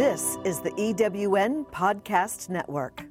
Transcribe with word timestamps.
This 0.00 0.38
is 0.44 0.60
the 0.60 0.70
EWN 0.70 1.66
Podcast 1.66 2.48
Network. 2.48 3.04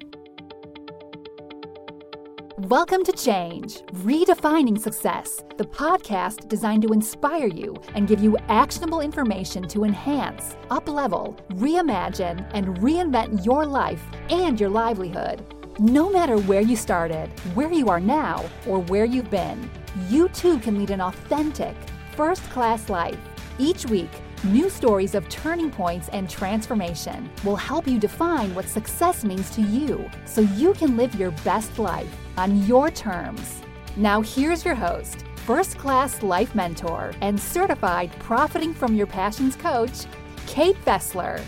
Welcome 2.58 3.04
to 3.04 3.12
Change, 3.12 3.82
Redefining 4.02 4.76
Success, 4.76 5.44
the 5.56 5.66
podcast 5.66 6.48
designed 6.48 6.82
to 6.82 6.92
inspire 6.92 7.46
you 7.46 7.76
and 7.94 8.08
give 8.08 8.20
you 8.20 8.36
actionable 8.48 9.02
information 9.02 9.68
to 9.68 9.84
enhance, 9.84 10.56
uplevel, 10.72 11.38
reimagine, 11.50 12.44
and 12.54 12.76
reinvent 12.78 13.46
your 13.46 13.64
life 13.64 14.02
and 14.28 14.58
your 14.58 14.70
livelihood. 14.70 15.46
No 15.78 16.10
matter 16.10 16.38
where 16.38 16.60
you 16.60 16.74
started, 16.74 17.28
where 17.54 17.70
you 17.70 17.88
are 17.88 18.00
now, 18.00 18.44
or 18.66 18.80
where 18.80 19.04
you've 19.04 19.30
been, 19.30 19.70
you 20.08 20.28
too 20.30 20.58
can 20.58 20.76
lead 20.76 20.90
an 20.90 21.02
authentic, 21.02 21.76
first 22.16 22.42
class 22.50 22.88
life. 22.88 23.16
Each 23.60 23.86
week, 23.86 24.10
new 24.44 24.70
stories 24.70 25.14
of 25.14 25.28
turning 25.28 25.70
points 25.70 26.08
and 26.08 26.28
transformation 26.28 27.30
will 27.44 27.56
help 27.56 27.86
you 27.86 27.98
define 27.98 28.54
what 28.54 28.66
success 28.66 29.22
means 29.22 29.50
to 29.50 29.60
you 29.60 30.08
so 30.24 30.40
you 30.40 30.72
can 30.72 30.96
live 30.96 31.14
your 31.14 31.30
best 31.44 31.78
life 31.78 32.08
on 32.38 32.64
your 32.66 32.90
terms. 32.90 33.60
Now, 33.96 34.22
here's 34.22 34.64
your 34.64 34.74
host, 34.74 35.24
first 35.44 35.76
class 35.76 36.22
life 36.22 36.54
mentor, 36.54 37.12
and 37.20 37.38
certified 37.38 38.10
profiting 38.18 38.72
from 38.72 38.94
your 38.94 39.06
passions 39.06 39.56
coach, 39.56 40.06
Kate 40.46 40.76
Fessler. 40.86 41.42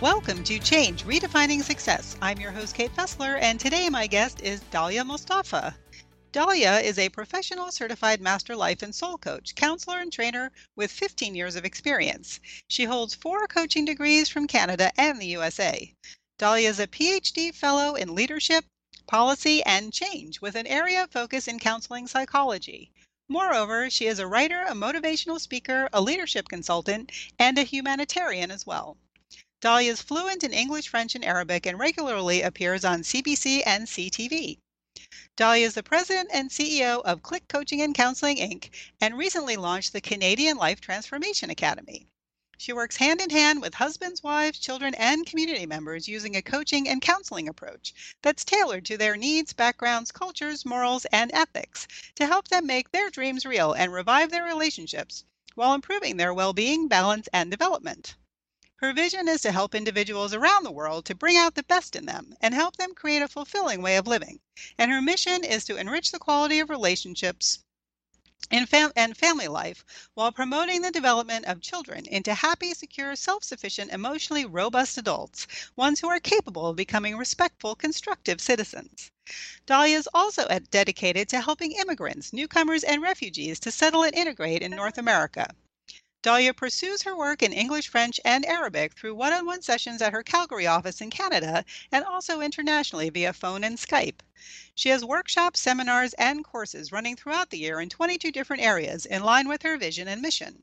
Welcome 0.00 0.44
to 0.44 0.58
Change 0.58 1.04
Redefining 1.04 1.62
Success. 1.62 2.16
I'm 2.20 2.38
your 2.38 2.50
host, 2.50 2.74
Kate 2.74 2.94
Fessler, 2.94 3.38
and 3.40 3.58
today 3.58 3.88
my 3.88 4.06
guest 4.06 4.42
is 4.42 4.60
Dahlia 4.70 5.02
Mostafa. 5.02 5.72
Dahlia 6.34 6.80
is 6.80 6.98
a 6.98 7.10
professional 7.10 7.70
certified 7.70 8.20
master 8.20 8.56
life 8.56 8.82
and 8.82 8.92
soul 8.92 9.16
coach, 9.18 9.54
counselor, 9.54 10.00
and 10.00 10.12
trainer 10.12 10.50
with 10.74 10.90
15 10.90 11.36
years 11.36 11.54
of 11.54 11.64
experience. 11.64 12.40
She 12.66 12.86
holds 12.86 13.14
four 13.14 13.46
coaching 13.46 13.84
degrees 13.84 14.28
from 14.28 14.48
Canada 14.48 14.90
and 14.96 15.20
the 15.20 15.28
USA. 15.28 15.94
Dahlia 16.36 16.70
is 16.70 16.80
a 16.80 16.88
PhD 16.88 17.54
fellow 17.54 17.94
in 17.94 18.16
leadership, 18.16 18.64
policy, 19.06 19.62
and 19.62 19.92
change 19.92 20.40
with 20.40 20.56
an 20.56 20.66
area 20.66 21.04
of 21.04 21.12
focus 21.12 21.46
in 21.46 21.60
counseling 21.60 22.08
psychology. 22.08 22.90
Moreover, 23.28 23.88
she 23.88 24.08
is 24.08 24.18
a 24.18 24.26
writer, 24.26 24.62
a 24.62 24.74
motivational 24.74 25.40
speaker, 25.40 25.88
a 25.92 26.00
leadership 26.00 26.48
consultant, 26.48 27.12
and 27.38 27.58
a 27.58 27.62
humanitarian 27.62 28.50
as 28.50 28.66
well. 28.66 28.96
Dahlia 29.60 29.92
is 29.92 30.02
fluent 30.02 30.42
in 30.42 30.52
English, 30.52 30.88
French, 30.88 31.14
and 31.14 31.24
Arabic 31.24 31.64
and 31.64 31.78
regularly 31.78 32.42
appears 32.42 32.84
on 32.84 33.04
CBC 33.04 33.62
and 33.64 33.86
CTV. 33.86 34.58
Dahlia 35.36 35.66
is 35.66 35.74
the 35.74 35.82
president 35.84 36.28
and 36.32 36.50
CEO 36.50 37.00
of 37.02 37.22
Click 37.22 37.46
Coaching 37.46 37.80
and 37.80 37.94
Counseling 37.94 38.38
Inc. 38.38 38.70
and 39.00 39.16
recently 39.16 39.54
launched 39.54 39.92
the 39.92 40.00
Canadian 40.00 40.56
Life 40.56 40.80
Transformation 40.80 41.50
Academy. 41.50 42.08
She 42.56 42.72
works 42.72 42.96
hand 42.96 43.20
in 43.20 43.30
hand 43.30 43.62
with 43.62 43.74
husbands, 43.74 44.22
wives, 44.22 44.58
children, 44.58 44.94
and 44.94 45.26
community 45.26 45.66
members 45.66 46.08
using 46.08 46.34
a 46.34 46.42
coaching 46.42 46.88
and 46.88 47.02
counseling 47.02 47.48
approach 47.48 47.94
that's 48.22 48.44
tailored 48.44 48.84
to 48.86 48.96
their 48.96 49.16
needs, 49.16 49.52
backgrounds, 49.52 50.10
cultures, 50.10 50.64
morals, 50.64 51.04
and 51.12 51.30
ethics 51.32 51.86
to 52.16 52.26
help 52.26 52.48
them 52.48 52.66
make 52.66 52.90
their 52.90 53.10
dreams 53.10 53.44
real 53.44 53.72
and 53.72 53.92
revive 53.92 54.30
their 54.30 54.44
relationships 54.44 55.24
while 55.54 55.74
improving 55.74 56.16
their 56.16 56.34
well 56.34 56.52
being, 56.52 56.88
balance, 56.88 57.28
and 57.32 57.50
development. 57.50 58.16
Her 58.84 58.92
vision 58.92 59.28
is 59.28 59.40
to 59.40 59.50
help 59.50 59.74
individuals 59.74 60.34
around 60.34 60.64
the 60.64 60.70
world 60.70 61.06
to 61.06 61.14
bring 61.14 61.38
out 61.38 61.54
the 61.54 61.62
best 61.62 61.96
in 61.96 62.04
them 62.04 62.34
and 62.42 62.52
help 62.52 62.76
them 62.76 62.94
create 62.94 63.22
a 63.22 63.28
fulfilling 63.28 63.80
way 63.80 63.96
of 63.96 64.06
living. 64.06 64.40
And 64.76 64.90
her 64.90 65.00
mission 65.00 65.42
is 65.42 65.64
to 65.64 65.78
enrich 65.78 66.10
the 66.10 66.18
quality 66.18 66.58
of 66.60 66.68
relationships 66.68 67.60
and, 68.50 68.68
fam- 68.68 68.92
and 68.94 69.16
family 69.16 69.48
life 69.48 69.86
while 70.12 70.32
promoting 70.32 70.82
the 70.82 70.90
development 70.90 71.46
of 71.46 71.62
children 71.62 72.04
into 72.04 72.34
happy, 72.34 72.74
secure, 72.74 73.16
self 73.16 73.42
sufficient, 73.42 73.90
emotionally 73.90 74.44
robust 74.44 74.98
adults, 74.98 75.46
ones 75.76 76.00
who 76.00 76.08
are 76.08 76.20
capable 76.20 76.66
of 76.66 76.76
becoming 76.76 77.16
respectful, 77.16 77.74
constructive 77.74 78.38
citizens. 78.38 79.10
Dahlia 79.64 79.96
is 79.96 80.10
also 80.12 80.46
dedicated 80.70 81.30
to 81.30 81.40
helping 81.40 81.72
immigrants, 81.72 82.34
newcomers, 82.34 82.84
and 82.84 83.00
refugees 83.00 83.58
to 83.60 83.70
settle 83.72 84.02
and 84.02 84.14
integrate 84.14 84.60
in 84.60 84.72
North 84.72 84.98
America. 84.98 85.48
Dahlia 86.24 86.54
pursues 86.54 87.02
her 87.02 87.14
work 87.14 87.42
in 87.42 87.52
English, 87.52 87.86
French, 87.86 88.18
and 88.24 88.46
Arabic 88.46 88.94
through 88.94 89.14
one 89.14 89.34
on 89.34 89.44
one 89.44 89.60
sessions 89.60 90.00
at 90.00 90.14
her 90.14 90.22
Calgary 90.22 90.66
office 90.66 91.02
in 91.02 91.10
Canada 91.10 91.66
and 91.92 92.02
also 92.02 92.40
internationally 92.40 93.10
via 93.10 93.34
phone 93.34 93.62
and 93.62 93.76
Skype. 93.76 94.20
She 94.74 94.88
has 94.88 95.04
workshops, 95.04 95.60
seminars, 95.60 96.14
and 96.14 96.42
courses 96.42 96.90
running 96.90 97.14
throughout 97.14 97.50
the 97.50 97.58
year 97.58 97.78
in 97.78 97.90
22 97.90 98.32
different 98.32 98.62
areas 98.62 99.04
in 99.04 99.22
line 99.22 99.48
with 99.48 99.64
her 99.64 99.76
vision 99.76 100.08
and 100.08 100.22
mission. 100.22 100.62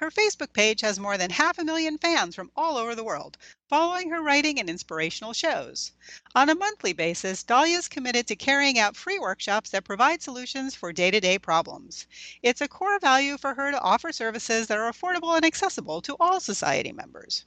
Her 0.00 0.12
Facebook 0.12 0.52
page 0.52 0.82
has 0.82 1.00
more 1.00 1.18
than 1.18 1.30
half 1.30 1.58
a 1.58 1.64
million 1.64 1.98
fans 1.98 2.36
from 2.36 2.52
all 2.54 2.76
over 2.76 2.94
the 2.94 3.02
world, 3.02 3.36
following 3.68 4.10
her 4.10 4.22
writing 4.22 4.60
and 4.60 4.70
inspirational 4.70 5.32
shows. 5.32 5.90
On 6.36 6.48
a 6.48 6.54
monthly 6.54 6.92
basis, 6.92 7.42
Dahlia 7.42 7.78
is 7.78 7.88
committed 7.88 8.28
to 8.28 8.36
carrying 8.36 8.78
out 8.78 8.94
free 8.94 9.18
workshops 9.18 9.70
that 9.70 9.82
provide 9.82 10.22
solutions 10.22 10.76
for 10.76 10.92
day 10.92 11.10
to 11.10 11.18
day 11.18 11.36
problems. 11.36 12.06
It's 12.44 12.60
a 12.60 12.68
core 12.68 13.00
value 13.00 13.36
for 13.36 13.54
her 13.54 13.72
to 13.72 13.80
offer 13.80 14.12
services 14.12 14.68
that 14.68 14.78
are 14.78 14.88
affordable 14.88 15.34
and 15.34 15.44
accessible 15.44 16.00
to 16.02 16.14
all 16.20 16.38
society 16.38 16.92
members. 16.92 17.44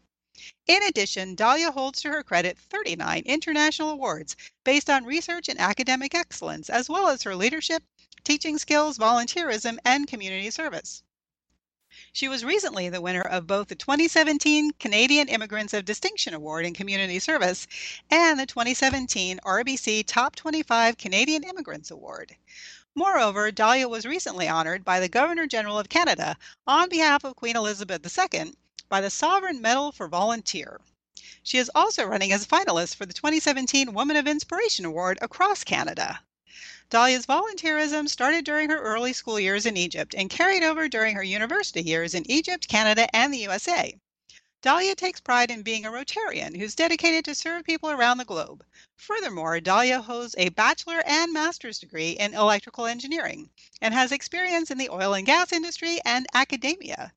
In 0.68 0.84
addition, 0.84 1.36
Dahlia 1.36 1.72
holds 1.72 2.02
to 2.02 2.10
her 2.10 2.22
credit 2.22 2.58
39 2.58 3.24
international 3.26 3.92
awards 3.92 4.36
based 4.66 4.90
on 4.90 5.06
research 5.06 5.48
and 5.48 5.58
academic 5.58 6.14
excellence, 6.14 6.70
as 6.70 6.90
well 6.90 7.08
as 7.08 7.24
her 7.24 7.34
leadership, 7.34 7.84
teaching 8.26 8.58
skills, 8.58 8.98
volunteerism, 8.98 9.78
and 9.86 10.06
community 10.06 10.52
service. 10.52 11.02
She 12.14 12.28
was 12.28 12.44
recently 12.44 12.90
the 12.90 13.00
winner 13.00 13.22
of 13.22 13.48
both 13.48 13.70
the 13.70 13.76
2017 13.76 14.72
Canadian 14.72 15.30
Immigrants 15.30 15.74
of 15.74 15.86
Distinction 15.86 16.34
Award 16.34 16.66
in 16.66 16.74
Community 16.74 17.20
Service 17.20 17.68
and 18.10 18.38
the 18.38 18.46
2017 18.46 19.40
RBC 19.46 20.04
Top 20.06 20.36
25 20.36 20.98
Canadian 20.98 21.46
Immigrants 21.46 21.90
Award. 21.90 22.36
Moreover, 22.94 23.50
Dahlia 23.50 23.88
was 23.88 24.06
recently 24.06 24.50
honored 24.50 24.84
by 24.84 25.00
the 25.00 25.08
Governor 25.08 25.48
General 25.48 25.80
of 25.80 25.88
Canada 25.88 26.36
on 26.68 26.90
behalf 26.90 27.24
of 27.24 27.38
Queen 27.38 27.56
Elizabeth 27.56 28.06
II 28.06 28.56
by 28.90 29.00
the 29.00 29.10
Sovereign 29.10 29.62
Medal 29.62 29.94
for 29.94 30.10
Volunteer. 30.10 30.82
She 31.44 31.60
is 31.60 31.72
also 31.74 32.04
running 32.04 32.34
as 32.34 32.44
a 32.44 32.48
finalist 32.50 32.96
for 32.96 33.06
the 33.06 33.14
2017 33.14 33.94
Woman 33.94 34.18
of 34.18 34.28
Inspiration 34.28 34.84
Award 34.84 35.18
across 35.22 35.64
Canada. 35.64 36.20
Dahlia's 36.90 37.26
volunteerism 37.26 38.10
started 38.10 38.44
during 38.44 38.70
her 38.70 38.82
early 38.82 39.14
school 39.14 39.40
years 39.40 39.66
in 39.66 39.78
Egypt 39.78 40.14
and 40.18 40.30
carried 40.30 40.64
over 40.64 40.90
during 40.90 41.16
her 41.16 41.24
university 41.24 41.82
years 41.82 42.14
in 42.14 42.30
Egypt, 42.30 42.68
Canada, 42.68 43.08
and 43.16 43.34
the 43.34 43.38
USA. 43.38 43.98
Dahlia 44.62 44.94
takes 44.96 45.22
pride 45.22 45.50
in 45.50 45.62
being 45.64 45.86
a 45.86 45.92
Rotarian 45.92 46.58
who's 46.58 46.76
dedicated 46.76 47.24
to 47.24 47.36
serve 47.36 47.64
people 47.64 47.90
around 47.90 48.18
the 48.18 48.26
globe. 48.26 48.66
Furthermore, 48.98 49.62
Dahlia 49.62 50.02
holds 50.02 50.36
a 50.38 50.50
bachelor 50.50 51.02
and 51.06 51.32
master's 51.32 51.80
degree 51.80 52.12
in 52.12 52.34
electrical 52.34 52.86
engineering 52.86 53.50
and 53.80 53.94
has 53.94 54.12
experience 54.12 54.70
in 54.70 54.78
the 54.78 54.90
oil 54.90 55.14
and 55.14 55.26
gas 55.26 55.54
industry 55.54 56.02
and 56.04 56.28
academia. 56.34 57.14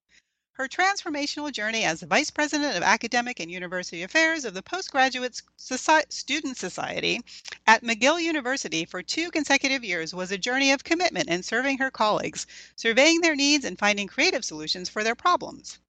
Her 0.56 0.68
transformational 0.68 1.50
journey 1.50 1.82
as 1.82 1.98
the 1.98 2.06
Vice 2.06 2.30
President 2.30 2.76
of 2.76 2.84
Academic 2.84 3.40
and 3.40 3.50
University 3.50 4.04
Affairs 4.04 4.44
of 4.44 4.54
the 4.54 4.62
Postgraduate 4.62 5.42
Soci- 5.58 6.12
Student 6.12 6.56
Society 6.56 7.20
at 7.66 7.82
McGill 7.82 8.22
University 8.22 8.84
for 8.84 9.02
two 9.02 9.32
consecutive 9.32 9.82
years 9.82 10.14
was 10.14 10.30
a 10.30 10.38
journey 10.38 10.70
of 10.70 10.84
commitment 10.84 11.28
in 11.28 11.42
serving 11.42 11.78
her 11.78 11.90
colleagues, 11.90 12.46
surveying 12.76 13.20
their 13.20 13.34
needs, 13.34 13.64
and 13.64 13.80
finding 13.80 14.06
creative 14.06 14.44
solutions 14.44 14.88
for 14.88 15.02
their 15.02 15.16
problems. 15.16 15.80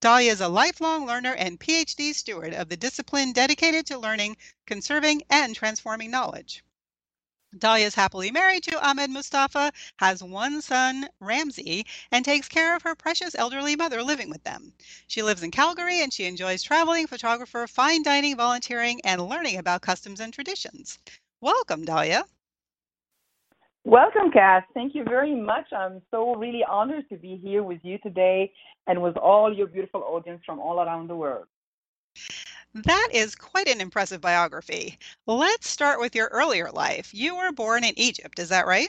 Dahlia 0.00 0.32
is 0.32 0.40
a 0.40 0.48
lifelong 0.48 1.04
learner 1.04 1.34
and 1.34 1.60
PhD 1.60 2.14
steward 2.14 2.54
of 2.54 2.70
the 2.70 2.76
discipline 2.78 3.34
dedicated 3.34 3.84
to 3.88 3.98
learning, 3.98 4.38
conserving, 4.64 5.24
and 5.28 5.54
transforming 5.54 6.10
knowledge. 6.10 6.64
Dahlia 7.58 7.86
is 7.86 7.94
happily 7.94 8.30
married 8.30 8.62
to 8.64 8.86
Ahmed 8.86 9.10
Mustafa, 9.10 9.72
has 9.98 10.22
one 10.22 10.60
son, 10.60 11.08
Ramsey, 11.20 11.86
and 12.12 12.24
takes 12.24 12.48
care 12.48 12.76
of 12.76 12.82
her 12.82 12.94
precious 12.94 13.34
elderly 13.34 13.76
mother 13.76 14.02
living 14.02 14.28
with 14.28 14.44
them. 14.44 14.72
She 15.06 15.22
lives 15.22 15.42
in 15.42 15.50
Calgary 15.50 16.02
and 16.02 16.12
she 16.12 16.24
enjoys 16.24 16.62
traveling, 16.62 17.06
photographer, 17.06 17.66
fine 17.66 18.02
dining, 18.02 18.36
volunteering, 18.36 19.00
and 19.04 19.22
learning 19.22 19.58
about 19.58 19.82
customs 19.82 20.20
and 20.20 20.32
traditions. 20.32 20.98
Welcome, 21.40 21.84
Dahlia. 21.84 22.24
Welcome, 23.84 24.32
Cass. 24.32 24.64
Thank 24.74 24.94
you 24.94 25.04
very 25.04 25.34
much. 25.34 25.72
I'm 25.72 26.02
so 26.10 26.34
really 26.34 26.64
honored 26.68 27.08
to 27.08 27.16
be 27.16 27.36
here 27.36 27.62
with 27.62 27.78
you 27.84 27.98
today 27.98 28.52
and 28.86 29.00
with 29.00 29.16
all 29.16 29.54
your 29.54 29.68
beautiful 29.68 30.02
audience 30.02 30.42
from 30.44 30.58
all 30.58 30.80
around 30.80 31.08
the 31.08 31.16
world. 31.16 31.46
That 32.84 33.08
is 33.10 33.34
quite 33.34 33.68
an 33.68 33.80
impressive 33.80 34.20
biography. 34.20 34.98
Let's 35.26 35.66
start 35.66 35.98
with 35.98 36.14
your 36.14 36.26
earlier 36.26 36.70
life. 36.70 37.08
You 37.14 37.36
were 37.36 37.50
born 37.50 37.84
in 37.84 37.98
Egypt, 37.98 38.38
is 38.38 38.50
that 38.50 38.66
right? 38.66 38.88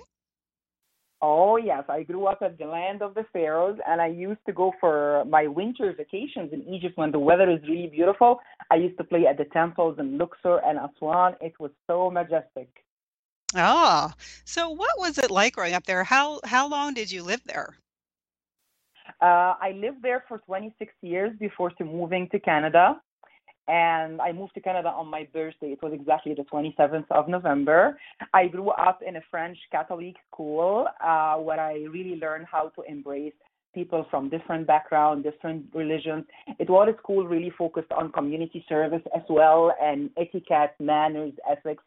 Oh, 1.22 1.56
yes. 1.56 1.86
I 1.88 2.04
grew 2.04 2.28
up 2.28 2.40
at 2.42 2.58
the 2.58 2.66
land 2.66 3.02
of 3.02 3.14
the 3.14 3.24
pharaohs, 3.32 3.80
and 3.88 4.02
I 4.02 4.08
used 4.08 4.42
to 4.46 4.52
go 4.52 4.74
for 4.82 5.24
my 5.26 5.48
winter 5.48 5.94
vacations 5.94 6.52
in 6.52 6.68
Egypt 6.68 6.98
when 6.98 7.12
the 7.12 7.20
weather 7.20 7.50
is 7.50 7.62
really 7.64 7.88
beautiful. 7.88 8.42
I 8.70 8.76
used 8.76 8.98
to 8.98 9.06
play 9.06 9.26
at 9.26 9.38
the 9.38 9.46
temples 9.46 9.98
in 10.00 10.18
Luxor 10.18 10.58
and 10.66 10.78
Aswan. 10.78 11.36
It 11.40 11.54
was 11.58 11.72
so 11.88 12.12
majestic. 12.12 12.68
Ah, 13.56 14.14
so 14.44 14.70
what 14.70 15.00
was 15.00 15.18
it 15.18 15.32
like 15.32 15.54
growing 15.54 15.74
up 15.74 15.86
there? 15.86 16.04
How 16.04 16.42
how 16.44 16.68
long 16.68 16.94
did 16.94 17.10
you 17.10 17.24
live 17.24 17.42
there? 17.46 17.78
Uh, 19.22 19.56
I 19.62 19.72
lived 19.76 20.02
there 20.04 20.26
for 20.28 20.40
26 20.40 20.94
years 21.02 21.32
before 21.40 21.70
to 21.72 21.86
moving 21.86 22.28
to 22.30 22.40
Canada. 22.40 23.02
And 23.68 24.22
I 24.22 24.32
moved 24.32 24.54
to 24.54 24.62
Canada 24.62 24.90
on 24.90 25.08
my 25.08 25.28
birthday. 25.34 25.68
It 25.68 25.84
was 25.84 25.92
exactly 25.94 26.34
the 26.34 26.44
27th 26.44 27.06
of 27.12 27.28
November. 27.28 27.98
I 28.34 28.48
grew 28.48 28.70
up 28.70 29.02
in 29.06 29.18
a 29.18 29.22
French 29.30 29.58
Catholic 29.72 30.16
school 30.32 30.88
uh, 31.04 31.36
where 31.36 31.60
I 31.60 31.74
really 31.92 32.16
learned 32.16 32.46
how 32.50 32.70
to 32.70 32.82
embrace 32.88 33.34
people 33.74 34.06
from 34.10 34.30
different 34.30 34.66
backgrounds, 34.66 35.24
different 35.24 35.66
religions. 35.74 36.26
It 36.60 36.70
was 36.70 36.88
a 36.94 36.98
school 36.98 37.28
really 37.28 37.52
focused 37.58 37.92
on 37.92 38.12
community 38.12 38.66
service 38.68 39.04
as 39.16 39.24
well 39.30 39.74
and 39.82 40.10
etiquette, 40.18 40.74
manners, 40.80 41.34
ethics. 41.50 41.84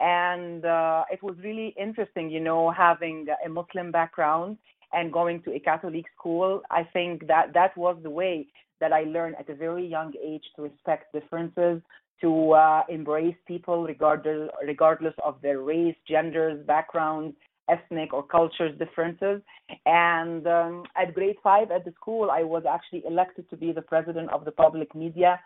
And 0.00 0.64
uh, 0.64 1.04
it 1.10 1.22
was 1.22 1.36
really 1.42 1.74
interesting, 1.80 2.28
you 2.28 2.40
know, 2.40 2.70
having 2.70 3.26
a 3.46 3.48
Muslim 3.48 3.92
background 3.92 4.58
and 4.92 5.12
going 5.12 5.42
to 5.42 5.54
a 5.54 5.60
Catholic 5.60 6.04
school, 6.18 6.62
I 6.70 6.84
think 6.92 7.26
that 7.26 7.52
that 7.54 7.76
was 7.76 7.96
the 8.02 8.10
way 8.10 8.48
that 8.80 8.92
I 8.92 9.04
learned 9.04 9.36
at 9.38 9.48
a 9.48 9.54
very 9.54 9.86
young 9.86 10.12
age 10.22 10.44
to 10.56 10.62
respect 10.62 11.12
differences, 11.12 11.80
to 12.20 12.52
uh, 12.52 12.82
embrace 12.88 13.36
people 13.46 13.84
regardless 13.84 14.50
regardless 14.66 15.14
of 15.24 15.40
their 15.42 15.60
race, 15.60 15.96
genders, 16.08 16.64
backgrounds, 16.66 17.36
ethnic 17.68 18.12
or 18.12 18.22
cultures 18.22 18.76
differences. 18.78 19.40
And 19.86 20.46
um, 20.46 20.84
at 20.96 21.14
grade 21.14 21.36
five 21.42 21.70
at 21.70 21.84
the 21.84 21.92
school, 21.92 22.30
I 22.30 22.42
was 22.42 22.64
actually 22.68 23.04
elected 23.06 23.48
to 23.50 23.56
be 23.56 23.72
the 23.72 23.82
president 23.82 24.30
of 24.30 24.44
the 24.44 24.52
public 24.52 24.94
media 24.94 25.40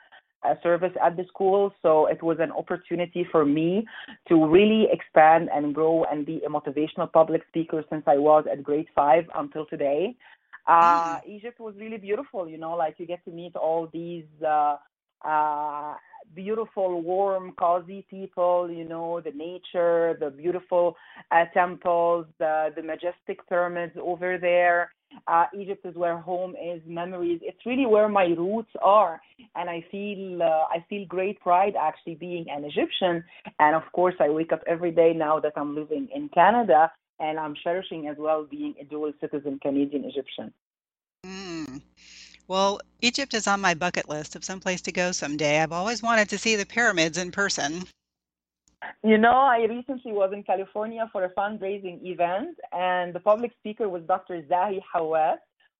service 0.63 0.93
at 1.03 1.17
the 1.17 1.25
school. 1.25 1.73
So 1.83 2.07
it 2.07 2.23
was 2.23 2.39
an 2.41 2.53
opportunity 2.53 3.27
for 3.31 3.45
me 3.45 3.87
to 4.29 4.47
really 4.47 4.89
expand 4.91 5.49
and 5.55 5.75
grow 5.75 6.05
and 6.05 6.25
be 6.25 6.43
a 6.47 6.49
motivational 6.49 7.11
public 7.13 7.43
speaker 7.49 7.85
since 7.91 8.05
I 8.07 8.17
was 8.17 8.45
at 8.51 8.63
grade 8.63 8.89
five 8.95 9.25
until 9.35 9.67
today. 9.67 10.17
Uh, 10.67 11.19
mm. 11.19 11.29
Egypt 11.29 11.61
was 11.61 11.75
really 11.79 11.97
beautiful, 11.97 12.49
you 12.49 12.59
know, 12.59 12.75
like 12.75 12.97
you 12.99 13.07
get 13.07 13.25
to 13.25 13.31
meet 13.31 13.55
all 13.55 13.89
these 13.93 14.25
uh, 14.47 14.77
uh, 15.25 15.95
beautiful, 16.35 17.03
warm, 17.03 17.53
cozy 17.53 18.05
people, 18.11 18.71
you 18.71 18.85
know, 18.85 19.21
the 19.21 19.31
nature, 19.31 20.17
the 20.21 20.31
beautiful 20.31 20.97
uh, 21.31 21.45
temples, 21.55 22.27
the, 22.39 22.73
the 22.75 22.83
majestic 22.83 23.47
pyramids 23.49 23.93
over 24.01 24.39
there. 24.39 24.93
Uh, 25.27 25.47
Egypt 25.59 25.85
is 25.85 25.95
where 25.95 26.19
home 26.19 26.55
is, 26.55 26.81
memories. 26.87 27.41
It's 27.43 27.65
really 27.65 27.87
where 27.87 28.09
my 28.09 28.27
roots 28.27 28.71
are, 28.83 29.21
and 29.55 29.71
I 29.71 29.85
feel 29.91 30.43
uh, 30.43 30.65
I 30.71 30.85
feel 30.89 31.07
great 31.07 31.41
pride 31.41 31.75
actually 31.79 32.17
being 32.17 32.47
an 32.51 32.65
Egyptian. 32.65 33.25
And 33.59 33.77
of 33.77 33.83
course, 33.93 34.15
I 34.21 34.29
wake 34.29 34.53
up 34.53 34.63
every 34.67 34.91
day 34.91 35.13
now 35.13 35.41
that 35.41 35.55
I'm 35.57 35.75
living 35.75 36.09
in 36.15 36.29
Canada, 36.29 36.93
and 37.19 37.39
I'm 37.39 37.55
cherishing 37.63 38.09
as 38.09 38.17
well 38.19 38.45
being 38.45 38.75
a 38.81 38.85
dual 38.85 39.13
citizen 39.21 39.59
Canadian 39.61 40.05
Egyptian. 40.05 40.53
Mm. 41.25 41.83
Well, 42.49 42.81
Egypt 43.01 43.35
is 43.35 43.49
on 43.49 43.61
my 43.61 43.75
bucket 43.75 44.09
list 44.09 44.37
of 44.37 44.45
some 44.45 44.61
place 44.61 44.81
to 44.83 44.93
go 44.93 45.13
someday. 45.13 45.61
I've 45.61 45.73
always 45.73 46.03
wanted 46.03 46.29
to 46.29 46.39
see 46.39 46.55
the 46.55 46.67
pyramids 46.67 47.19
in 47.19 47.33
person. 47.33 47.85
You 49.03 49.19
know, 49.19 49.33
I 49.33 49.67
recently 49.69 50.13
was 50.13 50.31
in 50.33 50.43
California 50.43 51.09
for 51.13 51.25
a 51.25 51.31
fundraising 51.35 52.05
event, 52.05 52.57
and 52.73 53.15
the 53.15 53.21
public 53.21 53.53
speaker 53.59 53.89
was 53.89 54.03
Dr. 54.03 54.43
Zahi 54.43 54.81
Hawass, 54.95 55.39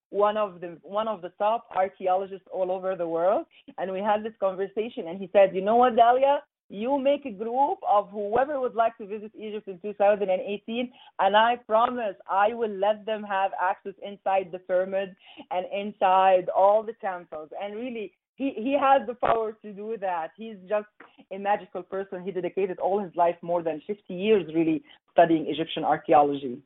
one 0.09 0.37
of 0.37 0.61
the 0.61 0.77
one 0.83 1.07
of 1.07 1.21
the 1.21 1.31
top 1.37 1.67
archaeologists 1.75 2.47
all 2.51 2.71
over 2.71 2.95
the 2.95 3.07
world. 3.07 3.45
And 3.77 3.91
we 3.91 3.99
had 3.99 4.23
this 4.23 4.33
conversation, 4.39 5.07
and 5.07 5.19
he 5.19 5.29
said, 5.33 5.55
"You 5.55 5.61
know 5.61 5.75
what, 5.75 5.95
Dahlia? 5.95 6.43
You 6.69 6.99
make 6.99 7.25
a 7.25 7.31
group 7.31 7.79
of 7.89 8.09
whoever 8.09 8.59
would 8.59 8.75
like 8.75 8.97
to 8.97 9.05
visit 9.05 9.31
Egypt 9.35 9.69
in 9.69 9.79
2018, 9.79 10.91
and 11.19 11.37
I 11.37 11.55
promise 11.65 12.15
I 12.29 12.53
will 12.53 12.69
let 12.69 13.05
them 13.05 13.23
have 13.23 13.51
access 13.61 13.93
inside 14.03 14.51
the 14.51 14.59
pyramids 14.59 15.15
and 15.49 15.65
inside 15.71 16.49
all 16.49 16.83
the 16.83 16.93
temples. 16.99 17.49
And 17.61 17.73
really, 17.75 18.13
he 18.37 18.53
he 18.55 18.77
has 18.79 19.05
the 19.07 19.15
power 19.15 19.53
to 19.63 19.73
do 19.73 19.97
that. 19.99 20.31
He's 20.37 20.57
just 20.69 20.87
a 21.31 21.37
magical 21.37 21.81
person. 21.81 22.23
He 22.23 22.31
dedicated 22.31 22.79
all 22.79 22.99
his 22.99 23.13
life, 23.15 23.35
more 23.41 23.63
than 23.63 23.81
50 23.85 24.13
years, 24.13 24.45
really 24.53 24.83
studying 25.11 25.47
Egyptian 25.47 25.83
archaeology. 25.83 26.59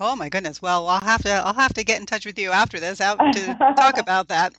Oh 0.00 0.16
my 0.16 0.28
goodness! 0.28 0.60
Well, 0.60 0.88
I'll 0.88 1.00
have 1.00 1.22
to 1.22 1.32
I'll 1.32 1.54
have 1.54 1.74
to 1.74 1.84
get 1.84 2.00
in 2.00 2.06
touch 2.06 2.26
with 2.26 2.38
you 2.38 2.50
after 2.50 2.80
this 2.80 3.00
out 3.00 3.18
to 3.18 3.54
talk 3.76 3.98
about 3.98 4.28
that. 4.28 4.52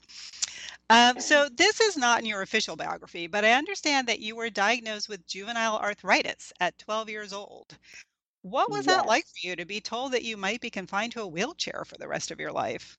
Um, 0.90 1.20
so 1.20 1.50
this 1.54 1.80
is 1.82 1.98
not 1.98 2.20
in 2.20 2.26
your 2.26 2.40
official 2.40 2.74
biography, 2.74 3.26
but 3.26 3.44
I 3.44 3.52
understand 3.52 4.08
that 4.08 4.20
you 4.20 4.34
were 4.34 4.48
diagnosed 4.48 5.10
with 5.10 5.26
juvenile 5.26 5.76
arthritis 5.76 6.50
at 6.60 6.78
12 6.78 7.10
years 7.10 7.34
old. 7.34 7.76
What 8.40 8.70
was 8.70 8.86
yes. 8.86 8.96
that 8.96 9.06
like 9.06 9.26
for 9.26 9.46
you 9.46 9.54
to 9.56 9.66
be 9.66 9.80
told 9.80 10.12
that 10.12 10.24
you 10.24 10.38
might 10.38 10.62
be 10.62 10.70
confined 10.70 11.12
to 11.12 11.20
a 11.20 11.28
wheelchair 11.28 11.84
for 11.84 11.98
the 11.98 12.08
rest 12.08 12.30
of 12.30 12.40
your 12.40 12.52
life? 12.52 12.96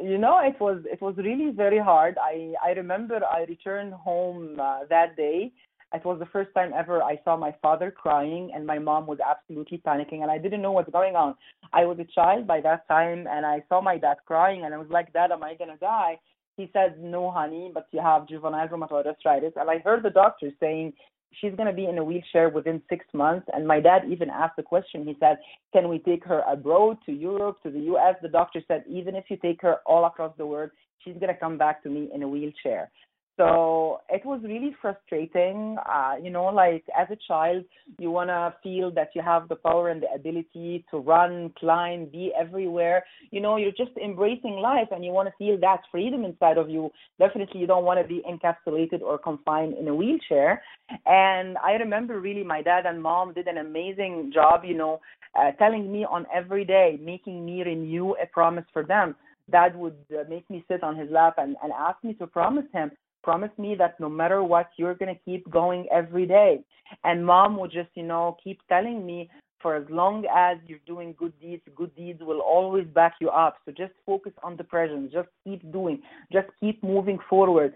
You 0.00 0.18
know 0.18 0.40
it 0.42 0.60
was 0.60 0.82
it 0.84 1.00
was 1.00 1.16
really 1.16 1.50
very 1.50 1.78
hard. 1.78 2.16
I 2.20 2.52
i 2.64 2.70
remember 2.72 3.20
i 3.24 3.44
returned 3.48 3.94
home 3.94 4.58
uh, 4.60 4.80
that 4.90 5.16
day. 5.16 5.52
It 5.94 6.04
was 6.04 6.18
the 6.18 6.26
first 6.26 6.52
time 6.52 6.72
ever 6.76 7.02
i 7.02 7.18
saw 7.24 7.36
my 7.36 7.54
father 7.62 7.90
crying 7.90 8.50
and 8.54 8.66
my 8.66 8.78
mom 8.78 9.06
was 9.06 9.18
absolutely 9.26 9.78
panicking 9.78 10.20
and 10.22 10.30
i 10.30 10.36
didn't 10.36 10.60
know 10.60 10.72
what's 10.72 10.90
going 10.90 11.16
on. 11.16 11.34
I 11.72 11.84
was 11.84 11.98
a 11.98 12.04
child 12.04 12.46
by 12.46 12.60
that 12.62 12.86
time 12.88 13.26
and 13.30 13.46
i 13.46 13.62
saw 13.68 13.80
my 13.80 13.96
dad 13.96 14.18
crying 14.26 14.64
and 14.64 14.74
i 14.74 14.78
was 14.78 14.88
like 14.90 15.12
dad 15.12 15.30
am 15.32 15.42
i 15.42 15.54
going 15.54 15.70
to 15.70 15.76
die? 15.78 16.18
He 16.56 16.68
said 16.72 17.02
no 17.02 17.30
honey 17.30 17.70
but 17.72 17.86
you 17.92 18.00
have 18.00 18.28
juvenile 18.28 18.68
rheumatoid 18.68 19.06
arthritis. 19.06 19.54
And 19.56 19.70
i 19.70 19.78
heard 19.78 20.02
the 20.02 20.10
doctor 20.10 20.50
saying 20.60 20.92
she's 21.40 21.54
going 21.54 21.68
to 21.68 21.72
be 21.72 21.86
in 21.86 21.98
a 21.98 22.04
wheelchair 22.04 22.48
within 22.48 22.82
six 22.88 23.04
months. 23.12 23.46
And 23.52 23.66
my 23.66 23.80
dad 23.80 24.02
even 24.08 24.30
asked 24.30 24.56
the 24.56 24.62
question. 24.62 25.06
He 25.06 25.16
said, 25.20 25.38
Can 25.72 25.88
we 25.88 25.98
take 25.98 26.24
her 26.24 26.42
abroad 26.48 26.98
to 27.06 27.12
Europe, 27.12 27.62
to 27.62 27.70
the 27.70 27.80
US? 27.94 28.16
The 28.22 28.28
doctor 28.28 28.62
said, 28.68 28.84
Even 28.88 29.14
if 29.14 29.24
you 29.28 29.36
take 29.36 29.62
her 29.62 29.76
all 29.86 30.04
across 30.04 30.34
the 30.36 30.46
world, 30.46 30.70
she's 31.04 31.14
going 31.14 31.32
to 31.32 31.38
come 31.38 31.58
back 31.58 31.82
to 31.82 31.90
me 31.90 32.10
in 32.14 32.22
a 32.22 32.28
wheelchair. 32.28 32.90
So 33.36 34.00
it 34.08 34.24
was 34.24 34.40
really 34.42 34.74
frustrating. 34.80 35.76
Uh, 35.86 36.14
you 36.22 36.30
know, 36.30 36.46
like 36.46 36.84
as 36.98 37.06
a 37.10 37.18
child, 37.28 37.64
you 37.98 38.10
want 38.10 38.30
to 38.30 38.54
feel 38.62 38.90
that 38.92 39.10
you 39.14 39.20
have 39.20 39.48
the 39.48 39.56
power 39.56 39.90
and 39.90 40.02
the 40.02 40.10
ability 40.14 40.86
to 40.90 40.98
run, 40.98 41.52
climb, 41.58 42.06
be 42.06 42.32
everywhere. 42.38 43.04
You 43.30 43.42
know, 43.42 43.56
you're 43.56 43.72
just 43.72 43.96
embracing 44.02 44.56
life 44.56 44.88
and 44.90 45.04
you 45.04 45.10
want 45.10 45.28
to 45.28 45.34
feel 45.36 45.58
that 45.60 45.82
freedom 45.90 46.24
inside 46.24 46.56
of 46.56 46.70
you. 46.70 46.90
Definitely, 47.18 47.60
you 47.60 47.66
don't 47.66 47.84
want 47.84 48.00
to 48.00 48.08
be 48.08 48.22
encapsulated 48.26 49.02
or 49.02 49.18
confined 49.18 49.74
in 49.76 49.86
a 49.88 49.94
wheelchair. 49.94 50.62
And 51.04 51.58
I 51.58 51.72
remember 51.72 52.20
really 52.20 52.44
my 52.44 52.62
dad 52.62 52.86
and 52.86 53.02
mom 53.02 53.34
did 53.34 53.48
an 53.48 53.58
amazing 53.58 54.30
job, 54.32 54.62
you 54.64 54.76
know, 54.76 55.00
uh, 55.38 55.52
telling 55.52 55.92
me 55.92 56.06
on 56.08 56.26
every 56.34 56.64
day, 56.64 56.98
making 57.02 57.44
me 57.44 57.62
renew 57.62 58.12
a 58.12 58.26
promise 58.26 58.64
for 58.72 58.82
them 58.82 59.14
dad 59.48 59.76
would 59.76 59.96
uh, 60.10 60.24
make 60.28 60.48
me 60.50 60.64
sit 60.66 60.82
on 60.82 60.96
his 60.96 61.08
lap 61.08 61.34
and, 61.38 61.54
and 61.62 61.72
ask 61.72 62.02
me 62.02 62.12
to 62.14 62.26
promise 62.26 62.64
him 62.72 62.90
promise 63.26 63.50
me 63.58 63.74
that 63.74 63.98
no 63.98 64.08
matter 64.08 64.44
what, 64.44 64.70
you're 64.76 64.94
going 64.94 65.12
to 65.12 65.20
keep 65.24 65.50
going 65.50 65.88
every 65.90 66.26
day. 66.26 66.60
And 67.02 67.26
mom 67.26 67.58
would 67.58 67.72
just, 67.72 67.88
you 67.94 68.04
know, 68.04 68.36
keep 68.42 68.60
telling 68.68 69.04
me 69.04 69.28
for 69.60 69.74
as 69.74 69.84
long 69.90 70.24
as 70.32 70.58
you're 70.68 70.86
doing 70.86 71.12
good 71.18 71.32
deeds, 71.40 71.62
good 71.74 71.92
deeds 71.96 72.20
will 72.22 72.38
always 72.38 72.86
back 72.86 73.14
you 73.20 73.28
up. 73.30 73.56
So 73.64 73.72
just 73.72 73.94
focus 74.06 74.32
on 74.44 74.56
the 74.56 74.62
present. 74.62 75.12
Just 75.12 75.28
keep 75.42 75.60
doing. 75.72 76.00
Just 76.32 76.46
keep 76.60 76.80
moving 76.84 77.18
forward. 77.28 77.74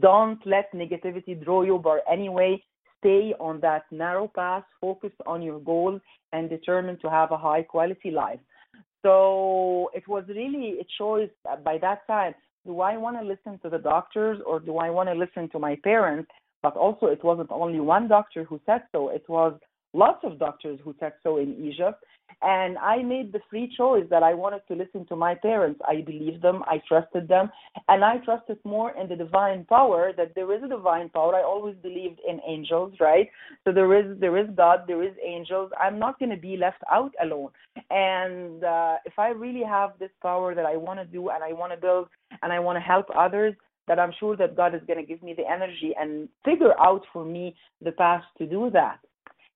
Don't 0.00 0.38
let 0.44 0.70
negativity 0.74 1.42
draw 1.42 1.62
you 1.62 1.78
by 1.78 2.00
any 2.12 2.28
way. 2.28 2.62
Stay 2.98 3.32
on 3.40 3.58
that 3.60 3.84
narrow 3.90 4.28
path, 4.28 4.64
focus 4.82 5.12
on 5.24 5.40
your 5.40 5.60
goal, 5.60 5.98
and 6.34 6.50
determined 6.50 7.00
to 7.00 7.08
have 7.08 7.32
a 7.32 7.38
high 7.38 7.62
quality 7.62 8.10
life. 8.10 8.40
So 9.00 9.90
it 9.94 10.06
was 10.06 10.24
really 10.28 10.78
a 10.78 10.86
choice 10.98 11.30
by 11.64 11.78
that 11.78 12.06
time 12.06 12.34
do 12.66 12.80
I 12.80 12.96
want 12.96 13.18
to 13.18 13.26
listen 13.26 13.58
to 13.60 13.70
the 13.70 13.78
doctors 13.78 14.38
or 14.46 14.60
do 14.60 14.78
I 14.78 14.90
want 14.90 15.08
to 15.08 15.14
listen 15.14 15.48
to 15.50 15.58
my 15.58 15.76
parents? 15.82 16.30
But 16.62 16.76
also, 16.76 17.06
it 17.06 17.24
wasn't 17.24 17.50
only 17.50 17.80
one 17.80 18.06
doctor 18.06 18.44
who 18.44 18.60
said 18.66 18.82
so, 18.92 19.08
it 19.08 19.24
was 19.28 19.58
lots 19.94 20.22
of 20.24 20.38
doctors 20.38 20.78
who 20.84 20.94
said 21.00 21.12
so 21.22 21.38
in 21.38 21.56
Egypt. 21.64 22.04
And 22.42 22.78
I 22.78 23.02
made 23.02 23.32
the 23.32 23.40
free 23.50 23.72
choice 23.76 24.04
that 24.10 24.22
I 24.22 24.32
wanted 24.34 24.62
to 24.68 24.74
listen 24.74 25.04
to 25.06 25.16
my 25.16 25.34
parents. 25.34 25.80
I 25.86 26.00
believed 26.00 26.42
them, 26.42 26.62
I 26.66 26.80
trusted 26.88 27.28
them, 27.28 27.50
and 27.88 28.04
I 28.04 28.18
trusted 28.18 28.58
more 28.64 28.92
in 28.92 29.08
the 29.08 29.16
divine 29.16 29.64
power 29.66 30.12
that 30.16 30.34
there 30.34 30.52
is 30.54 30.62
a 30.62 30.68
divine 30.68 31.10
power. 31.10 31.34
I 31.34 31.42
always 31.42 31.76
believed 31.82 32.20
in 32.26 32.40
angels, 32.46 32.94
right? 32.98 33.28
So 33.64 33.72
there 33.72 33.92
is 33.94 34.18
there 34.20 34.38
is 34.38 34.46
God, 34.56 34.84
there 34.86 35.02
is 35.02 35.14
angels. 35.24 35.70
I'm 35.78 35.98
not 35.98 36.18
going 36.18 36.30
to 36.30 36.36
be 36.36 36.56
left 36.56 36.82
out 36.90 37.12
alone. 37.22 37.50
And 37.90 38.64
uh, 38.64 38.96
if 39.04 39.18
I 39.18 39.28
really 39.28 39.64
have 39.64 39.92
this 39.98 40.10
power 40.22 40.54
that 40.54 40.64
I 40.64 40.76
want 40.76 40.98
to 41.00 41.04
do 41.04 41.28
and 41.28 41.44
I 41.44 41.52
want 41.52 41.72
to 41.72 41.78
build 41.78 42.08
and 42.42 42.52
I 42.52 42.58
want 42.58 42.76
to 42.76 42.80
help 42.80 43.06
others, 43.14 43.54
that 43.86 43.98
I'm 43.98 44.12
sure 44.20 44.36
that 44.36 44.56
God 44.56 44.74
is 44.74 44.82
going 44.86 45.00
to 45.00 45.04
give 45.04 45.22
me 45.22 45.34
the 45.34 45.46
energy 45.50 45.92
and 45.98 46.28
figure 46.44 46.78
out 46.80 47.02
for 47.12 47.24
me 47.24 47.56
the 47.82 47.92
path 47.92 48.22
to 48.38 48.46
do 48.46 48.70
that. 48.72 49.00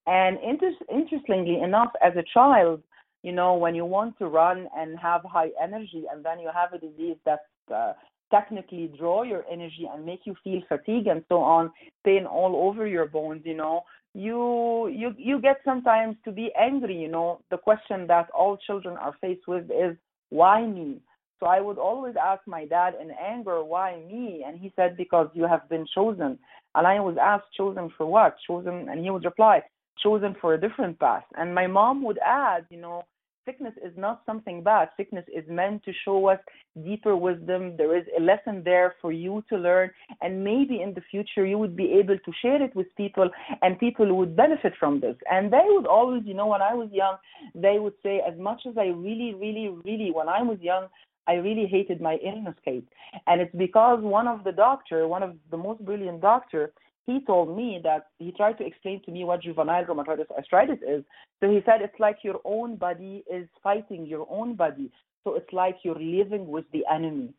And 0.07 0.39
inter- 0.43 0.73
interestingly 0.93 1.61
enough, 1.61 1.93
as 2.03 2.13
a 2.17 2.25
child, 2.35 2.83
you 3.23 3.33
know, 3.33 3.55
when 3.55 3.75
you 3.75 3.85
want 3.85 4.19
to 4.19 4.27
run 4.27 4.69
and 4.77 4.99
have 4.99 5.23
high 5.25 5.51
energy, 5.63 6.05
and 6.13 6.25
then 6.25 6.39
you 6.39 6.51
have 6.55 6.73
a 6.75 6.79
disease 6.79 7.17
that 7.25 7.41
uh, 7.75 7.95
technically 8.31 8.93
draw 8.99 9.23
your 9.23 9.45
energy 9.51 9.89
and 9.91 10.05
make 10.05 10.21
you 10.25 10.35
feel 10.45 10.61
fatigue 10.69 11.07
and 11.07 11.25
so 11.29 11.39
on, 11.39 11.71
pain 12.05 12.27
all 12.27 12.69
over 12.69 12.87
your 12.87 13.07
bones, 13.07 13.43
you 13.45 13.57
know, 13.57 13.83
you 14.15 14.89
you 14.89 15.15
you 15.17 15.41
get 15.41 15.57
sometimes 15.65 16.17
to 16.25 16.31
be 16.31 16.51
angry. 16.59 16.97
You 16.97 17.09
know, 17.09 17.41
the 17.51 17.57
question 17.57 18.07
that 18.09 18.29
all 18.31 18.57
children 18.57 18.97
are 18.97 19.15
faced 19.21 19.49
with 19.49 19.65
is 19.71 19.97
why 20.31 20.67
me? 20.67 21.01
So 21.41 21.47
I 21.47 21.61
would 21.61 21.79
always 21.79 22.15
ask 22.23 22.47
my 22.47 22.65
dad 22.65 22.95
in 23.01 23.11
anger, 23.11 23.65
why 23.65 24.03
me? 24.07 24.45
And 24.47 24.59
he 24.59 24.73
said, 24.77 24.97
because 24.97 25.29
you 25.35 25.47
have 25.47 25.69
been 25.69 25.85
chosen. 25.95 26.39
And 26.77 26.87
I 26.87 27.01
was 27.01 27.17
asked, 27.21 27.47
chosen 27.57 27.93
for 27.97 28.07
what? 28.07 28.37
Chosen, 28.47 28.89
and 28.89 29.01
he 29.03 29.11
would 29.11 29.25
reply, 29.25 29.63
chosen 30.03 30.37
for 30.41 30.55
a 30.55 30.61
different 30.61 30.99
path. 30.99 31.25
And 31.37 31.55
my 31.55 31.67
mom 31.67 32.03
would 32.05 32.19
add, 32.25 32.67
you 32.71 32.81
know, 32.81 33.05
sickness 33.45 33.75
is 33.85 33.93
not 33.97 34.23
something 34.27 34.63
bad. 34.63 34.89
Sickness 34.97 35.25
is 35.33 35.45
meant 35.49 35.85
to 35.85 35.93
show 36.05 36.29
us 36.29 36.39
deeper 36.83 37.17
wisdom. 37.17 37.77
There 37.77 37.97
is 37.97 38.05
a 38.17 38.21
lesson 38.21 38.63
there 38.65 38.95
for 39.01 39.13
you 39.13 39.45
to 39.51 39.57
learn. 39.57 39.91
And 40.23 40.43
maybe 40.43 40.81
in 40.81 40.95
the 40.95 41.03
future, 41.11 41.47
you 41.47 41.59
would 41.59 41.77
be 41.77 41.93
able 41.93 42.19
to 42.19 42.33
share 42.43 42.63
it 42.63 42.75
with 42.75 42.87
people 42.97 43.29
and 43.63 43.79
people 43.79 44.15
would 44.15 44.37
benefit 44.37 44.75
from 44.79 45.01
this. 45.01 45.17
And 45.31 45.53
they 45.53 45.65
would 45.67 45.87
always, 45.87 46.23
you 46.25 46.35
know, 46.35 46.47
when 46.47 46.63
I 46.63 46.75
was 46.75 46.89
young, 46.93 47.17
they 47.55 47.79
would 47.79 47.95
say, 48.03 48.23
as 48.27 48.39
much 48.39 48.63
as 48.69 48.77
I 48.79 48.87
really, 48.87 49.35
really, 49.35 49.69
really, 49.85 50.11
when 50.11 50.29
I 50.29 50.43
was 50.43 50.59
young, 50.61 50.87
I 51.27 51.35
really 51.35 51.67
hated 51.67 52.01
my 52.01 52.17
illness, 52.17 52.55
Kate. 52.65 52.87
And 53.27 53.41
it's 53.41 53.55
because 53.55 54.01
one 54.03 54.29
of 54.29 54.45
the 54.45 54.53
doctor, 54.53 55.09
one 55.09 55.23
of 55.23 55.37
the 55.51 55.57
most 55.57 55.85
brilliant 55.85 56.21
doctor, 56.21 56.73
he 57.07 57.21
told 57.27 57.55
me 57.57 57.81
that 57.83 58.07
he 58.19 58.33
tried 58.33 58.59
to 58.59 58.67
explain 58.67 59.03
to 59.05 59.11
me 59.11 59.25
what 59.25 59.43
juvenile 59.43 59.85
rheumatoid 59.85 60.25
arthritis 60.31 60.79
is. 60.87 61.05
So 61.41 61.51
he 61.51 61.61
said 61.67 61.83
it's 61.83 62.01
like 62.01 62.19
your 62.23 62.41
own 62.45 62.77
body 62.77 63.25
is 63.31 63.47
fighting 63.63 64.07
your 64.07 64.27
own 64.31 64.57
body. 64.57 64.91
So 65.23 65.35
it's 65.35 65.53
like 65.53 65.77
you're 65.83 66.01
living 66.01 66.49
with 66.49 66.65
the 66.73 66.85
enemy. 66.93 67.35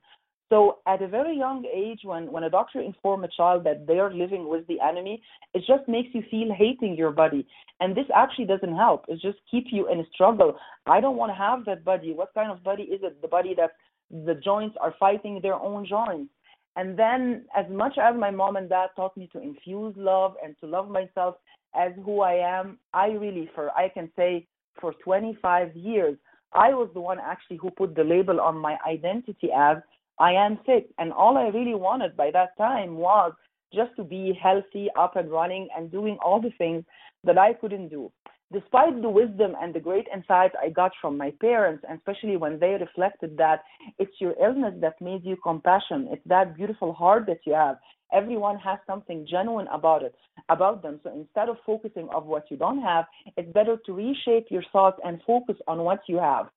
So 0.50 0.78
at 0.88 1.02
a 1.02 1.08
very 1.08 1.36
young 1.36 1.66
age, 1.66 2.02
when, 2.04 2.32
when 2.32 2.44
a 2.44 2.50
doctor 2.50 2.80
informs 2.80 3.26
a 3.26 3.36
child 3.36 3.64
that 3.64 3.88
they 3.88 3.98
are 3.98 4.14
living 4.14 4.48
with 4.48 4.68
the 4.68 4.80
enemy, 4.80 5.24
it 5.56 5.64
just 5.68 5.88
makes 5.88 6.10
you 6.14 6.22
feel 6.30 6.54
hating 6.54 6.96
your 6.96 7.12
body. 7.12 7.48
And 7.80 7.96
this 7.96 8.06
actually 8.16 8.46
doesn't 8.46 8.76
help. 8.76 9.06
It 9.08 9.20
just 9.22 9.40
keeps 9.50 9.72
you 9.72 9.92
in 9.92 10.00
a 10.00 10.06
struggle. 10.14 10.56
I 10.86 11.02
don't 11.02 11.18
want 11.18 11.32
to 11.32 11.36
have 11.36 11.66
that 11.66 11.84
body. 11.84 12.14
What 12.14 12.34
kind 12.36 12.52
of 12.52 12.64
body 12.64 12.84
is 12.84 13.02
it? 13.04 13.22
The 13.24 13.28
body 13.28 13.56
that 13.58 13.72
the 14.12 14.36
joints 14.36 14.78
are 14.80 14.94
fighting 15.00 15.40
their 15.42 15.56
own 15.56 15.86
joints. 15.88 16.32
And 16.76 16.98
then, 17.00 17.46
as 17.56 17.66
much 17.70 17.98
as 17.98 18.16
my 18.18 18.32
mom 18.32 18.58
and 18.58 18.70
dad 18.70 18.90
taught 18.96 19.16
me 19.16 19.30
to 19.34 19.42
infuse 19.42 19.94
love 19.98 20.36
and 20.44 20.56
to 20.60 20.68
love 20.68 20.90
myself 20.90 21.36
as 21.74 21.94
who 22.04 22.22
I 22.22 22.34
am, 22.34 22.80
I 22.94 23.08
really, 23.08 23.50
for 23.56 23.72
I 23.72 23.90
can 23.90 24.12
say, 24.16 24.48
for 24.82 24.94
25 25.04 25.76
years, 25.76 26.18
I 26.54 26.74
was 26.74 26.90
the 26.94 27.02
one 27.02 27.20
actually 27.20 27.58
who 27.58 27.70
put 27.72 27.96
the 27.96 28.04
label 28.04 28.42
on 28.42 28.58
my 28.58 28.78
identity 28.88 29.50
as 29.56 29.78
I 30.20 30.34
am 30.34 30.60
sick. 30.66 30.88
And 30.98 31.14
all 31.14 31.38
I 31.38 31.48
really 31.48 31.76
wanted 31.76 32.18
by 32.18 32.32
that 32.32 32.58
time 32.58 32.98
was 32.98 33.34
just 33.74 33.96
to 33.98 34.04
be 34.04 34.38
healthy, 34.42 34.90
up 34.98 35.16
and 35.16 35.30
running, 35.32 35.68
and 35.76 35.92
doing 35.92 36.18
all 36.24 36.42
the 36.42 36.52
things 36.58 36.84
that 37.24 37.38
I 37.38 37.54
couldn't 37.54 37.90
do 37.90 38.12
despite 38.52 39.02
the 39.02 39.10
wisdom 39.10 39.56
and 39.62 39.74
the 39.74 39.80
great 39.80 40.08
insight 40.14 40.52
I 40.62 40.70
got 40.70 40.92
from 41.02 41.18
my 41.18 41.32
parents, 41.42 41.84
and 41.88 41.98
especially 41.98 42.38
when 42.38 42.60
they 42.60 42.78
reflected 42.80 43.38
that 43.38 43.64
it's 44.00 44.20
your 44.20 44.36
illness 44.42 44.74
that 44.82 45.02
made 45.02 45.24
you 45.24 45.36
compassion, 45.42 46.08
it's 46.12 46.28
that 46.28 46.56
beautiful 46.56 46.94
heart 46.94 47.26
that 47.28 47.40
you 47.46 47.54
have. 47.54 47.78
Everyone 48.14 48.58
has 48.60 48.80
something 48.86 49.28
genuine 49.30 49.68
about 49.72 50.04
it, 50.04 50.16
about 50.50 50.84
them. 50.84 51.00
So 51.04 51.12
instead 51.12 51.50
of 51.50 51.58
focusing 51.66 52.08
on 52.10 52.28
what 52.28 52.46
you 52.50 52.58
don't 52.58 52.82
have, 52.82 53.06
it's 53.36 53.52
better 53.52 53.78
to 53.86 53.94
reshape 53.94 54.48
your 54.50 54.64
thoughts 54.72 55.00
and 55.04 55.20
focus 55.26 55.56
on 55.68 55.80
what 55.80 56.02
you 56.08 56.18
have. 56.18 56.48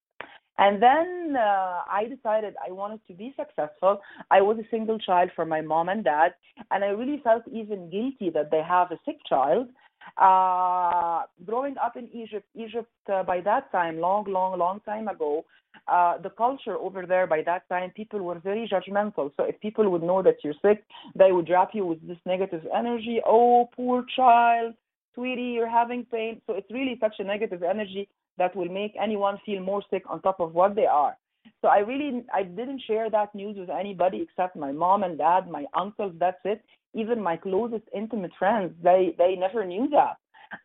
And 0.58 0.82
then 0.82 1.36
uh, 1.36 1.82
I 1.88 2.06
decided 2.12 2.54
I 2.66 2.72
wanted 2.72 3.00
to 3.06 3.14
be 3.14 3.32
successful. 3.36 4.00
I 4.30 4.40
was 4.42 4.58
a 4.58 4.68
single 4.70 4.98
child 4.98 5.30
for 5.36 5.46
my 5.46 5.60
mom 5.60 5.88
and 5.88 6.02
dad, 6.02 6.34
and 6.72 6.82
I 6.84 6.88
really 6.88 7.20
felt 7.22 7.44
even 7.50 7.90
guilty 7.90 8.30
that 8.30 8.50
they 8.50 8.62
have 8.62 8.90
a 8.90 8.98
sick 9.04 9.18
child. 9.28 9.68
Uh, 10.16 11.22
growing 11.44 11.76
up 11.78 11.96
in 11.96 12.08
Egypt, 12.12 12.46
Egypt 12.54 12.90
uh, 13.12 13.22
by 13.22 13.40
that 13.40 13.70
time, 13.72 14.00
long, 14.00 14.24
long, 14.26 14.58
long 14.58 14.80
time 14.80 15.08
ago, 15.08 15.44
uh, 15.86 16.18
the 16.18 16.30
culture 16.30 16.76
over 16.76 17.06
there 17.06 17.26
by 17.26 17.42
that 17.42 17.68
time, 17.68 17.90
people 17.90 18.20
were 18.20 18.38
very 18.38 18.68
judgmental. 18.68 19.30
So 19.36 19.44
if 19.44 19.60
people 19.60 19.88
would 19.90 20.02
know 20.02 20.22
that 20.22 20.36
you're 20.42 20.54
sick, 20.62 20.84
they 21.14 21.32
would 21.32 21.46
drop 21.46 21.70
you 21.72 21.86
with 21.86 22.06
this 22.06 22.18
negative 22.26 22.62
energy. 22.74 23.20
Oh, 23.26 23.68
poor 23.74 24.04
child, 24.16 24.74
sweetie, 25.14 25.54
you're 25.56 25.70
having 25.70 26.04
pain. 26.04 26.40
So 26.46 26.54
it's 26.54 26.70
really 26.70 26.96
such 27.00 27.16
a 27.18 27.24
negative 27.24 27.62
energy 27.62 28.08
that 28.38 28.54
will 28.54 28.68
make 28.68 28.94
anyone 29.00 29.38
feel 29.44 29.60
more 29.60 29.82
sick 29.90 30.04
on 30.08 30.22
top 30.22 30.40
of 30.40 30.54
what 30.54 30.74
they 30.74 30.86
are. 30.86 31.16
So 31.62 31.68
I 31.68 31.78
really 31.78 32.24
I 32.32 32.42
didn't 32.42 32.82
share 32.86 33.10
that 33.10 33.34
news 33.34 33.56
with 33.56 33.70
anybody 33.70 34.20
except 34.22 34.54
my 34.54 34.70
mom 34.70 35.02
and 35.02 35.18
dad, 35.18 35.48
my 35.48 35.64
uncles. 35.74 36.12
That's 36.18 36.38
it. 36.44 36.62
Even 36.94 37.22
my 37.22 37.36
closest 37.36 37.84
intimate 37.94 38.32
friends, 38.38 38.72
they 38.82 39.14
they 39.18 39.36
never 39.36 39.64
knew 39.64 39.88
that 39.90 40.16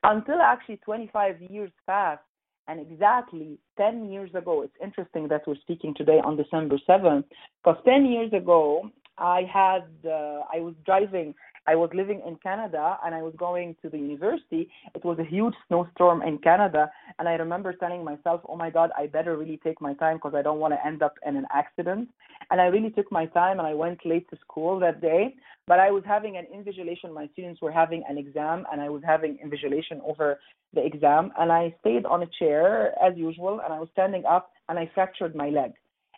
until 0.04 0.42
actually 0.42 0.78
25 0.78 1.42
years 1.42 1.72
passed. 1.88 2.22
And 2.66 2.80
exactly 2.80 3.60
10 3.78 4.10
years 4.10 4.34
ago, 4.34 4.62
it's 4.62 4.74
interesting 4.82 5.28
that 5.28 5.42
we're 5.46 5.58
speaking 5.58 5.94
today 5.94 6.22
on 6.24 6.38
December 6.38 6.78
7th, 6.88 7.26
because 7.62 7.78
10 7.84 8.06
years 8.06 8.32
ago, 8.32 8.90
I 9.18 9.42
had 9.54 9.84
uh, 10.06 10.44
I 10.54 10.62
was 10.62 10.74
driving 10.86 11.36
I 11.66 11.76
was 11.76 11.90
living 11.94 12.22
in 12.28 12.36
Canada 12.38 12.98
and 13.06 13.16
I 13.16 13.22
was 13.22 13.34
going 13.38 13.76
to 13.82 13.90
the 13.90 13.98
university. 13.98 14.70
It 14.94 15.04
was 15.06 15.18
a 15.20 15.24
huge 15.24 15.54
snowstorm 15.68 16.22
in 16.22 16.38
Canada. 16.40 16.92
And 17.20 17.30
I 17.30 17.34
remember 17.34 17.74
telling 17.74 18.04
myself, 18.04 18.42
oh 18.50 18.56
my 18.56 18.70
God, 18.70 18.92
I 18.98 19.08
better 19.08 19.38
really 19.38 19.60
take 19.64 19.80
my 19.80 19.94
time 19.94 20.18
because 20.18 20.34
I 20.36 20.42
don't 20.42 20.60
want 20.60 20.74
to 20.74 20.86
end 20.86 21.02
up 21.02 21.16
in 21.26 21.38
an 21.38 21.46
accident. 21.54 22.10
And 22.52 22.60
I 22.60 22.66
really 22.66 22.90
took 22.90 23.12
my 23.12 23.28
time 23.28 23.60
and 23.60 23.68
I 23.68 23.74
went 23.74 24.06
late 24.06 24.30
to 24.32 24.38
school 24.38 24.80
that 24.80 25.02
day. 25.02 25.36
But 25.66 25.80
I 25.80 25.92
was 25.92 26.04
having 26.06 26.36
an 26.36 26.46
invigilation. 26.54 27.14
My 27.14 27.30
students 27.32 27.62
were 27.62 27.72
having 27.72 28.04
an 28.10 28.18
exam 28.18 28.66
and 28.72 28.82
I 28.82 28.90
was 28.90 29.02
having 29.06 29.38
invigilation 29.38 30.02
over 30.06 30.40
the 30.74 30.86
exam. 30.86 31.32
And 31.40 31.52
I 31.52 31.74
stayed 31.80 32.06
on 32.06 32.24
a 32.24 32.28
chair 32.40 32.94
as 33.02 33.18
usual 33.18 33.62
and 33.64 33.74
I 33.74 33.80
was 33.80 33.88
standing 33.94 34.26
up 34.26 34.52
and 34.68 34.78
I 34.78 34.92
fractured 34.94 35.34
my 35.34 35.50
leg. 35.50 35.72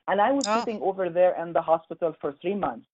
And 0.07 0.19
I 0.21 0.31
was 0.31 0.45
oh. 0.47 0.59
sitting 0.59 0.81
over 0.81 1.09
there 1.09 1.39
in 1.41 1.53
the 1.53 1.61
hospital 1.61 2.15
for 2.19 2.33
three 2.41 2.55
months. 2.55 2.87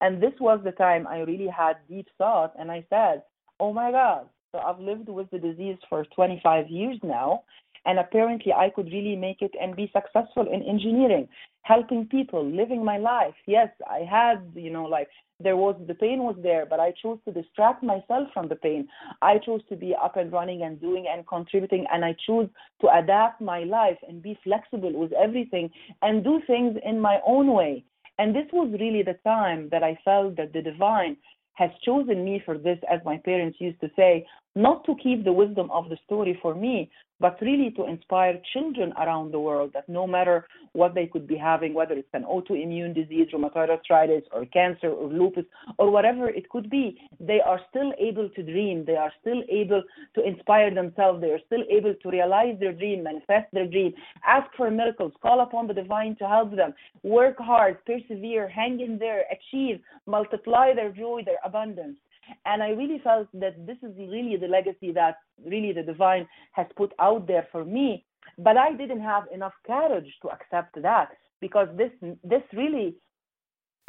And 0.00 0.22
this 0.22 0.34
was 0.40 0.60
the 0.64 0.72
time 0.72 1.06
I 1.06 1.20
really 1.20 1.48
had 1.48 1.76
deep 1.88 2.08
thought 2.18 2.52
and 2.58 2.70
I 2.70 2.84
said, 2.88 3.22
oh 3.60 3.72
my 3.72 3.90
God, 3.90 4.28
so 4.52 4.58
I've 4.58 4.80
lived 4.80 5.08
with 5.08 5.30
the 5.30 5.38
disease 5.38 5.76
for 5.88 6.04
25 6.14 6.68
years 6.68 6.98
now. 7.02 7.42
And 7.86 7.98
apparently, 7.98 8.52
I 8.52 8.70
could 8.70 8.86
really 8.86 9.16
make 9.16 9.40
it 9.40 9.52
and 9.60 9.74
be 9.74 9.90
successful 9.94 10.46
in 10.52 10.62
engineering, 10.62 11.28
helping 11.62 12.06
people, 12.06 12.44
living 12.44 12.84
my 12.84 12.98
life. 12.98 13.34
Yes, 13.46 13.68
I 13.88 14.00
had, 14.00 14.42
you 14.54 14.70
know, 14.70 14.84
like 14.84 15.08
there 15.40 15.56
was 15.56 15.76
the 15.86 15.94
pain 15.94 16.24
was 16.24 16.36
there, 16.42 16.66
but 16.66 16.80
I 16.80 16.92
chose 17.00 17.18
to 17.24 17.32
distract 17.32 17.82
myself 17.82 18.28
from 18.34 18.48
the 18.48 18.56
pain. 18.56 18.88
I 19.22 19.38
chose 19.38 19.60
to 19.68 19.76
be 19.76 19.94
up 19.94 20.16
and 20.16 20.32
running 20.32 20.62
and 20.62 20.80
doing 20.80 21.06
and 21.08 21.26
contributing, 21.26 21.86
and 21.92 22.04
I 22.04 22.16
chose 22.26 22.48
to 22.80 22.88
adapt 22.88 23.40
my 23.40 23.60
life 23.60 23.98
and 24.06 24.20
be 24.20 24.38
flexible 24.42 24.92
with 24.92 25.12
everything 25.12 25.70
and 26.02 26.24
do 26.24 26.42
things 26.46 26.76
in 26.84 27.00
my 27.00 27.20
own 27.26 27.52
way. 27.52 27.84
And 28.18 28.34
this 28.34 28.46
was 28.52 28.74
really 28.78 29.02
the 29.02 29.18
time 29.24 29.68
that 29.70 29.82
I 29.82 29.98
felt 30.04 30.36
that 30.36 30.52
the 30.52 30.62
divine 30.62 31.16
has 31.54 31.70
chosen 31.84 32.24
me 32.24 32.42
for 32.44 32.58
this, 32.58 32.78
as 32.90 33.00
my 33.04 33.16
parents 33.18 33.58
used 33.60 33.80
to 33.80 33.90
say, 33.96 34.26
not 34.58 34.84
to 34.84 34.96
keep 35.00 35.22
the 35.22 35.32
wisdom 35.32 35.70
of 35.70 35.88
the 35.88 35.96
story 36.04 36.36
for 36.42 36.52
me, 36.52 36.90
but 37.20 37.38
really 37.40 37.70
to 37.70 37.86
inspire 37.86 38.40
children 38.52 38.92
around 38.94 39.32
the 39.32 39.38
world 39.38 39.70
that 39.72 39.88
no 39.88 40.04
matter 40.04 40.46
what 40.72 40.94
they 40.94 41.06
could 41.06 41.26
be 41.28 41.36
having, 41.36 41.74
whether 41.74 41.94
it's 41.94 42.08
an 42.12 42.24
autoimmune 42.24 42.92
disease, 42.92 43.28
rheumatoid 43.32 43.70
arthritis, 43.70 44.24
or 44.32 44.44
cancer, 44.46 44.90
or 44.90 45.08
lupus, 45.08 45.44
or 45.78 45.90
whatever 45.90 46.28
it 46.28 46.48
could 46.50 46.68
be, 46.68 46.98
they 47.20 47.40
are 47.40 47.60
still 47.70 47.92
able 48.00 48.28
to 48.30 48.42
dream. 48.42 48.84
They 48.84 48.96
are 48.96 49.12
still 49.20 49.42
able 49.48 49.82
to 50.16 50.26
inspire 50.26 50.74
themselves. 50.74 51.20
They 51.20 51.30
are 51.30 51.40
still 51.46 51.64
able 51.70 51.94
to 51.94 52.10
realize 52.10 52.56
their 52.58 52.72
dream, 52.72 53.04
manifest 53.04 53.46
their 53.52 53.66
dream, 53.66 53.94
ask 54.26 54.48
for 54.56 54.70
miracles, 54.72 55.12
call 55.22 55.40
upon 55.40 55.68
the 55.68 55.74
divine 55.74 56.16
to 56.16 56.26
help 56.28 56.54
them, 56.54 56.74
work 57.04 57.36
hard, 57.38 57.78
persevere, 57.84 58.48
hang 58.48 58.80
in 58.80 58.98
there, 58.98 59.22
achieve, 59.30 59.80
multiply 60.06 60.74
their 60.74 60.90
joy, 60.90 61.22
their 61.24 61.38
abundance. 61.44 61.96
And 62.44 62.62
I 62.62 62.70
really 62.70 63.00
felt 63.02 63.28
that 63.34 63.66
this 63.66 63.76
is 63.82 63.96
really 63.96 64.36
the 64.36 64.48
legacy 64.48 64.92
that 64.92 65.16
really 65.44 65.72
the 65.72 65.82
divine 65.82 66.26
has 66.52 66.66
put 66.76 66.92
out 66.98 67.26
there 67.26 67.46
for 67.52 67.64
me. 67.64 68.04
But 68.36 68.56
I 68.56 68.74
didn't 68.74 69.00
have 69.00 69.24
enough 69.32 69.54
courage 69.66 70.12
to 70.22 70.28
accept 70.28 70.80
that 70.82 71.08
because 71.40 71.68
this 71.76 71.90
this 72.24 72.42
really 72.52 72.96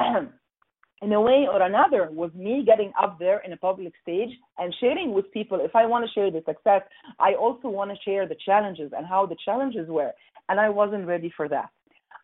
in 1.02 1.12
a 1.12 1.20
way 1.20 1.46
or 1.50 1.62
another 1.62 2.10
was 2.10 2.30
me 2.34 2.62
getting 2.64 2.92
up 3.00 3.18
there 3.18 3.38
in 3.40 3.52
a 3.52 3.56
public 3.56 3.92
stage 4.02 4.30
and 4.58 4.74
sharing 4.80 5.12
with 5.12 5.30
people 5.32 5.58
if 5.60 5.74
i 5.74 5.86
want 5.86 6.04
to 6.04 6.12
share 6.12 6.30
the 6.30 6.42
success 6.46 6.82
i 7.18 7.34
also 7.34 7.68
want 7.68 7.90
to 7.90 7.96
share 8.04 8.26
the 8.26 8.36
challenges 8.44 8.92
and 8.96 9.06
how 9.06 9.24
the 9.26 9.36
challenges 9.44 9.88
were 9.88 10.12
and 10.48 10.60
i 10.60 10.68
wasn't 10.68 11.06
ready 11.06 11.32
for 11.36 11.48
that 11.48 11.70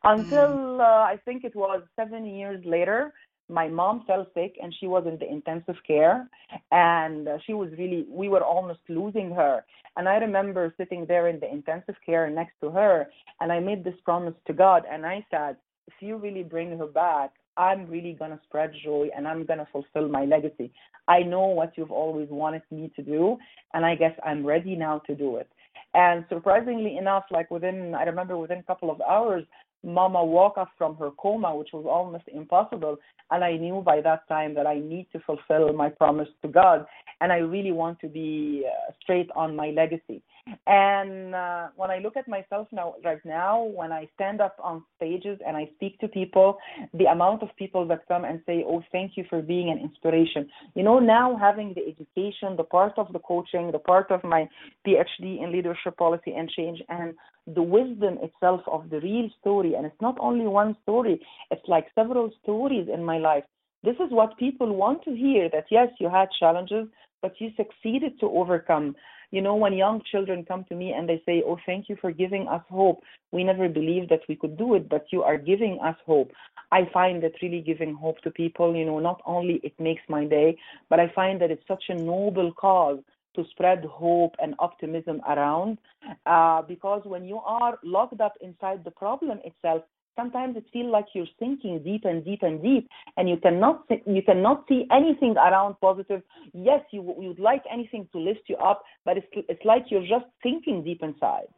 until 0.05 0.81
uh, 0.81 0.85
i 0.85 1.19
think 1.25 1.45
it 1.45 1.57
was 1.57 1.83
seven 1.97 2.27
years 2.27 2.63
later 2.65 3.13
my 3.49 3.69
mom 3.69 4.05
fell 4.07 4.27
sick 4.35 4.57
and 4.61 4.75
she 4.79 4.87
was 4.87 5.05
in 5.07 5.19
the 5.19 5.31
intensive 5.31 5.77
care 5.87 6.29
and 6.73 7.29
uh, 7.29 7.39
she 7.47 7.55
was 7.55 7.71
really 7.79 8.07
we 8.09 8.29
were 8.29 8.43
almost 8.43 8.81
losing 8.89 9.31
her. 9.31 9.65
And 9.97 10.09
i 10.09 10.17
remember 10.17 10.75
sitting 10.77 11.07
there 11.07 11.29
in 11.29 11.41
the 11.41 11.51
intensive 11.51 11.95
care 12.05 12.29
next 12.29 12.55
to 12.61 12.71
her 12.71 13.07
and 13.41 13.53
i 13.53 13.61
made 13.61 13.85
this 13.85 13.95
promise 14.05 14.35
to 14.47 14.53
god 14.53 14.83
and 14.91 15.07
i 15.07 15.25
said 15.31 15.57
if 15.87 15.95
you 16.01 16.17
really 16.17 16.43
bring 16.43 16.77
her 16.79 16.87
back 16.87 17.31
i'm 17.57 17.87
really 17.87 18.13
going 18.13 18.31
to 18.33 18.41
spread 18.45 18.73
joy 18.85 19.09
and 19.17 19.27
i'm 19.27 19.47
going 19.47 19.59
to 19.59 19.69
fulfill 19.73 20.09
my 20.09 20.25
legacy. 20.25 20.73
I 21.09 21.21
know 21.23 21.47
what 21.47 21.73
you've 21.77 21.93
always 21.93 22.29
wanted 22.31 22.63
me 22.71 22.91
to 22.97 23.03
do 23.03 23.39
and 23.75 23.87
i 23.87 23.95
guess 23.95 24.15
i'm 24.25 24.45
ready 24.45 24.75
now 24.75 24.99
to 25.07 25.15
do 25.15 25.37
it. 25.37 25.49
And 25.95 26.25
surprisingly 26.29 26.97
enough 26.97 27.25
like 27.31 27.51
within 27.51 27.95
i 27.95 28.03
remember 28.03 28.37
within 28.37 28.59
a 28.59 28.65
couple 28.65 28.91
of 28.91 29.01
hours 29.01 29.45
Mama 29.87 30.25
woke 30.25 30.59
up 30.59 30.71
from 30.77 30.97
her 30.97 31.11
coma, 31.13 31.55
which 31.55 31.71
was 31.73 31.87
almost 31.89 32.25
impossible. 32.27 32.97
And 33.31 33.45
I 33.45 33.57
knew 33.57 33.83
by 33.83 34.01
that 34.01 34.27
time 34.29 34.53
that 34.55 34.67
I 34.67 34.81
need 34.81 35.07
to 35.13 35.21
fulfill 35.21 35.73
my 35.73 35.91
promise 35.91 36.29
to 36.43 36.49
God. 36.49 36.85
And 37.21 37.33
I 37.33 37.37
really 37.37 37.73
want 37.73 38.01
to 38.01 38.09
be 38.09 38.67
uh, 38.67 38.93
straight 39.01 39.31
on 39.37 39.55
my 39.55 39.71
legacy. 39.71 40.23
And 40.67 41.35
uh, 41.35 41.69
when 41.75 41.91
I 41.91 41.99
look 41.99 42.17
at 42.17 42.29
myself 42.29 42.69
now, 42.71 42.95
right 43.05 43.25
now, 43.25 43.65
when 43.65 43.91
I 43.91 44.09
stand 44.15 44.41
up 44.41 44.57
on 44.63 44.85
stages 44.97 45.39
and 45.45 45.57
I 45.57 45.69
speak 45.75 45.99
to 46.01 46.09
people, 46.09 46.59
the 46.95 47.07
amount 47.07 47.43
of 47.43 47.49
people 47.57 47.87
that 47.89 48.07
come 48.07 48.25
and 48.25 48.41
say, 48.47 48.65
Oh, 48.67 48.83
thank 48.93 49.17
you 49.17 49.25
for 49.29 49.43
being 49.43 49.71
an 49.71 49.79
inspiration. 49.79 50.49
You 50.75 50.85
know, 50.85 51.01
now 51.01 51.37
having 51.37 51.75
the 51.75 51.83
education, 51.83 52.57
the 52.57 52.65
part 52.65 52.93
of 52.97 53.13
the 53.13 53.19
coaching, 53.19 53.73
the 53.73 53.81
part 53.81 54.11
of 54.13 54.23
my 54.23 54.49
PhD 54.87 55.43
in 55.43 55.51
leadership 55.51 55.97
policy 55.97 56.33
and 56.33 56.49
change, 56.49 56.81
and 56.89 57.15
the 57.47 57.63
wisdom 57.63 58.19
itself 58.23 58.61
of 58.71 58.89
the 58.91 59.01
real 59.01 59.29
story. 59.41 59.75
And 59.75 59.85
it's 59.85 60.01
not 60.01 60.17
only 60.21 60.47
one 60.47 60.77
story, 60.85 61.21
it's 61.51 61.67
like 61.67 61.87
several 61.97 62.31
stories 62.43 62.89
in 62.93 63.05
my 63.05 63.19
life. 63.19 63.45
This 63.83 63.97
is 63.97 64.11
what 64.11 64.39
people 64.39 64.75
want 64.77 65.03
to 65.05 65.15
hear 65.15 65.49
that 65.51 65.67
yes, 65.71 65.89
you 65.99 66.09
had 66.09 66.29
challenges, 66.39 66.87
but 67.21 67.33
you 67.41 67.51
succeeded 67.57 68.19
to 68.21 68.27
overcome. 68.27 68.95
You 69.31 69.43
know, 69.43 69.55
when 69.57 69.73
young 69.73 70.03
children 70.11 70.45
come 70.45 70.65
to 70.69 70.75
me 70.75 70.93
and 70.93 71.09
they 71.09 71.23
say, 71.27 71.43
Oh, 71.47 71.59
thank 71.67 71.89
you 71.89 71.97
for 72.01 72.11
giving 72.11 72.49
us 72.49 72.63
hope. 72.71 73.03
We 73.33 73.45
never 73.45 73.69
believed 73.69 74.11
that 74.11 74.21
we 74.29 74.37
could 74.37 74.57
do 74.57 74.75
it, 74.75 74.89
but 74.89 75.07
you 75.11 75.23
are 75.23 75.39
giving 75.39 75.79
us 75.83 75.97
hope. 76.07 76.31
I 76.73 76.89
find 76.93 77.23
that 77.23 77.33
really 77.43 77.61
giving 77.61 77.95
hope 77.95 78.21
to 78.23 78.31
people, 78.31 78.75
you 78.75 78.85
know, 78.85 78.99
not 78.99 79.21
only 79.25 79.61
it 79.63 79.75
makes 79.79 80.03
my 80.09 80.25
day, 80.25 80.57
but 80.91 81.01
I 81.01 81.13
find 81.15 81.41
that 81.41 81.51
it's 81.51 81.67
such 81.69 81.85
a 81.89 81.95
noble 81.95 82.53
cause 82.53 82.99
to 83.37 83.45
spread 83.51 83.85
hope 83.85 84.35
and 84.43 84.55
optimism 84.59 85.21
around. 85.29 85.79
Uh, 86.25 86.63
because 86.63 87.03
when 87.05 87.25
you 87.25 87.37
are 87.39 87.79
locked 87.85 88.21
up 88.21 88.35
inside 88.41 88.83
the 88.85 88.91
problem 88.91 89.39
itself, 89.45 89.83
sometimes 90.17 90.57
it 90.57 90.65
feels 90.73 90.91
like 90.91 91.07
you're 91.15 91.27
sinking 91.39 91.83
deep 91.85 92.05
and 92.05 92.25
deep 92.25 92.43
and 92.43 92.63
deep 92.63 92.89
and 93.17 93.29
you 93.29 93.37
cannot 93.37 93.85
see, 93.89 94.03
you 94.07 94.23
cannot 94.23 94.65
see 94.69 94.87
anything 94.91 95.37
around 95.37 95.77
positive. 95.81 96.23
Yes 96.53 96.81
you 96.91 97.03
you 97.21 97.29
would 97.29 97.39
like 97.39 97.63
anything 97.71 98.09
to 98.13 98.19
lift 98.19 98.41
you 98.49 98.57
up 98.57 98.83
but 99.05 99.17
it's 99.17 99.27
it's 99.49 99.65
like 99.65 99.85
you're 99.91 100.07
just 100.07 100.27
sinking 100.43 100.83
deep 100.83 101.03
inside. 101.03 101.49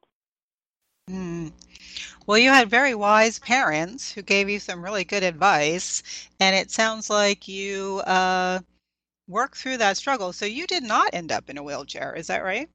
Mm. 1.08 1.52
well 2.26 2.36
you 2.36 2.50
had 2.50 2.68
very 2.68 2.94
wise 2.94 3.38
parents 3.38 4.12
who 4.12 4.20
gave 4.20 4.50
you 4.50 4.58
some 4.58 4.84
really 4.84 5.04
good 5.04 5.22
advice 5.22 6.02
and 6.38 6.54
it 6.54 6.70
sounds 6.70 7.08
like 7.08 7.48
you 7.48 8.02
uh, 8.06 8.58
worked 9.26 9.56
through 9.56 9.78
that 9.78 9.96
struggle. 9.96 10.34
So 10.34 10.44
you 10.44 10.66
did 10.66 10.82
not 10.82 11.08
end 11.14 11.32
up 11.32 11.48
in 11.48 11.56
a 11.56 11.62
wheelchair 11.62 12.14
is 12.14 12.26
that 12.26 12.44
right? 12.44 12.68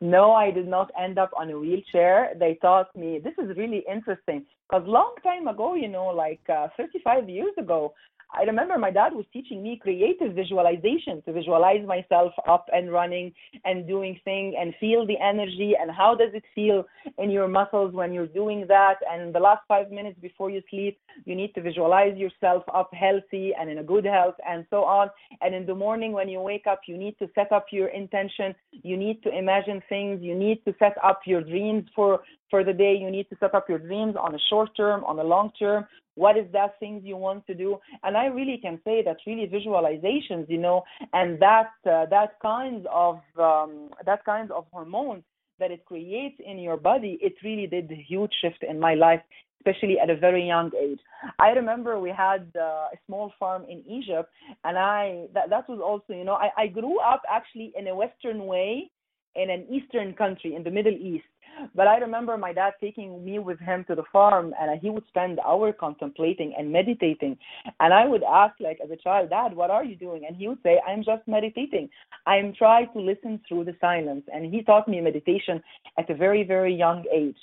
No, 0.00 0.32
I 0.32 0.50
did 0.50 0.68
not 0.68 0.90
end 1.00 1.18
up 1.18 1.30
on 1.38 1.50
a 1.50 1.58
wheelchair. 1.58 2.32
They 2.38 2.58
taught 2.60 2.94
me 2.96 3.20
this 3.22 3.32
is 3.38 3.56
really 3.56 3.84
interesting 3.90 4.44
because 4.68 4.86
long 4.86 5.14
time 5.22 5.46
ago, 5.46 5.74
you 5.74 5.88
know, 5.88 6.06
like 6.06 6.40
uh, 6.48 6.68
35 6.76 7.28
years 7.28 7.52
ago, 7.58 7.94
I 8.34 8.42
remember 8.42 8.76
my 8.76 8.90
dad 8.90 9.14
was 9.14 9.24
teaching 9.32 9.62
me 9.62 9.78
creative 9.80 10.34
visualization 10.34 11.22
to 11.22 11.32
visualize 11.32 11.86
myself 11.86 12.32
up 12.46 12.68
and 12.72 12.92
running 12.92 13.32
and 13.64 13.86
doing 13.86 14.18
things 14.24 14.54
and 14.58 14.74
feel 14.80 15.06
the 15.06 15.16
energy 15.22 15.74
and 15.80 15.90
how 15.90 16.14
does 16.14 16.30
it 16.34 16.42
feel 16.54 16.84
in 17.18 17.30
your 17.30 17.48
muscles 17.48 17.94
when 17.94 18.12
you're 18.12 18.26
doing 18.26 18.66
that. 18.68 18.96
And 19.10 19.34
the 19.34 19.38
last 19.38 19.62
five 19.68 19.90
minutes 19.90 20.18
before 20.20 20.50
you 20.50 20.60
sleep, 20.68 20.98
you 21.24 21.36
need 21.36 21.54
to 21.54 21.62
visualize 21.62 22.16
yourself 22.16 22.64
up 22.74 22.90
healthy 22.92 23.52
and 23.58 23.70
in 23.70 23.78
a 23.78 23.84
good 23.84 24.04
health 24.04 24.34
and 24.46 24.66
so 24.70 24.84
on. 24.84 25.08
And 25.40 25.54
in 25.54 25.64
the 25.64 25.74
morning 25.74 26.12
when 26.12 26.28
you 26.28 26.40
wake 26.40 26.66
up, 26.66 26.80
you 26.86 26.98
need 26.98 27.16
to 27.20 27.30
set 27.34 27.52
up 27.52 27.66
your 27.70 27.88
intention. 27.88 28.54
You 28.72 28.96
need 28.96 29.22
to 29.22 29.30
imagine 29.30 29.80
things. 29.88 30.20
You 30.20 30.34
need 30.34 30.64
to 30.64 30.74
set 30.78 30.96
up 31.02 31.20
your 31.26 31.42
dreams 31.42 31.84
for 31.94 32.20
for 32.50 32.64
the 32.64 32.72
day. 32.72 32.94
You 32.94 33.10
need 33.10 33.28
to 33.30 33.36
set 33.38 33.54
up 33.54 33.68
your 33.68 33.78
dreams 33.78 34.14
on 34.20 34.34
a 34.34 34.38
short 34.50 34.70
term, 34.76 35.04
on 35.04 35.18
a 35.18 35.24
long 35.24 35.50
term 35.58 35.86
what 36.16 36.36
is 36.36 36.46
that 36.52 36.78
things 36.80 37.02
you 37.04 37.16
want 37.16 37.46
to 37.46 37.54
do 37.54 37.78
and 38.02 38.16
i 38.16 38.26
really 38.26 38.58
can 38.60 38.80
say 38.84 39.02
that 39.02 39.16
really 39.26 39.46
visualizations 39.46 40.48
you 40.48 40.58
know 40.58 40.82
and 41.12 41.38
that 41.40 41.70
uh, 41.88 42.04
that 42.06 42.32
kind 42.42 42.86
of 42.92 43.20
um, 43.38 43.90
that 44.04 44.24
kind 44.24 44.50
of 44.50 44.64
hormones 44.72 45.22
that 45.58 45.70
it 45.70 45.84
creates 45.84 46.36
in 46.44 46.58
your 46.58 46.76
body 46.76 47.18
it 47.22 47.34
really 47.44 47.66
did 47.66 47.90
a 47.92 48.04
huge 48.08 48.32
shift 48.40 48.62
in 48.68 48.80
my 48.80 48.94
life 48.94 49.20
especially 49.60 49.98
at 49.98 50.10
a 50.10 50.16
very 50.16 50.46
young 50.46 50.70
age 50.80 50.98
i 51.38 51.50
remember 51.50 52.00
we 52.00 52.10
had 52.10 52.50
uh, 52.56 52.94
a 52.94 52.98
small 53.06 53.32
farm 53.38 53.64
in 53.68 53.82
egypt 53.86 54.30
and 54.64 54.76
i 54.78 55.26
that, 55.34 55.48
that 55.50 55.68
was 55.68 55.80
also 55.80 56.18
you 56.18 56.24
know 56.24 56.34
I, 56.34 56.50
I 56.56 56.66
grew 56.66 56.98
up 57.00 57.22
actually 57.30 57.72
in 57.78 57.86
a 57.88 57.94
western 57.94 58.46
way 58.46 58.90
in 59.36 59.50
an 59.50 59.66
eastern 59.70 60.14
country 60.14 60.54
in 60.54 60.62
the 60.62 60.70
middle 60.70 60.94
east 60.94 61.26
but 61.74 61.86
I 61.86 61.98
remember 61.98 62.36
my 62.36 62.52
dad 62.52 62.74
taking 62.80 63.24
me 63.24 63.38
with 63.38 63.58
him 63.58 63.84
to 63.88 63.94
the 63.94 64.04
farm, 64.12 64.54
and 64.60 64.80
he 64.80 64.90
would 64.90 65.06
spend 65.08 65.40
hours 65.40 65.74
contemplating 65.78 66.54
and 66.56 66.70
meditating. 66.70 67.38
And 67.80 67.94
I 67.94 68.06
would 68.06 68.22
ask, 68.22 68.54
like 68.60 68.78
as 68.82 68.90
a 68.90 68.96
child, 68.96 69.30
Dad, 69.30 69.54
what 69.54 69.70
are 69.70 69.84
you 69.84 69.96
doing? 69.96 70.24
And 70.26 70.36
he 70.36 70.48
would 70.48 70.62
say, 70.62 70.80
I'm 70.86 71.02
just 71.02 71.26
meditating. 71.26 71.88
I'm 72.26 72.52
trying 72.54 72.88
to 72.92 73.00
listen 73.00 73.40
through 73.48 73.64
the 73.64 73.76
silence. 73.80 74.24
And 74.32 74.52
he 74.52 74.62
taught 74.62 74.88
me 74.88 75.00
meditation 75.00 75.62
at 75.98 76.10
a 76.10 76.14
very, 76.14 76.44
very 76.44 76.74
young 76.74 77.04
age. 77.12 77.38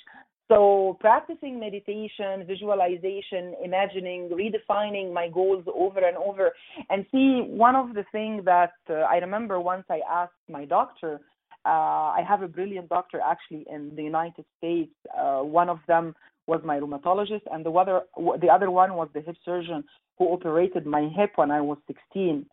So 0.48 0.98
practicing 1.00 1.58
meditation, 1.58 2.44
visualization, 2.46 3.54
imagining, 3.64 4.28
redefining 4.28 5.12
my 5.12 5.28
goals 5.28 5.64
over 5.74 6.06
and 6.06 6.18
over. 6.18 6.52
And 6.90 7.06
see, 7.10 7.46
one 7.48 7.74
of 7.74 7.94
the 7.94 8.04
things 8.12 8.44
that 8.44 8.74
uh, 8.90 8.94
I 9.10 9.16
remember 9.16 9.58
once 9.58 9.84
I 9.88 10.00
asked 10.08 10.34
my 10.50 10.66
doctor, 10.66 11.20
I 11.68 12.22
have 12.26 12.42
a 12.42 12.48
brilliant 12.48 12.88
doctor 12.88 13.20
actually 13.24 13.66
in 13.70 13.94
the 13.96 14.02
United 14.02 14.44
States. 14.58 14.92
Uh, 15.16 15.40
one 15.40 15.68
of 15.68 15.78
them 15.88 16.14
was 16.46 16.60
my 16.64 16.78
rheumatologist, 16.78 17.42
and 17.50 17.64
the 17.64 17.70
other 17.70 18.02
the 18.16 18.48
other 18.48 18.70
one 18.70 18.94
was 18.94 19.08
the 19.14 19.22
hip 19.22 19.36
surgeon 19.44 19.84
who 20.18 20.32
operated 20.32 20.86
my 20.86 21.08
hip 21.16 21.32
when 21.36 21.50
I 21.50 21.60
was 21.60 21.78
16. 21.86 22.46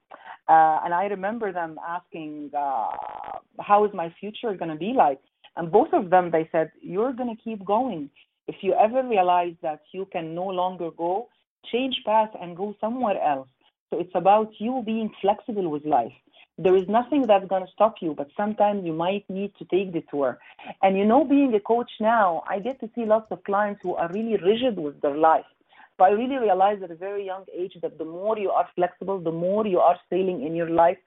Uh, 0.48 0.80
and 0.84 0.94
I 0.94 1.06
remember 1.06 1.52
them 1.52 1.78
asking, 1.86 2.52
uh, 2.58 2.92
"How 3.60 3.86
is 3.86 3.94
my 3.94 4.10
future 4.20 4.54
going 4.54 4.72
to 4.72 4.78
be 4.78 4.94
like?" 4.94 5.22
And 5.58 5.72
both 5.72 5.92
of 5.94 6.10
them 6.10 6.32
they 6.32 6.48
said, 6.52 6.72
"You're 6.82 7.14
going 7.14 7.36
to 7.36 7.44
keep 7.44 7.66
going. 7.66 8.10
If 8.48 8.58
you 8.62 8.74
ever 8.74 9.04
realize 9.04 9.56
that 9.62 9.82
you 9.92 10.06
can 10.06 10.34
no 10.34 10.48
longer 10.48 10.90
go, 10.92 11.28
change 11.72 11.96
path 12.06 12.32
and 12.42 12.56
go 12.56 12.74
somewhere 12.80 13.22
else." 13.22 13.50
So 13.90 14.00
it's 14.00 14.16
about 14.16 14.50
you 14.60 14.82
being 14.86 15.12
flexible 15.22 15.70
with 15.70 15.86
life 15.86 16.14
there 16.58 16.76
is 16.76 16.88
nothing 16.88 17.26
that's 17.28 17.48
going 17.48 17.66
to 17.66 17.72
stop 17.72 17.96
you, 18.02 18.14
but 18.16 18.28
sometimes 18.38 18.86
you 18.86 18.94
might 18.94 19.28
need 19.30 19.54
to 19.60 19.66
take 19.66 19.94
the 19.94 20.04
tour. 20.10 20.38
And 20.84 20.98
you 20.98 21.06
know, 21.06 21.24
being 21.24 21.54
a 21.56 21.60
coach 21.60 21.92
now, 22.00 22.44
I 22.48 22.60
get 22.60 22.80
to 22.82 22.90
see 22.96 23.06
lots 23.06 23.32
of 23.32 23.44
clients 23.44 23.82
who 23.84 23.96
are 23.96 24.10
really 24.12 24.38
rigid 24.38 24.78
with 24.78 25.00
their 25.02 25.18
life. 25.18 25.46
So 25.98 26.06
I 26.06 26.10
really 26.10 26.38
realized 26.38 26.84
at 26.84 26.92
a 26.92 26.96
very 26.96 27.26
young 27.26 27.46
age 27.56 27.74
that 27.82 27.98
the 27.98 28.06
more 28.06 28.38
you 28.38 28.52
are 28.52 28.68
flexible, 28.76 29.20
the 29.20 29.32
more 29.32 29.66
you 29.68 29.80
are 29.80 29.98
sailing 30.10 30.46
in 30.46 30.56
your 30.56 30.70
life, 30.70 30.98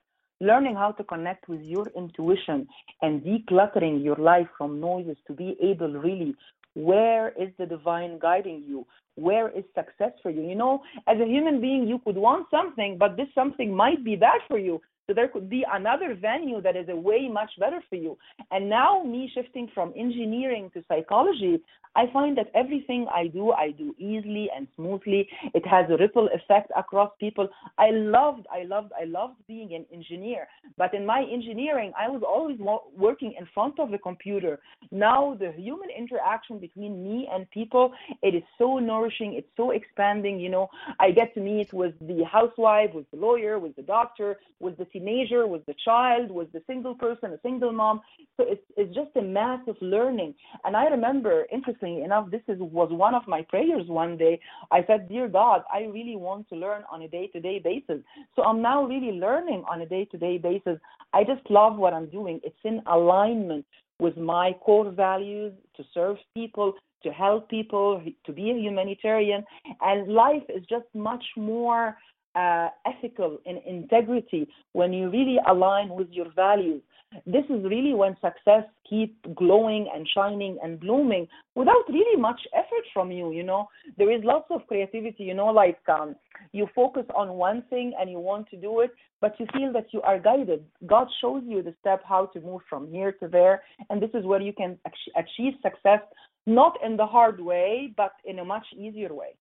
learning 0.41 0.75
how 0.75 0.91
to 0.91 1.03
connect 1.03 1.47
with 1.47 1.61
your 1.61 1.85
intuition 1.95 2.67
and 3.01 3.21
decluttering 3.21 4.03
your 4.03 4.17
life 4.17 4.47
from 4.57 4.79
noises 4.79 5.17
to 5.27 5.33
be 5.33 5.55
able 5.61 5.93
really 5.93 6.35
where 6.73 7.29
is 7.41 7.49
the 7.57 7.65
divine 7.65 8.19
guiding 8.19 8.61
you 8.67 8.85
where 9.15 9.47
is 9.49 9.63
success 9.73 10.11
for 10.21 10.29
you 10.29 10.41
you 10.41 10.55
know 10.55 10.81
as 11.07 11.17
a 11.21 11.25
human 11.25 11.61
being 11.61 11.87
you 11.87 11.99
could 12.03 12.17
want 12.17 12.45
something 12.51 12.97
but 12.97 13.15
this 13.15 13.27
something 13.33 13.73
might 13.73 14.03
be 14.03 14.17
bad 14.17 14.41
for 14.49 14.59
you 14.59 14.81
so 15.07 15.13
there 15.13 15.27
could 15.27 15.49
be 15.49 15.65
another 15.71 16.15
venue 16.15 16.61
that 16.61 16.75
is 16.75 16.89
a 16.89 16.95
way 16.95 17.27
much 17.27 17.51
better 17.59 17.81
for 17.89 17.95
you. 17.95 18.17
And 18.51 18.69
now 18.69 19.03
me 19.03 19.29
shifting 19.33 19.69
from 19.73 19.93
engineering 19.95 20.71
to 20.73 20.83
psychology, 20.87 21.61
I 21.95 22.11
find 22.11 22.37
that 22.37 22.51
everything 22.53 23.07
I 23.13 23.27
do, 23.27 23.51
I 23.51 23.71
do 23.71 23.95
easily 23.97 24.49
and 24.55 24.67
smoothly. 24.75 25.29
It 25.53 25.65
has 25.65 25.85
a 25.89 25.97
ripple 25.97 26.27
effect 26.33 26.71
across 26.75 27.11
people. 27.19 27.47
I 27.77 27.91
loved, 27.91 28.47
I 28.51 28.63
loved, 28.63 28.91
I 28.99 29.05
loved 29.05 29.35
being 29.47 29.73
an 29.73 29.85
engineer. 29.93 30.47
But 30.77 30.93
in 30.93 31.05
my 31.05 31.25
engineering, 31.31 31.93
I 31.97 32.09
was 32.09 32.21
always 32.21 32.59
working 32.97 33.33
in 33.39 33.47
front 33.53 33.79
of 33.79 33.91
the 33.91 33.97
computer. 33.97 34.59
Now 34.91 35.37
the 35.39 35.53
human 35.53 35.89
interaction 35.89 36.59
between 36.59 37.01
me 37.01 37.29
and 37.31 37.49
people, 37.51 37.93
it 38.21 38.35
is 38.35 38.43
so 38.57 38.79
nourishing. 38.79 39.33
It's 39.35 39.47
so 39.55 39.71
expanding. 39.71 40.39
You 40.39 40.49
know, 40.49 40.69
I 40.99 41.11
get 41.11 41.33
to 41.35 41.39
meet 41.39 41.71
with 41.71 41.93
the 42.01 42.23
housewife, 42.25 42.93
with 42.93 43.09
the 43.11 43.17
lawyer, 43.17 43.57
with 43.57 43.75
the 43.77 43.83
doctor, 43.83 44.37
with 44.59 44.77
the 44.77 44.87
teenager, 44.95 45.45
with 45.47 45.65
the 45.65 45.75
child, 45.83 46.31
was 46.31 46.47
the 46.53 46.61
single 46.67 46.95
person, 46.95 47.33
a 47.33 47.39
single 47.41 47.71
mom. 47.71 48.01
So 48.37 48.45
it's 48.47 48.65
it's 48.77 48.93
just 48.95 49.15
a 49.15 49.21
massive 49.21 49.75
learning. 49.81 50.33
And 50.63 50.75
I 50.75 50.85
remember, 50.85 51.45
interestingly 51.51 52.03
enough, 52.03 52.31
this 52.31 52.41
is, 52.47 52.59
was 52.59 52.89
one 52.91 53.15
of 53.15 53.23
my 53.27 53.41
prayers 53.53 53.87
one 53.87 54.17
day. 54.17 54.39
I 54.71 54.83
said, 54.87 55.09
Dear 55.09 55.27
God, 55.27 55.61
I 55.73 55.81
really 55.97 56.15
want 56.15 56.47
to 56.49 56.55
learn 56.55 56.83
on 56.91 57.01
a 57.01 57.07
day 57.07 57.27
to 57.33 57.39
day 57.39 57.59
basis. 57.59 58.01
So 58.35 58.43
I'm 58.43 58.61
now 58.61 58.83
really 58.83 59.13
learning 59.27 59.63
on 59.69 59.81
a 59.81 59.85
day 59.85 60.05
to 60.11 60.17
day 60.17 60.37
basis. 60.37 60.77
I 61.13 61.23
just 61.23 61.49
love 61.49 61.75
what 61.77 61.93
I'm 61.93 62.09
doing. 62.09 62.39
It's 62.43 62.63
in 62.63 62.81
alignment 62.87 63.65
with 63.99 64.17
my 64.17 64.53
core 64.65 64.91
values 64.91 65.53
to 65.77 65.83
serve 65.93 66.17
people, 66.33 66.73
to 67.03 67.09
help 67.11 67.49
people, 67.49 68.01
to 68.25 68.31
be 68.31 68.51
a 68.51 68.57
humanitarian. 68.57 69.43
And 69.81 70.13
life 70.13 70.43
is 70.49 70.63
just 70.69 70.85
much 70.93 71.23
more 71.37 71.95
uh, 72.35 72.69
ethical 72.85 73.39
and 73.45 73.59
integrity, 73.65 74.47
when 74.73 74.93
you 74.93 75.09
really 75.09 75.37
align 75.47 75.89
with 75.89 76.09
your 76.11 76.31
values, 76.35 76.81
this 77.25 77.45
is 77.49 77.63
really 77.63 77.93
when 77.93 78.15
success 78.15 78.63
keep 78.89 79.15
glowing 79.35 79.89
and 79.93 80.07
shining 80.13 80.57
and 80.61 80.79
blooming 80.79 81.27
without 81.55 81.83
really 81.87 82.19
much 82.19 82.39
effort 82.53 82.85
from 82.93 83.11
you 83.11 83.31
you 83.31 83.43
know? 83.43 83.67
There 83.97 84.11
is 84.11 84.23
lots 84.23 84.47
of 84.49 84.67
creativity 84.67 85.23
you 85.23 85.33
know 85.33 85.47
like 85.47 85.79
um, 85.87 86.15
you 86.51 86.67
focus 86.75 87.05
on 87.15 87.29
one 87.29 87.63
thing 87.69 87.93
and 87.99 88.09
you 88.09 88.19
want 88.19 88.49
to 88.49 88.57
do 88.57 88.81
it 88.81 88.91
but 89.21 89.39
you 89.39 89.47
feel 89.53 89.71
that 89.73 89.87
you 89.91 90.01
are 90.01 90.19
guided. 90.19 90.65
God 90.85 91.07
shows 91.21 91.43
you 91.45 91.63
the 91.63 91.73
step 91.79 92.01
how 92.07 92.27
to 92.27 92.41
move 92.41 92.61
from 92.69 92.87
here 92.91 93.13
to 93.13 93.27
there 93.27 93.63
and 93.89 94.01
this 94.01 94.11
is 94.13 94.25
where 94.25 94.41
you 94.41 94.53
can 94.53 94.77
achieve 95.15 95.53
success 95.61 96.01
not 96.45 96.77
in 96.83 96.97
the 96.97 97.05
hard 97.05 97.39
way 97.39 97.93
but 97.95 98.13
in 98.25 98.39
a 98.39 98.45
much 98.45 98.65
easier 98.77 99.13
way. 99.13 99.35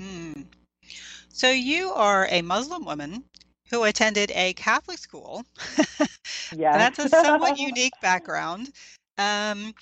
Mm. 0.00 0.46
So 1.32 1.50
you 1.50 1.92
are 1.92 2.26
a 2.30 2.42
muslim 2.42 2.84
woman 2.84 3.24
who 3.70 3.84
attended 3.84 4.32
a 4.34 4.52
Catholic 4.54 4.98
school. 4.98 5.44
yeah. 6.56 6.76
That's 6.76 6.98
a 6.98 7.08
somewhat 7.08 7.58
unique 7.58 7.94
background. 8.02 8.72
Um, 9.16 9.74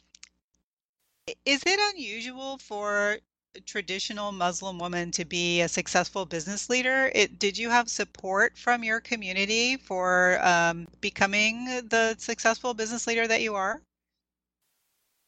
is 1.45 1.63
it 1.67 1.95
unusual 1.95 2.59
for 2.59 3.19
traditional 3.65 4.31
Muslim 4.31 4.79
women 4.79 5.11
to 5.13 5.25
be 5.25 5.63
a 5.63 5.69
successful 5.69 6.27
business 6.27 6.69
leader? 6.69 7.11
It, 7.15 7.39
did 7.39 7.57
you 7.57 7.71
have 7.71 7.89
support 7.89 8.57
from 8.57 8.85
your 8.85 9.01
community 9.01 9.77
for 9.77 10.39
um, 10.43 10.87
becoming 11.01 11.65
the 11.89 12.15
successful 12.19 12.75
business 12.75 13.07
leader 13.07 13.27
that 13.27 13.41
you 13.41 13.55
are? 13.55 13.81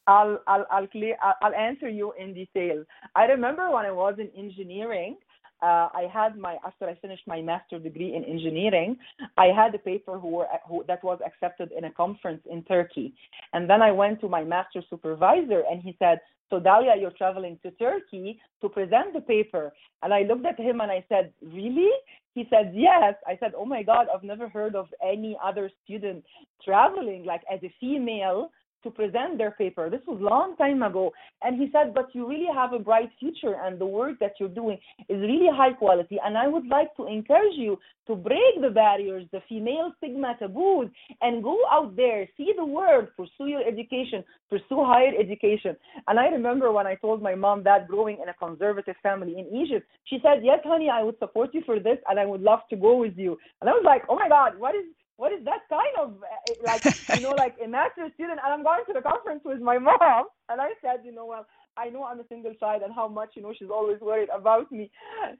I'll 0.06 0.40
I'll 0.46 0.66
I'll, 0.70 0.86
clear, 0.88 1.16
I'll 1.40 1.54
answer 1.54 1.88
you 1.88 2.12
in 2.18 2.34
detail. 2.34 2.84
I 3.14 3.24
remember 3.26 3.70
when 3.70 3.86
I 3.86 3.92
was 3.92 4.16
in 4.18 4.28
engineering, 4.36 5.16
uh, 5.62 5.88
I 5.92 6.08
had 6.12 6.36
my 6.36 6.56
after 6.64 6.86
I 6.86 6.94
finished 6.96 7.26
my 7.26 7.40
master 7.42 7.78
degree 7.78 8.14
in 8.14 8.24
engineering, 8.24 8.96
I 9.36 9.46
had 9.46 9.74
a 9.74 9.78
paper 9.78 10.18
who, 10.18 10.28
were, 10.28 10.46
who 10.68 10.84
that 10.88 11.04
was 11.04 11.18
accepted 11.24 11.70
in 11.76 11.84
a 11.84 11.92
conference 11.92 12.42
in 12.50 12.62
Turkey, 12.64 13.14
and 13.52 13.68
then 13.68 13.82
I 13.82 13.92
went 13.92 14.20
to 14.20 14.28
my 14.28 14.42
master 14.42 14.82
supervisor 14.88 15.62
and 15.70 15.82
he 15.82 15.96
said, 15.98 16.20
"So 16.48 16.60
Dahlia, 16.60 16.94
you're 16.98 17.18
traveling 17.22 17.58
to 17.62 17.70
Turkey 17.72 18.40
to 18.60 18.68
present 18.68 19.12
the 19.12 19.20
paper." 19.20 19.72
And 20.02 20.14
I 20.14 20.22
looked 20.22 20.46
at 20.46 20.58
him 20.58 20.80
and 20.80 20.90
I 20.90 21.04
said, 21.08 21.32
"Really?" 21.42 21.90
He 22.34 22.46
said, 22.48 22.72
"Yes." 22.74 23.14
I 23.26 23.36
said, 23.38 23.52
"Oh 23.56 23.66
my 23.66 23.82
God, 23.82 24.06
I've 24.12 24.22
never 24.22 24.48
heard 24.48 24.74
of 24.74 24.88
any 25.02 25.36
other 25.42 25.70
student 25.84 26.24
traveling 26.64 27.24
like 27.24 27.42
as 27.52 27.60
a 27.62 27.74
female." 27.80 28.50
To 28.82 28.90
present 28.90 29.38
their 29.38 29.52
paper. 29.52 29.90
This 29.90 30.00
was 30.06 30.18
long 30.20 30.56
time 30.56 30.82
ago. 30.82 31.12
And 31.42 31.60
he 31.60 31.70
said, 31.72 31.94
but 31.94 32.08
you 32.14 32.28
really 32.28 32.48
have 32.54 32.72
a 32.72 32.78
bright 32.78 33.10
future 33.18 33.56
and 33.62 33.78
the 33.78 33.86
work 33.86 34.18
that 34.20 34.34
you're 34.38 34.48
doing 34.48 34.78
is 35.08 35.20
really 35.20 35.48
high 35.52 35.72
quality. 35.72 36.18
And 36.24 36.36
I 36.36 36.46
would 36.46 36.66
like 36.66 36.94
to 36.96 37.06
encourage 37.06 37.56
you 37.56 37.78
to 38.06 38.16
break 38.16 38.60
the 38.60 38.70
barriers, 38.70 39.26
the 39.32 39.40
female 39.48 39.92
stigma 39.98 40.34
taboos, 40.38 40.88
and 41.20 41.44
go 41.44 41.56
out 41.70 41.94
there, 41.96 42.26
see 42.36 42.52
the 42.56 42.64
world, 42.64 43.08
pursue 43.16 43.46
your 43.46 43.66
education, 43.66 44.24
pursue 44.48 44.84
higher 44.84 45.12
education. 45.18 45.76
And 46.08 46.18
I 46.18 46.26
remember 46.26 46.72
when 46.72 46.86
I 46.86 46.96
told 46.96 47.22
my 47.22 47.34
mom 47.34 47.62
that 47.64 47.86
growing 47.88 48.18
in 48.20 48.28
a 48.28 48.34
conservative 48.34 48.96
family 49.02 49.36
in 49.38 49.46
Egypt, 49.56 49.86
she 50.04 50.18
said, 50.22 50.40
yes, 50.42 50.58
honey, 50.64 50.88
I 50.92 51.02
would 51.02 51.18
support 51.18 51.50
you 51.52 51.62
for 51.64 51.78
this 51.78 51.98
and 52.08 52.18
I 52.18 52.26
would 52.26 52.40
love 52.40 52.60
to 52.70 52.76
go 52.76 52.96
with 52.96 53.16
you. 53.16 53.38
And 53.60 53.70
I 53.70 53.72
was 53.72 53.82
like, 53.84 54.02
oh 54.08 54.16
my 54.16 54.28
God, 54.28 54.58
what 54.58 54.74
is 54.74 54.84
what 55.20 55.32
is 55.36 55.44
that 55.44 55.62
kind 55.68 55.94
of 56.02 56.08
eh, 56.24 56.54
like 56.64 56.84
you 57.12 57.20
know 57.20 57.32
like 57.44 57.56
a 57.64 57.68
master 57.68 58.08
student 58.16 58.40
and 58.44 58.52
i'm 58.54 58.64
going 58.64 58.84
to 58.88 58.94
the 58.94 59.02
conference 59.02 59.42
with 59.44 59.60
my 59.60 59.78
mom. 59.78 60.26
And 60.48 60.60
i 60.60 60.70
said 60.82 61.04
you 61.04 61.12
know 61.12 61.26
well 61.26 61.46
I 61.76 61.88
know 61.88 62.04
I'm 62.04 62.20
a 62.20 62.26
single 62.28 62.54
child 62.54 62.82
and 62.82 62.92
how 62.94 63.08
much 63.08 63.30
you 63.34 63.42
know 63.42 63.54
she's 63.56 63.70
always 63.70 64.00
worried 64.00 64.28
about 64.34 64.70
me. 64.70 64.90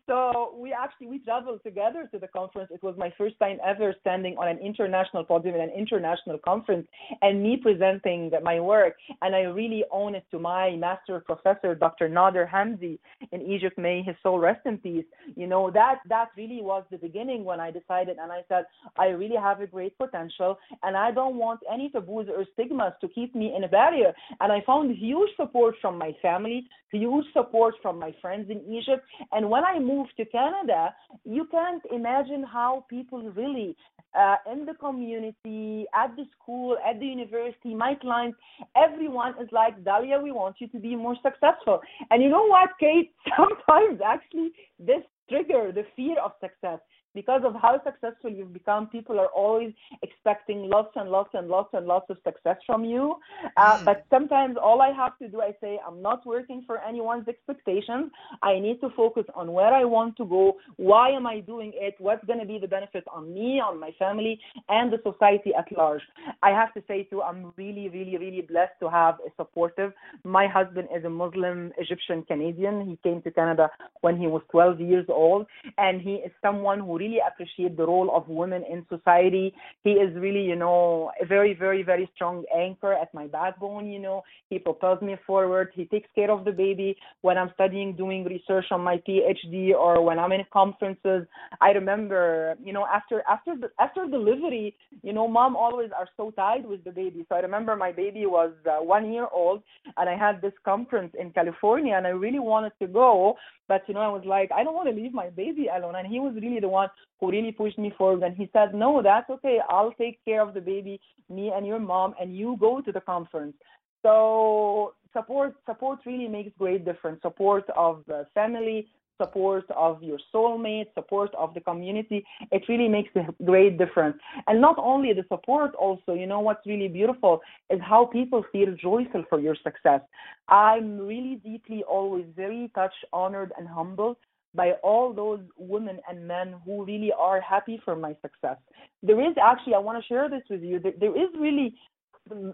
So 0.07 0.55
we 0.57 0.73
actually 0.73 1.09
we 1.09 1.19
traveled 1.19 1.61
together 1.65 2.09
to 2.13 2.19
the 2.19 2.29
conference. 2.29 2.71
It 2.73 2.83
was 2.83 2.95
my 2.97 3.13
first 3.19 3.39
time 3.39 3.59
ever 3.65 3.95
standing 4.01 4.37
on 4.39 4.49
an 4.49 4.59
international 4.59 5.25
podium 5.25 5.57
in 5.57 5.61
an 5.61 5.71
international 5.71 6.39
conference 6.39 6.87
and 7.23 7.43
me 7.43 7.59
presenting 7.61 8.31
my 8.43 8.61
work. 8.61 8.95
And 9.23 9.35
I 9.35 9.41
really 9.43 9.85
owe 9.93 10.09
it 10.09 10.25
to 10.31 10.39
my 10.39 10.77
master 10.77 11.21
professor, 11.21 11.75
Dr. 11.75 12.09
Nader 12.09 12.49
Hamzi 12.49 12.99
in 13.33 13.43
Egypt. 13.43 13.77
May 13.79 14.03
his 14.03 14.17
soul 14.23 14.39
rest 14.39 14.61
in 14.67 14.79
peace. 14.79 15.05
You 15.37 15.47
know 15.47 15.71
that 15.71 16.01
that 16.09 16.29
really 16.37 16.63
was 16.63 16.85
the 16.91 16.99
beginning 16.99 17.45
when 17.45 17.61
I 17.61 17.71
decided 17.71 18.17
and 18.19 18.33
I 18.33 18.43
said 18.49 18.65
I 18.99 19.09
really 19.09 19.37
have 19.37 19.61
a 19.61 19.67
great 19.67 19.97
potential 19.99 20.59
and 20.83 20.97
I 20.97 21.11
don't 21.11 21.37
want 21.37 21.61
any 21.73 21.91
taboos 21.91 22.29
or 22.29 22.45
stigmas 22.55 22.93
to 23.01 23.09
keep 23.09 23.35
me 23.35 23.55
in 23.57 23.65
a 23.65 23.69
barrier. 23.69 24.13
And 24.41 24.53
I 24.53 24.63
found 24.67 24.97
huge 24.97 25.31
support 25.37 25.75
from 25.81 25.99
my 25.99 26.13
family, 26.21 26.67
huge 26.93 27.27
support 27.33 27.75
from 27.83 27.99
my 27.99 28.15
friends 28.21 28.51
in 28.51 28.61
Egypt. 28.73 29.05
And 29.33 29.51
when 29.51 29.65
I 29.65 29.79
moved 29.79 30.13
to 30.17 30.25
Canada, 30.25 30.95
you 31.25 31.47
can't 31.51 31.83
imagine 31.93 32.43
how 32.43 32.85
people 32.89 33.23
really 33.23 33.77
uh, 34.19 34.37
in 34.51 34.67
the 34.67 34.75
community, 34.75 35.87
at 35.95 36.15
the 36.17 36.25
school, 36.37 36.77
at 36.89 36.99
the 36.99 37.07
university, 37.07 37.75
my 37.75 37.95
clients, 37.95 38.39
everyone 38.77 39.35
is 39.41 39.49
like, 39.53 39.85
Dahlia, 39.85 40.19
we 40.19 40.33
want 40.33 40.57
you 40.59 40.69
to 40.69 40.79
be 40.79 40.97
more 40.97 41.17
successful. 41.23 41.81
And 42.11 42.23
you 42.23 42.29
know 42.29 42.47
what, 42.47 42.71
Kate? 42.81 43.13
Sometimes 43.37 44.01
actually 44.05 44.51
this 44.79 45.03
trigger 45.29 45.71
the 45.73 45.85
fear 45.95 46.17
of 46.19 46.33
success 46.41 46.81
because 47.15 47.43
of 47.45 47.55
how 47.55 47.81
successful 47.85 48.31
you've 48.31 48.53
become, 48.53 48.87
people 48.89 49.19
are 49.19 49.29
always 49.29 49.73
expecting 50.03 50.69
lots 50.69 50.93
and 50.97 51.11
lots 51.11 51.31
and 51.35 51.49
lots 51.49 51.71
and 51.73 51.87
lots 51.87 52.09
of 52.11 52.17
success 52.25 52.57
from 52.67 52.85
you. 52.85 53.17
Uh, 53.57 53.79
mm. 53.79 53.85
But 53.85 54.05
sometimes 54.11 54.57
all 54.63 54.81
I 54.81 54.93
have 54.93 55.19
to 55.19 55.29
do, 55.29 55.41
I 55.41 55.55
say, 55.61 55.81
I'm 55.87 56.01
not 56.01 56.25
working 56.27 56.63
for 56.67 56.79
anyone's 56.79 57.27
expectations. 57.29 58.11
I 58.43 58.59
need 58.59 58.81
to 58.81 58.91
focus 58.97 59.25
on 59.35 59.53
where 59.53 59.73
I 59.73 59.85
want 59.85 60.17
to 60.19 60.25
go. 60.25 60.57
Why 60.77 61.11
am 61.11 61.27
I 61.27 61.41
doing 61.41 61.73
it? 61.75 61.95
What's 61.99 62.25
going 62.27 62.39
to 62.39 62.47
be 62.47 62.59
the 62.59 62.69
benefit 62.69 63.05
on 63.13 63.33
me, 63.33 63.61
on 63.61 63.81
my 63.81 63.91
family, 63.99 64.39
and 64.69 64.93
the 64.93 64.99
society 65.03 65.53
at 65.59 65.71
large? 65.77 66.03
I 66.43 66.51
have 66.51 66.73
to 66.75 66.83
say, 66.87 67.05
too, 67.05 67.23
I'm 67.23 67.53
really, 67.57 67.89
really, 67.89 68.17
really 68.19 68.43
blessed 68.43 68.79
to 68.81 68.91
have 68.91 69.17
a 69.27 69.31
supportive. 69.37 69.93
My 70.25 70.47
husband 70.47 70.89
is 70.97 71.05
a 71.05 71.11
Muslim 71.11 71.73
Egyptian 71.79 72.23
Canadian. 72.23 72.87
He 72.89 72.99
came 73.03 73.23
to 73.23 73.31
Canada 73.31 73.69
when 74.01 74.17
he 74.17 74.27
was 74.27 74.43
12 74.51 74.81
years 74.81 75.07
old, 75.09 75.47
and 75.79 76.01
he 76.01 76.15
is 76.15 76.33
someone 76.43 76.81
who 76.81 77.00
really 77.01 77.21
appreciate 77.27 77.77
the 77.77 77.87
role 77.93 78.11
of 78.15 78.29
women 78.29 78.63
in 78.73 78.87
society. 78.95 79.47
He 79.87 79.93
is 80.05 80.15
really, 80.17 80.45
you 80.53 80.59
know, 80.65 81.11
a 81.23 81.27
very, 81.35 81.55
very, 81.55 81.83
very 81.83 82.07
strong 82.15 82.45
anchor 82.65 82.93
at 82.93 83.13
my 83.15 83.27
backbone. 83.27 83.85
You 83.95 84.01
know, 84.07 84.19
he 84.51 84.59
propels 84.59 85.01
me 85.09 85.17
forward. 85.27 85.69
He 85.75 85.85
takes 85.87 86.09
care 86.15 86.31
of 86.31 86.45
the 86.45 86.53
baby 86.53 86.97
when 87.23 87.37
I'm 87.39 87.51
studying, 87.55 87.97
doing 87.97 88.25
research 88.25 88.67
on 88.71 88.83
my 88.91 88.97
PhD, 89.09 89.73
or 89.85 89.95
when 90.05 90.19
I'm 90.19 90.33
in 90.33 90.45
conferences. 90.53 91.23
I 91.61 91.71
remember, 91.71 92.55
you 92.63 92.73
know, 92.73 92.87
after 92.99 93.23
after 93.29 93.53
after 93.87 94.07
delivery, 94.07 94.77
you 95.03 95.13
know, 95.13 95.27
mom 95.39 95.57
always 95.57 95.91
are 95.99 96.09
so 96.17 96.31
tied 96.33 96.65
with 96.67 96.85
the 96.85 96.93
baby. 96.93 97.25
So 97.29 97.35
I 97.37 97.41
remember 97.41 97.75
my 97.77 97.93
baby 97.93 98.27
was 98.27 98.53
uh, 98.67 98.83
one 98.97 99.13
year 99.13 99.29
old, 99.33 99.63
and 99.97 100.09
I 100.09 100.17
had 100.17 100.43
this 100.43 100.57
conference 100.65 101.13
in 101.19 101.31
California, 101.31 101.95
and 101.97 102.07
I 102.07 102.11
really 102.11 102.39
wanted 102.53 102.73
to 102.81 102.87
go, 102.87 103.37
but 103.71 103.83
you 103.87 103.95
know, 103.95 104.01
I 104.01 104.09
was 104.09 104.25
like, 104.27 104.51
I 104.53 104.65
don't 104.65 104.75
want 104.75 104.89
to 104.89 105.01
leave 105.01 105.15
my 105.15 105.31
baby 105.31 105.69
alone. 105.75 105.95
And 105.97 106.07
he 106.07 106.19
was 106.19 106.35
really 106.35 106.61
the 106.61 106.69
one 106.69 106.90
who 107.19 107.31
really 107.31 107.53
pushed 107.53 107.79
me 107.79 107.93
forward. 107.97 108.23
And 108.23 108.37
he 108.37 108.49
said, 108.53 108.75
No, 108.75 109.03
that's 109.03 109.29
okay. 109.31 109.59
I'll 109.69 109.93
take 109.93 110.25
care 110.25 110.43
of 110.43 110.55
the 110.55 110.61
baby, 110.61 111.01
me 111.29 111.53
and 111.55 111.67
your 111.67 111.79
mom, 111.79 112.15
and 112.21 112.37
you 112.37 112.57
go 112.59 112.81
to 112.81 112.93
the 112.93 113.01
conference. 113.01 113.55
So 114.03 114.95
support 115.13 115.55
support 115.67 116.01
really 116.07 116.29
makes 116.29 116.53
great 116.59 116.85
difference. 116.85 117.21
Support 117.23 117.65
of 117.77 118.03
the 118.07 118.27
family, 118.35 118.89
support 119.21 119.65
of 119.77 120.03
your 120.03 120.19
soulmate, 120.33 120.87
support 120.95 121.35
of 121.35 121.53
the 121.55 121.61
community, 121.61 122.25
it 122.51 122.63
really 122.69 122.89
makes 122.89 123.11
a 123.17 123.27
great 123.45 123.77
difference. 123.77 124.17
And 124.47 124.61
not 124.61 124.77
only 124.79 125.13
the 125.13 125.25
support, 125.29 125.75
also, 125.75 126.15
you 126.15 126.27
know 126.27 126.41
what's 126.41 126.67
really 126.67 126.89
beautiful 126.89 127.41
is 127.69 127.81
how 127.83 128.07
people 128.07 128.45
feel 128.51 128.75
joyful 128.81 129.25
for 129.29 129.39
your 129.39 129.57
success. 129.63 130.01
I'm 130.49 130.99
really 130.99 131.37
deeply 131.45 131.83
always 131.83 132.27
very 132.35 132.71
touched, 132.75 133.05
honored, 133.13 133.53
and 133.59 133.69
humbled 133.69 134.17
by 134.55 134.73
all 134.83 135.13
those 135.13 135.41
women 135.57 135.99
and 136.09 136.27
men 136.27 136.55
who 136.65 136.85
really 136.85 137.13
are 137.17 137.41
happy 137.41 137.81
for 137.85 137.95
my 137.97 138.17
success. 138.23 138.57
There 139.03 139.21
is 139.21 139.37
actually, 139.43 139.75
I 139.75 139.79
want 139.79 140.03
to 140.03 140.07
share 140.09 140.29
this 140.29 140.43
with 140.51 140.63
you, 140.63 140.81
there 140.81 141.17
is 141.17 141.29
really 141.39 141.75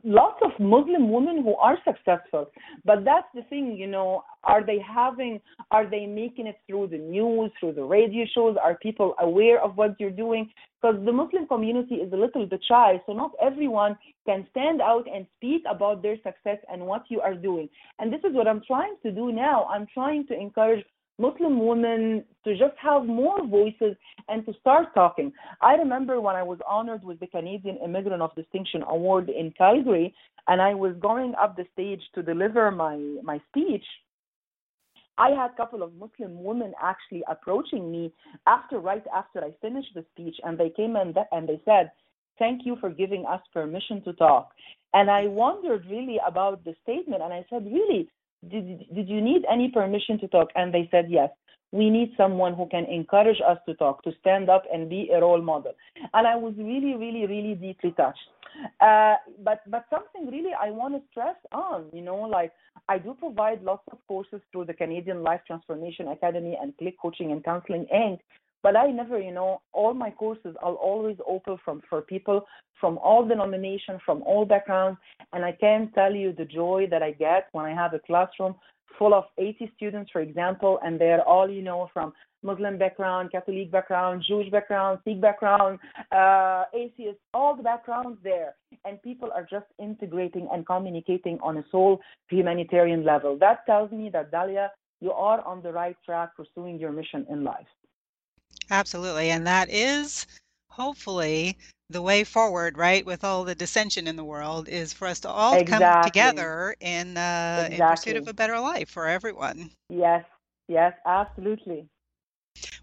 lots 0.05 0.41
of 0.43 0.51
Muslim 0.59 1.11
women 1.11 1.43
who 1.43 1.55
are 1.57 1.77
successful. 1.85 2.51
But 2.85 3.05
that's 3.05 3.27
the 3.35 3.43
thing, 3.43 3.77
you 3.77 3.87
know, 3.87 4.25
are 4.45 4.65
they 4.65 4.79
having, 4.79 5.41
are 5.71 5.89
they 5.89 6.07
making 6.07 6.47
it 6.47 6.57
through 6.67 6.89
the 6.89 6.99
news, 6.99 7.51
through 7.59 7.73
the 7.73 7.83
radio 7.83 8.25
shows? 8.35 8.57
Are 8.63 8.77
people 8.77 9.15
aware 9.21 9.63
of 9.63 9.77
what 9.77 9.97
you're 9.99 10.11
doing? 10.11 10.51
Because 10.81 11.05
the 11.05 11.13
Muslim 11.13 11.47
community 11.47 11.97
is 11.97 12.13
a 12.13 12.17
little 12.17 12.47
bit 12.47 12.61
shy, 12.67 13.01
so 13.07 13.13
not 13.13 13.33
everyone 13.43 13.97
can 14.27 14.47
stand 14.51 14.81
out 14.81 15.05
and 15.13 15.27
speak 15.37 15.63
about 15.69 16.03
their 16.03 16.17
success 16.17 16.59
and 16.71 16.87
what 16.87 17.05
you 17.09 17.21
are 17.21 17.35
doing. 17.35 17.69
And 17.99 18.13
this 18.13 18.21
is 18.21 18.35
what 18.35 18.47
I'm 18.47 18.63
trying 18.67 18.97
to 19.03 19.11
do 19.11 19.33
now. 19.33 19.65
I'm 19.65 19.87
trying 19.93 20.27
to 20.29 20.35
encourage 20.39 20.85
Muslim 21.19 21.65
women 21.67 22.25
to 22.45 22.53
just 22.53 22.77
have 22.83 23.07
more 23.07 23.47
voices 23.47 23.97
and 24.29 24.45
to 24.47 24.53
start 24.61 24.95
talking. 24.95 25.33
I 25.61 25.75
remember 25.75 26.21
when 26.21 26.37
I 26.37 26.43
was 26.43 26.59
honored 26.69 27.05
with 27.05 27.21
the 27.21 27.27
Canadian 27.27 27.79
Immigrant 27.83 28.23
of 28.23 28.35
Distinction 28.35 28.83
Award 28.87 29.29
in 29.31 29.53
Calgary, 29.57 30.15
and 30.49 30.61
I 30.61 30.75
was 30.75 30.95
going 31.01 31.35
up 31.41 31.57
the 31.57 31.65
stage 31.73 32.03
to 32.15 32.23
deliver 32.23 32.71
my, 32.71 32.97
my 33.23 33.41
speech. 33.49 33.85
I 35.19 35.31
had 35.31 35.53
a 35.53 35.57
couple 35.57 35.83
of 35.83 35.95
Muslim 35.95 36.45
women 36.45 36.75
actually 36.83 37.23
approaching 37.29 37.91
me 37.91 38.13
after, 38.47 38.79
right 38.79 39.05
after 39.15 39.43
I 39.43 39.53
finished 39.63 39.95
the 39.95 40.05
speech, 40.13 40.37
and 40.45 40.59
they 40.59 40.71
came 40.71 40.97
and, 40.97 41.17
and 41.33 41.49
they 41.49 41.61
said, 41.65 41.91
Thank 42.39 42.67
you 42.67 42.77
for 42.83 42.91
giving 42.91 43.25
us 43.25 43.41
permission 43.55 44.03
to 44.03 44.13
talk. 44.13 44.51
And 44.93 45.11
I 45.11 45.27
wondered 45.27 45.87
really 45.87 46.19
about 46.27 46.63
the 46.65 46.75
statement, 46.83 47.23
and 47.23 47.33
I 47.33 47.47
said, 47.49 47.65
Really, 47.65 48.11
did, 48.51 48.95
did 48.95 49.09
you 49.09 49.21
need 49.21 49.45
any 49.51 49.71
permission 49.71 50.19
to 50.21 50.29
talk? 50.29 50.49
And 50.55 50.73
they 50.73 50.89
said, 50.91 51.07
Yes 51.09 51.31
we 51.73 51.91
need 51.91 52.13
someone 52.17 52.55
who 52.55 52.67
can 52.69 52.85
encourage 52.85 53.41
us 53.47 53.59
to 53.67 53.75
talk, 53.75 54.03
to 54.05 54.13
stand 54.21 54.49
up 54.49 54.65
and 54.73 54.89
be 54.89 55.11
a 55.13 55.21
role 55.21 55.43
model. 55.43 55.73
And 56.15 56.27
I 56.27 56.37
was 56.37 56.55
really, 56.57 56.95
really, 56.95 57.27
really 57.27 57.55
deeply 57.55 57.93
touched. 57.93 58.19
Uh, 58.81 59.17
but 59.45 59.61
but 59.67 59.85
something 59.91 60.31
really 60.31 60.53
I 60.59 60.71
want 60.71 60.95
to 60.95 61.03
stress 61.11 61.37
on, 61.53 61.87
you 61.93 62.01
know, 62.01 62.17
like 62.17 62.53
I 62.89 62.97
do 62.97 63.15
provide 63.15 63.63
lots 63.63 63.83
of 63.93 63.99
courses 64.09 64.41
through 64.51 64.65
the 64.65 64.73
Canadian 64.73 65.23
Life 65.23 65.43
Transformation 65.47 66.09
Academy 66.09 66.57
and 66.59 66.75
Click 66.79 66.97
Coaching 67.01 67.33
and 67.33 67.45
Counseling 67.45 67.87
Inc. 67.95 68.21
But 68.63 68.77
I 68.77 68.91
never, 68.91 69.21
you 69.21 69.33
know, 69.33 69.61
all 69.73 69.95
my 69.95 70.11
courses 70.11 70.57
are 70.63 70.75
always 70.75 71.17
open 71.27 71.57
from 71.65 71.83
for 71.89 72.03
people 72.03 72.47
from 72.81 72.99
all 72.99 73.27
denominations, 73.27 74.01
from 74.05 74.23
all 74.23 74.45
backgrounds, 74.45 74.99
and 75.33 75.45
I 75.45 75.53
can 75.53 75.91
tell 75.95 76.15
you 76.15 76.33
the 76.33 76.45
joy 76.45 76.87
that 76.91 77.03
I 77.03 77.13
get 77.13 77.49
when 77.53 77.65
I 77.65 77.75
have 77.75 77.95
a 77.95 77.99
classroom 78.01 78.55
full 78.99 79.15
of 79.15 79.25
80 79.39 79.71
students, 79.77 80.11
for 80.11 80.21
example, 80.21 80.79
and 80.85 81.01
they're 81.01 81.23
all, 81.23 81.51
you 81.51 81.63
know, 81.63 81.89
from 81.93 82.13
Muslim 82.43 82.79
background, 82.79 83.33
Catholic 83.33 83.71
background, 83.71 84.25
Jewish 84.27 84.51
background, 84.51 85.01
Sikh 85.05 85.21
background, 85.21 85.79
uh, 86.13 86.65
atheist, 86.75 87.19
all 87.35 87.57
the 87.57 87.63
backgrounds 87.63 88.19
there. 88.23 88.55
And 88.85 89.03
people 89.03 89.31
are 89.35 89.47
just 89.51 89.67
integrating 89.79 90.49
and 90.53 90.67
communicating 90.67 91.39
on 91.43 91.59
a 91.59 91.65
soul 91.71 92.01
humanitarian 92.31 93.05
level. 93.05 93.37
That 93.39 93.67
tells 93.67 93.91
me 93.91 94.11
that, 94.13 94.31
Dahlia, 94.31 94.71
you 95.01 95.13
are 95.13 95.45
on 95.45 95.63
the 95.63 95.73
right 95.73 95.97
track 96.05 96.31
pursuing 96.37 96.79
your 96.79 96.93
mission 96.93 97.27
in 97.29 97.45
life. 97.45 97.67
Absolutely. 98.71 99.31
And 99.31 99.47
that 99.47 99.71
is 99.71 100.27
hopefully 100.71 101.57
the 101.89 102.03
way 102.03 102.25
forward, 102.25 102.77
right, 102.77 103.07
with 103.07 103.23
all 103.23 103.45
the 103.45 103.55
dissension 103.55 104.07
in 104.09 104.17
the 104.17 104.25
world, 104.25 104.69
is 104.69 104.93
for 104.93 105.07
us 105.07 105.21
to 105.21 105.29
all 105.29 105.55
exactly. 105.55 105.87
come 105.87 106.03
together 106.03 106.77
in, 106.81 107.17
uh, 107.17 107.69
exactly. 107.71 107.77
in 107.77 107.89
pursuit 107.89 108.17
of 108.17 108.29
a 108.29 108.35
better 108.35 108.59
life 108.59 108.89
for 108.89 109.07
everyone. 109.07 109.71
Yes, 109.89 110.25
yes, 110.69 110.93
absolutely. 111.07 111.87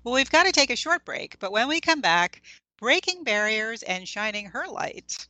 Well, 0.04 0.14
we've 0.14 0.30
got 0.30 0.46
to 0.46 0.52
take 0.52 0.70
a 0.70 0.76
short 0.76 1.04
break, 1.04 1.38
but 1.40 1.52
when 1.52 1.68
we 1.68 1.82
come 1.82 2.02
back, 2.02 2.42
breaking 2.80 3.24
barriers 3.24 3.84
and 3.84 4.08
shining 4.08 4.48
her 4.48 4.66
light. 4.68 5.28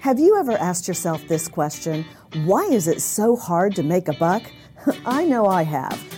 Have 0.00 0.18
you 0.18 0.38
ever 0.38 0.52
asked 0.52 0.88
yourself 0.88 1.26
this 1.28 1.48
question 1.48 2.04
why 2.44 2.64
is 2.64 2.88
it 2.88 3.00
so 3.00 3.36
hard 3.36 3.74
to 3.76 3.82
make 3.82 4.08
a 4.08 4.12
buck? 4.14 4.42
I 5.06 5.24
know 5.24 5.46
I 5.46 5.64
have. 5.64 6.17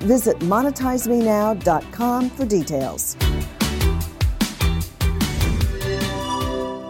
Visit 0.00 0.38
monetizemenow.com 0.40 2.30
for 2.30 2.44
details. 2.44 3.16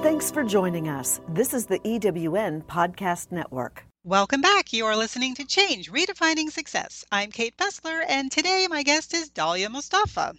Thanks 0.03 0.31
for 0.31 0.42
joining 0.44 0.88
us. 0.88 1.21
This 1.29 1.55
is 1.55 1.66
the 1.66 1.79
EWN 1.81 2.64
Podcast 2.64 3.31
Network. 3.31 3.85
Welcome 4.05 4.40
back. 4.40 4.73
You 4.73 4.87
are 4.87 4.97
listening 4.97 5.35
to 5.35 5.44
Change 5.44 5.90
Redefining 5.90 6.51
Success. 6.51 7.05
I'm 7.12 7.31
Kate 7.31 7.57
Fessler, 7.57 8.05
and 8.09 8.31
today 8.31 8.66
my 8.68 8.83
guest 8.83 9.14
is 9.14 9.29
Dahlia 9.29 9.68
Mostafa. 9.68 10.37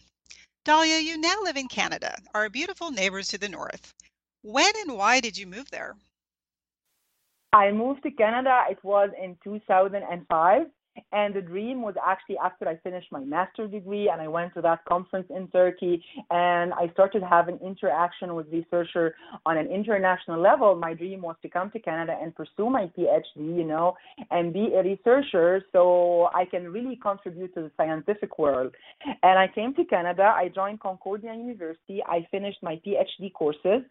Dahlia, 0.66 1.00
you 1.00 1.18
now 1.18 1.36
live 1.44 1.56
in 1.56 1.68
Canada, 1.68 2.16
our 2.34 2.50
beautiful 2.50 2.92
neighbors 2.92 3.28
to 3.30 3.38
the 3.38 3.50
north. 3.50 3.94
When 4.42 4.72
and 4.78 4.98
why 4.98 5.20
did 5.20 5.38
you 5.38 5.48
move 5.48 5.70
there? 5.72 5.96
I 7.54 7.72
moved 7.72 8.04
to 8.04 8.12
Canada. 8.12 8.64
It 8.70 8.80
was 8.84 9.10
in 9.22 9.38
2005. 9.44 10.62
And 11.12 11.34
the 11.34 11.42
dream 11.42 11.82
was 11.82 11.96
actually 12.06 12.38
after 12.38 12.68
I 12.68 12.78
finished 12.78 13.12
my 13.12 13.24
master's 13.24 13.72
degree 13.72 14.10
and 14.10 14.22
I 14.22 14.28
went 14.28 14.54
to 14.56 14.62
that 14.62 14.86
conference 14.86 15.28
in 15.30 15.48
Turkey 15.50 16.04
and 16.30 16.74
I 16.74 16.90
started 16.94 17.24
having 17.24 17.60
interaction 17.60 18.36
with 18.36 18.48
researchers 18.52 19.14
on 19.46 19.58
an 19.58 19.68
international 19.68 20.42
level. 20.42 20.76
My 20.76 20.94
dream 20.94 21.22
was 21.22 21.36
to 21.42 21.50
come 21.50 21.72
to 21.72 21.80
Canada 21.80 22.18
and 22.22 22.36
pursue 22.36 22.70
my 22.70 22.90
PhD, 22.98 23.24
you 23.38 23.64
know, 23.64 23.96
and 24.32 24.54
be 24.54 24.74
a 24.76 24.84
researcher 24.84 25.64
so 25.72 26.30
I 26.34 26.46
can 26.46 26.72
really 26.72 26.96
contribute 26.96 27.54
to 27.56 27.62
the 27.62 27.72
scientific 27.78 28.38
world. 28.40 28.74
And 29.24 29.40
I 29.40 29.48
came 29.48 29.74
to 29.76 29.86
Canada. 29.86 30.34
I 30.36 30.50
joined 30.50 30.80
Concordia 30.80 31.34
University. 31.34 32.02
I 32.06 32.28
finished 32.32 32.58
my 32.62 32.80
PhD 32.86 33.32
courses. 33.34 33.82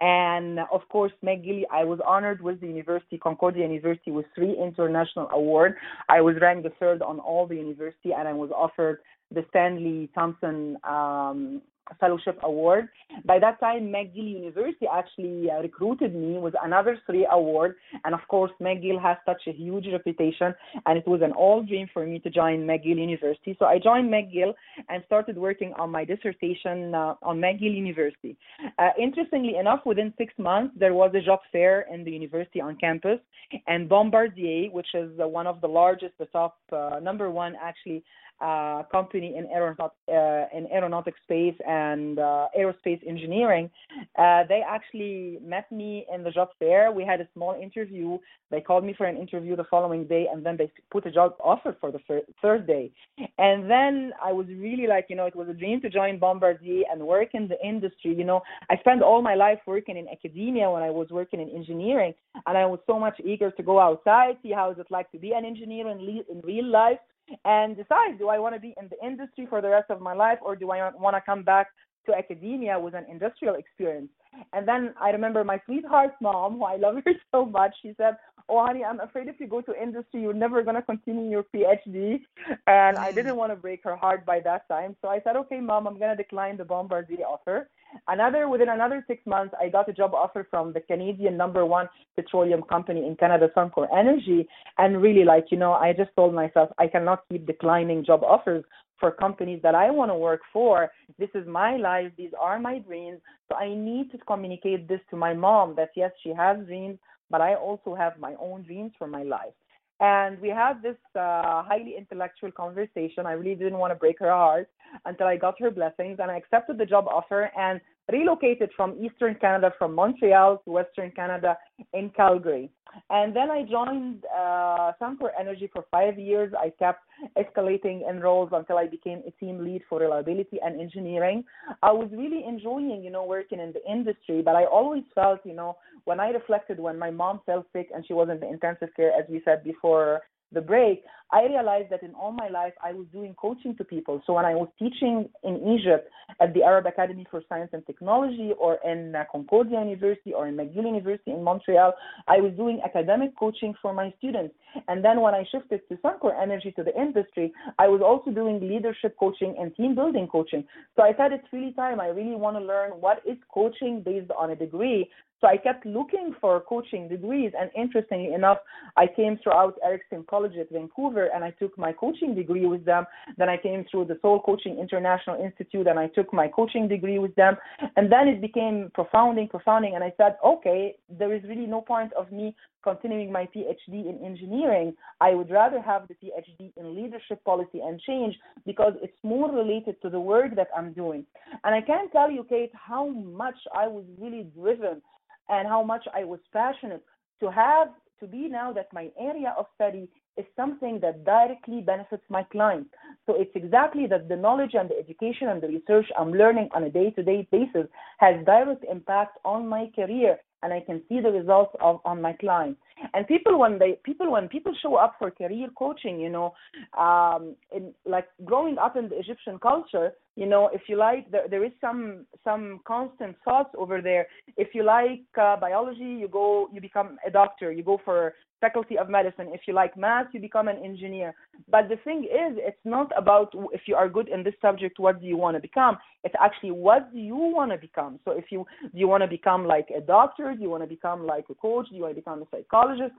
And 0.00 0.60
of 0.72 0.82
course, 0.88 1.12
McGill, 1.24 1.62
I 1.72 1.84
was 1.84 2.00
honored 2.06 2.40
with 2.42 2.60
the 2.60 2.66
university, 2.66 3.18
Concordia 3.18 3.66
University, 3.66 4.10
with 4.10 4.26
three 4.34 4.56
international 4.60 5.28
awards. 5.30 5.76
I 6.08 6.20
was 6.20 6.36
ranked 6.40 6.55
the 6.62 6.72
third 6.80 7.02
on 7.02 7.20
all 7.20 7.46
the 7.46 7.56
university, 7.56 8.12
and 8.12 8.26
I 8.28 8.32
was 8.32 8.50
offered 8.50 9.00
the 9.30 9.44
Stanley 9.50 10.10
Thompson 10.14 10.76
um, 10.84 11.62
Fellowship 12.00 12.38
Award. 12.42 12.88
By 13.24 13.38
that 13.38 13.60
time, 13.60 13.92
McGill 13.92 14.30
University 14.30 14.86
actually 14.92 15.50
uh, 15.50 15.60
recruited 15.62 16.14
me 16.14 16.38
with 16.38 16.54
another 16.62 16.98
three 17.06 17.26
awards. 17.30 17.74
And 18.04 18.14
of 18.14 18.20
course, 18.28 18.50
McGill 18.60 19.00
has 19.00 19.16
such 19.24 19.42
a 19.46 19.52
huge 19.52 19.86
reputation, 19.92 20.54
and 20.86 20.98
it 20.98 21.06
was 21.06 21.20
an 21.22 21.32
all 21.32 21.62
dream 21.62 21.88
for 21.92 22.06
me 22.06 22.18
to 22.20 22.30
join 22.30 22.66
McGill 22.66 22.98
University. 22.98 23.56
So 23.58 23.66
I 23.66 23.78
joined 23.78 24.12
McGill 24.12 24.52
and 24.88 25.02
started 25.06 25.36
working 25.36 25.72
on 25.78 25.90
my 25.90 26.04
dissertation 26.04 26.94
uh, 26.94 27.14
on 27.22 27.38
McGill 27.38 27.74
University. 27.74 28.36
Uh, 28.78 28.90
interestingly 29.00 29.56
enough, 29.56 29.80
within 29.86 30.12
six 30.18 30.32
months, 30.38 30.74
there 30.78 30.94
was 30.94 31.12
a 31.14 31.20
job 31.20 31.40
fair 31.52 31.86
in 31.92 32.04
the 32.04 32.10
university 32.10 32.60
on 32.60 32.76
campus, 32.76 33.18
and 33.66 33.88
Bombardier, 33.88 34.70
which 34.70 34.88
is 34.94 35.10
uh, 35.20 35.26
one 35.26 35.46
of 35.46 35.60
the 35.60 35.68
largest, 35.68 36.14
the 36.18 36.26
top 36.26 36.58
uh, 36.72 36.98
number 37.02 37.30
one 37.30 37.54
actually 37.62 38.02
uh, 38.40 38.82
company 38.90 39.34
in, 39.36 39.46
aeronaut, 39.46 39.94
uh, 40.08 40.46
in 40.56 40.66
aeronautic 40.72 41.14
space 41.24 41.54
and 41.66 42.18
uh, 42.18 42.46
aerospace 42.58 43.00
engineering. 43.06 43.70
Uh, 44.18 44.42
they 44.48 44.62
actually 44.66 45.38
met 45.42 45.70
me 45.72 46.06
in 46.12 46.22
the 46.22 46.30
job 46.30 46.48
fair. 46.58 46.92
We 46.92 47.04
had 47.04 47.20
a 47.20 47.28
small 47.34 47.54
interview. 47.60 48.18
They 48.50 48.60
called 48.60 48.84
me 48.84 48.94
for 48.96 49.06
an 49.06 49.16
interview 49.16 49.56
the 49.56 49.64
following 49.64 50.04
day, 50.06 50.26
and 50.32 50.44
then 50.44 50.56
they 50.56 50.70
put 50.90 51.06
a 51.06 51.10
job 51.10 51.34
offer 51.42 51.76
for 51.80 51.90
the 51.90 51.98
fir- 52.06 52.22
third 52.42 52.66
day. 52.66 52.92
And 53.38 53.70
then 53.70 54.12
I 54.22 54.32
was 54.32 54.46
really 54.48 54.86
like, 54.86 55.06
you 55.08 55.16
know, 55.16 55.26
it 55.26 55.34
was 55.34 55.48
a 55.48 55.54
dream 55.54 55.80
to 55.80 55.90
join 55.90 56.18
Bombardier 56.18 56.84
and 56.90 57.00
work 57.02 57.28
in 57.34 57.48
the 57.48 57.60
industry. 57.66 58.14
You 58.14 58.24
know, 58.24 58.42
I 58.70 58.76
spent 58.78 59.02
all 59.02 59.22
my 59.22 59.34
life 59.34 59.58
working 59.66 59.96
in 59.96 60.08
academia 60.08 60.70
when 60.70 60.82
I 60.82 60.90
was 60.90 61.08
working 61.10 61.40
in 61.40 61.50
engineering, 61.50 62.14
and 62.46 62.56
I 62.56 62.66
was 62.66 62.80
so 62.86 62.98
much 62.98 63.18
eager 63.24 63.50
to 63.50 63.62
go 63.62 63.80
outside, 63.80 64.36
see 64.42 64.52
how 64.52 64.70
is 64.70 64.78
it 64.78 64.86
like 64.90 65.10
to 65.12 65.18
be 65.18 65.32
an 65.32 65.44
engineer 65.44 65.88
in, 65.88 65.98
le- 65.98 66.24
in 66.30 66.40
real 66.42 66.66
life 66.66 66.98
and 67.44 67.76
decide 67.76 68.18
do 68.18 68.28
I 68.28 68.38
want 68.38 68.54
to 68.54 68.60
be 68.60 68.74
in 68.80 68.88
the 68.88 69.06
industry 69.06 69.46
for 69.48 69.60
the 69.60 69.68
rest 69.68 69.90
of 69.90 70.00
my 70.00 70.14
life 70.14 70.38
or 70.42 70.56
do 70.56 70.70
I 70.70 70.90
want 70.94 71.16
to 71.16 71.20
come 71.20 71.42
back 71.42 71.68
to 72.06 72.16
academia 72.16 72.78
with 72.78 72.94
an 72.94 73.04
industrial 73.10 73.56
experience. 73.56 74.08
And 74.52 74.66
then 74.66 74.94
I 75.00 75.10
remember 75.10 75.44
my 75.44 75.60
sweetheart 75.66 76.12
mom, 76.20 76.54
who 76.54 76.64
I 76.64 76.76
love 76.76 76.96
her 77.04 77.12
so 77.32 77.44
much, 77.44 77.74
she 77.82 77.94
said, 77.96 78.16
Oh, 78.48 78.64
honey, 78.64 78.84
I'm 78.84 79.00
afraid 79.00 79.26
if 79.26 79.40
you 79.40 79.48
go 79.48 79.60
to 79.60 79.82
industry, 79.82 80.22
you're 80.22 80.32
never 80.32 80.62
going 80.62 80.76
to 80.76 80.82
continue 80.82 81.30
your 81.30 81.44
PhD. 81.54 82.20
And 82.68 82.96
I 82.96 83.10
mm. 83.10 83.14
didn't 83.14 83.36
want 83.36 83.50
to 83.52 83.56
break 83.56 83.82
her 83.84 83.96
heart 83.96 84.24
by 84.24 84.40
that 84.40 84.68
time. 84.68 84.96
So 85.02 85.08
I 85.08 85.20
said, 85.24 85.36
Okay, 85.36 85.60
mom, 85.60 85.86
I'm 85.86 85.98
going 85.98 86.16
to 86.16 86.22
decline 86.22 86.56
the 86.56 86.64
Bombardier 86.64 87.24
offer. 87.26 87.68
Another 88.08 88.48
within 88.48 88.68
another 88.68 89.04
six 89.06 89.24
months, 89.26 89.54
I 89.60 89.68
got 89.68 89.88
a 89.88 89.92
job 89.92 90.14
offer 90.14 90.46
from 90.50 90.72
the 90.72 90.80
Canadian 90.80 91.36
number 91.36 91.64
one 91.64 91.88
petroleum 92.14 92.62
company 92.62 93.06
in 93.06 93.16
Canada, 93.16 93.48
Suncor 93.56 93.86
Energy, 93.96 94.48
and 94.78 95.00
really 95.00 95.24
like 95.24 95.46
you 95.50 95.58
know, 95.58 95.72
I 95.72 95.92
just 95.92 96.10
told 96.16 96.34
myself 96.34 96.70
I 96.78 96.88
cannot 96.88 97.24
keep 97.30 97.46
declining 97.46 98.04
job 98.04 98.22
offers 98.22 98.64
for 98.98 99.10
companies 99.10 99.60
that 99.62 99.74
I 99.74 99.90
want 99.90 100.10
to 100.10 100.14
work 100.14 100.40
for. 100.52 100.90
This 101.18 101.28
is 101.34 101.46
my 101.46 101.76
life. 101.76 102.12
These 102.16 102.32
are 102.40 102.58
my 102.58 102.78
dreams. 102.78 103.20
So 103.48 103.56
I 103.56 103.74
need 103.74 104.10
to 104.12 104.18
communicate 104.18 104.88
this 104.88 105.00
to 105.10 105.16
my 105.16 105.34
mom 105.34 105.74
that 105.76 105.90
yes, 105.94 106.12
she 106.22 106.30
has 106.30 106.58
dreams, 106.66 106.98
but 107.30 107.40
I 107.40 107.54
also 107.54 107.94
have 107.94 108.18
my 108.18 108.34
own 108.40 108.62
dreams 108.62 108.92
for 108.98 109.06
my 109.06 109.22
life. 109.22 109.54
And 109.98 110.38
we 110.40 110.48
had 110.50 110.82
this 110.82 110.96
uh, 111.14 111.62
highly 111.62 111.94
intellectual 111.96 112.52
conversation. 112.52 113.24
I 113.24 113.32
really 113.32 113.54
didn't 113.54 113.78
want 113.78 113.92
to 113.92 113.94
break 113.94 114.18
her 114.18 114.30
heart 114.30 114.68
until 115.06 115.26
I 115.26 115.36
got 115.36 115.58
her 115.60 115.70
blessings, 115.70 116.18
and 116.20 116.30
I 116.30 116.36
accepted 116.36 116.76
the 116.76 116.84
job 116.84 117.06
offer 117.08 117.50
and 117.58 117.80
relocated 118.10 118.70
from 118.76 118.96
Eastern 119.02 119.34
Canada, 119.34 119.72
from 119.78 119.94
Montreal 119.94 120.62
to 120.64 120.70
Western 120.70 121.10
Canada 121.10 121.56
in 121.92 122.10
Calgary. 122.10 122.70
And 123.10 123.34
then 123.34 123.50
I 123.50 123.62
joined 123.62 124.24
uh, 124.34 124.92
Suncor 125.00 125.30
Energy 125.38 125.68
for 125.72 125.84
five 125.90 126.18
years. 126.18 126.52
I 126.58 126.70
kept 126.78 127.02
escalating 127.36 128.08
in 128.08 128.20
roles 128.20 128.50
until 128.52 128.78
I 128.78 128.86
became 128.86 129.22
a 129.26 129.30
team 129.32 129.62
lead 129.62 129.82
for 129.88 130.00
reliability 130.00 130.58
and 130.64 130.80
engineering. 130.80 131.44
I 131.82 131.92
was 131.92 132.08
really 132.12 132.44
enjoying, 132.46 133.02
you 133.02 133.10
know, 133.10 133.24
working 133.24 133.58
in 133.58 133.72
the 133.72 133.84
industry, 133.90 134.40
but 134.40 134.56
I 134.56 134.64
always 134.64 135.04
felt, 135.14 135.40
you 135.44 135.54
know, 135.54 135.76
when 136.04 136.20
I 136.20 136.28
reflected 136.30 136.78
when 136.78 136.98
my 136.98 137.10
mom 137.10 137.40
fell 137.44 137.66
sick 137.72 137.88
and 137.94 138.06
she 138.06 138.12
was 138.12 138.28
in 138.30 138.40
the 138.40 138.48
intensive 138.48 138.90
care, 138.94 139.12
as 139.12 139.28
we 139.28 139.42
said 139.44 139.64
before 139.64 140.22
the 140.52 140.60
break, 140.60 141.02
I 141.32 141.44
realized 141.46 141.90
that 141.90 142.02
in 142.02 142.14
all 142.14 142.30
my 142.30 142.48
life 142.48 142.72
I 142.82 142.92
was 142.92 143.06
doing 143.12 143.34
coaching 143.34 143.76
to 143.76 143.84
people. 143.84 144.22
So 144.26 144.34
when 144.34 144.44
I 144.44 144.54
was 144.54 144.68
teaching 144.78 145.28
in 145.42 145.56
Egypt 145.76 146.08
at 146.40 146.54
the 146.54 146.62
Arab 146.62 146.86
Academy 146.86 147.26
for 147.30 147.42
Science 147.48 147.70
and 147.72 147.84
Technology 147.84 148.52
or 148.58 148.78
in 148.84 149.14
uh, 149.16 149.24
Concordia 149.30 149.80
University 149.80 150.32
or 150.32 150.46
in 150.46 150.56
McGill 150.56 150.86
University 150.86 151.32
in 151.32 151.42
Montreal, 151.42 151.94
I 152.28 152.40
was 152.40 152.52
doing 152.52 152.80
academic 152.84 153.36
coaching 153.36 153.74
for 153.82 153.92
my 153.92 154.14
students. 154.18 154.54
And 154.86 155.04
then 155.04 155.20
when 155.20 155.34
I 155.34 155.44
shifted 155.50 155.80
to 155.88 155.96
Suncor 155.96 156.40
Energy 156.40 156.72
to 156.76 156.84
the 156.84 156.96
industry, 156.96 157.52
I 157.78 157.88
was 157.88 158.00
also 158.00 158.30
doing 158.30 158.60
leadership 158.60 159.16
coaching 159.18 159.56
and 159.58 159.74
team 159.74 159.96
building 159.96 160.28
coaching. 160.28 160.64
So 160.94 161.02
I 161.02 161.12
said 161.16 161.32
it's 161.32 161.52
really 161.52 161.72
time. 161.72 161.98
I 162.00 162.08
really 162.08 162.36
want 162.36 162.56
to 162.56 162.62
learn 162.64 162.90
what 163.00 163.22
is 163.26 163.38
coaching 163.52 164.00
based 164.00 164.30
on 164.38 164.50
a 164.50 164.56
degree 164.56 165.10
so 165.40 165.48
I 165.48 165.58
kept 165.58 165.84
looking 165.84 166.34
for 166.40 166.60
coaching 166.60 167.08
degrees, 167.08 167.52
and 167.58 167.70
interestingly 167.76 168.32
enough, 168.32 168.58
I 168.96 169.06
came 169.06 169.38
throughout 169.42 169.74
Erickson 169.84 170.24
College 170.28 170.56
at 170.58 170.70
Vancouver, 170.70 171.28
and 171.34 171.44
I 171.44 171.50
took 171.50 171.76
my 171.76 171.92
coaching 171.92 172.34
degree 172.34 172.66
with 172.66 172.84
them. 172.84 173.04
Then 173.36 173.50
I 173.50 173.58
came 173.58 173.84
through 173.90 174.06
the 174.06 174.18
Soul 174.22 174.40
Coaching 174.40 174.78
International 174.78 175.42
Institute, 175.42 175.86
and 175.88 175.98
I 175.98 176.08
took 176.08 176.32
my 176.32 176.48
coaching 176.48 176.88
degree 176.88 177.18
with 177.18 177.34
them. 177.34 177.56
And 177.96 178.10
then 178.10 178.28
it 178.28 178.40
became 178.40 178.90
profounding, 178.94 179.48
profounding, 179.48 179.94
and 179.94 180.02
I 180.02 180.12
said, 180.16 180.36
okay, 180.44 180.96
there 181.10 181.34
is 181.34 181.42
really 181.44 181.66
no 181.66 181.82
point 181.82 182.12
of 182.14 182.32
me 182.32 182.54
continuing 182.82 183.32
my 183.32 183.48
PhD 183.54 184.08
in 184.08 184.20
engineering. 184.24 184.94
I 185.20 185.34
would 185.34 185.50
rather 185.50 185.82
have 185.82 186.06
the 186.06 186.14
PhD 186.14 186.72
in 186.76 186.94
leadership 186.94 187.44
policy 187.44 187.80
and 187.80 188.00
change 188.00 188.36
because 188.64 188.92
it's 189.02 189.18
more 189.24 189.50
related 189.50 190.00
to 190.02 190.08
the 190.08 190.20
work 190.20 190.54
that 190.54 190.68
I'm 190.76 190.92
doing. 190.92 191.26
And 191.64 191.74
I 191.74 191.80
can 191.80 192.08
tell 192.10 192.30
you, 192.30 192.46
Kate, 192.48 192.70
how 192.72 193.08
much 193.08 193.56
I 193.74 193.88
was 193.88 194.04
really 194.18 194.46
driven 194.56 195.02
and 195.48 195.66
how 195.68 195.82
much 195.82 196.06
I 196.14 196.24
was 196.24 196.40
passionate 196.52 197.04
to 197.40 197.50
have 197.50 197.88
to 198.20 198.26
be 198.26 198.48
now 198.48 198.72
that 198.72 198.92
my 198.92 199.10
area 199.18 199.54
of 199.58 199.66
study 199.74 200.08
is 200.36 200.44
something 200.54 201.00
that 201.00 201.24
directly 201.24 201.80
benefits 201.80 202.22
my 202.28 202.42
clients. 202.44 202.90
So 203.26 203.34
it's 203.36 203.50
exactly 203.54 204.06
that 204.08 204.28
the 204.28 204.36
knowledge 204.36 204.74
and 204.74 204.88
the 204.88 204.98
education 204.98 205.48
and 205.48 205.62
the 205.62 205.68
research 205.68 206.06
I'm 206.18 206.32
learning 206.32 206.68
on 206.74 206.84
a 206.84 206.90
day-to-day 206.90 207.48
basis 207.50 207.86
has 208.18 208.44
direct 208.44 208.84
impact 208.90 209.38
on 209.44 209.66
my 209.66 209.90
career 209.94 210.38
and 210.66 210.74
I 210.74 210.80
can 210.80 211.00
see 211.08 211.20
the 211.20 211.30
results 211.30 211.72
of 211.80 212.00
on 212.04 212.20
my 212.20 212.32
clients. 212.32 212.80
And 213.14 213.24
people 213.28 213.56
when 213.56 213.78
they 213.78 214.00
people 214.02 214.32
when 214.32 214.48
people 214.48 214.74
show 214.82 214.96
up 214.96 215.14
for 215.16 215.30
career 215.30 215.68
coaching, 215.78 216.18
you 216.18 216.28
know, 216.28 216.54
um, 216.98 217.54
in 217.72 217.94
like 218.04 218.26
growing 218.44 218.76
up 218.78 218.96
in 218.96 219.08
the 219.08 219.16
Egyptian 219.16 219.60
culture, 219.60 220.10
you 220.34 220.46
know, 220.46 220.68
if 220.72 220.82
you 220.88 220.96
like, 220.96 221.30
there, 221.30 221.46
there 221.48 221.64
is 221.64 221.72
some 221.80 222.26
some 222.42 222.80
constant 222.84 223.36
thoughts 223.44 223.72
over 223.78 224.02
there. 224.02 224.26
If 224.56 224.74
you 224.74 224.82
like 224.82 225.22
uh, 225.40 225.56
biology, 225.56 226.12
you 226.22 226.28
go, 226.28 226.68
you 226.72 226.80
become 226.80 227.16
a 227.24 227.30
doctor. 227.30 227.70
You 227.70 227.84
go 227.84 228.00
for 228.04 228.34
faculty 228.60 228.98
of 228.98 229.08
medicine. 229.08 229.48
If 229.52 229.62
you 229.66 229.74
like 229.74 229.96
math, 229.96 230.26
you 230.32 230.40
become 230.40 230.68
an 230.68 230.78
engineer. 230.82 231.34
But 231.70 231.88
the 231.88 231.96
thing 231.96 232.24
is, 232.24 232.56
it's 232.56 232.84
not 232.84 233.12
about 233.16 233.54
if 233.72 233.82
you 233.86 233.94
are 233.94 234.08
good 234.08 234.28
in 234.28 234.42
this 234.42 234.54
subject, 234.60 234.98
what 234.98 235.20
do 235.20 235.26
you 235.26 235.36
want 235.36 235.56
to 235.56 235.60
become? 235.60 235.98
It's 236.24 236.34
actually 236.42 236.72
what 236.72 237.12
do 237.12 237.18
you 237.18 237.36
want 237.36 237.70
to 237.72 237.78
become. 237.78 238.18
So 238.24 238.32
if 238.32 238.46
you 238.50 238.66
do 238.82 238.98
you 238.98 239.08
want 239.08 239.22
to 239.22 239.28
become 239.28 239.66
like 239.66 239.88
a 239.96 240.00
doctor? 240.00 240.54
Do 240.56 240.62
you 240.62 240.70
want 240.70 240.82
to 240.82 240.88
become 240.88 241.26
like 241.26 241.46
a 241.50 241.54
coach? 241.54 241.88
Do 241.90 241.96
you 241.96 242.02
want 242.02 242.14
to 242.14 242.20
become 242.20 242.42
a 242.42 242.46
psychologist? 242.50 243.14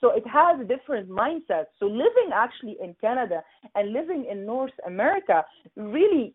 So 0.00 0.10
it 0.10 0.24
has 0.26 0.60
a 0.60 0.64
different 0.64 1.08
mindset. 1.08 1.66
So 1.80 1.86
living 1.86 2.30
actually 2.32 2.76
in 2.82 2.94
Canada 3.00 3.42
and 3.74 3.92
living 3.92 4.26
in 4.30 4.46
North 4.46 4.72
America 4.86 5.44
really 5.76 6.34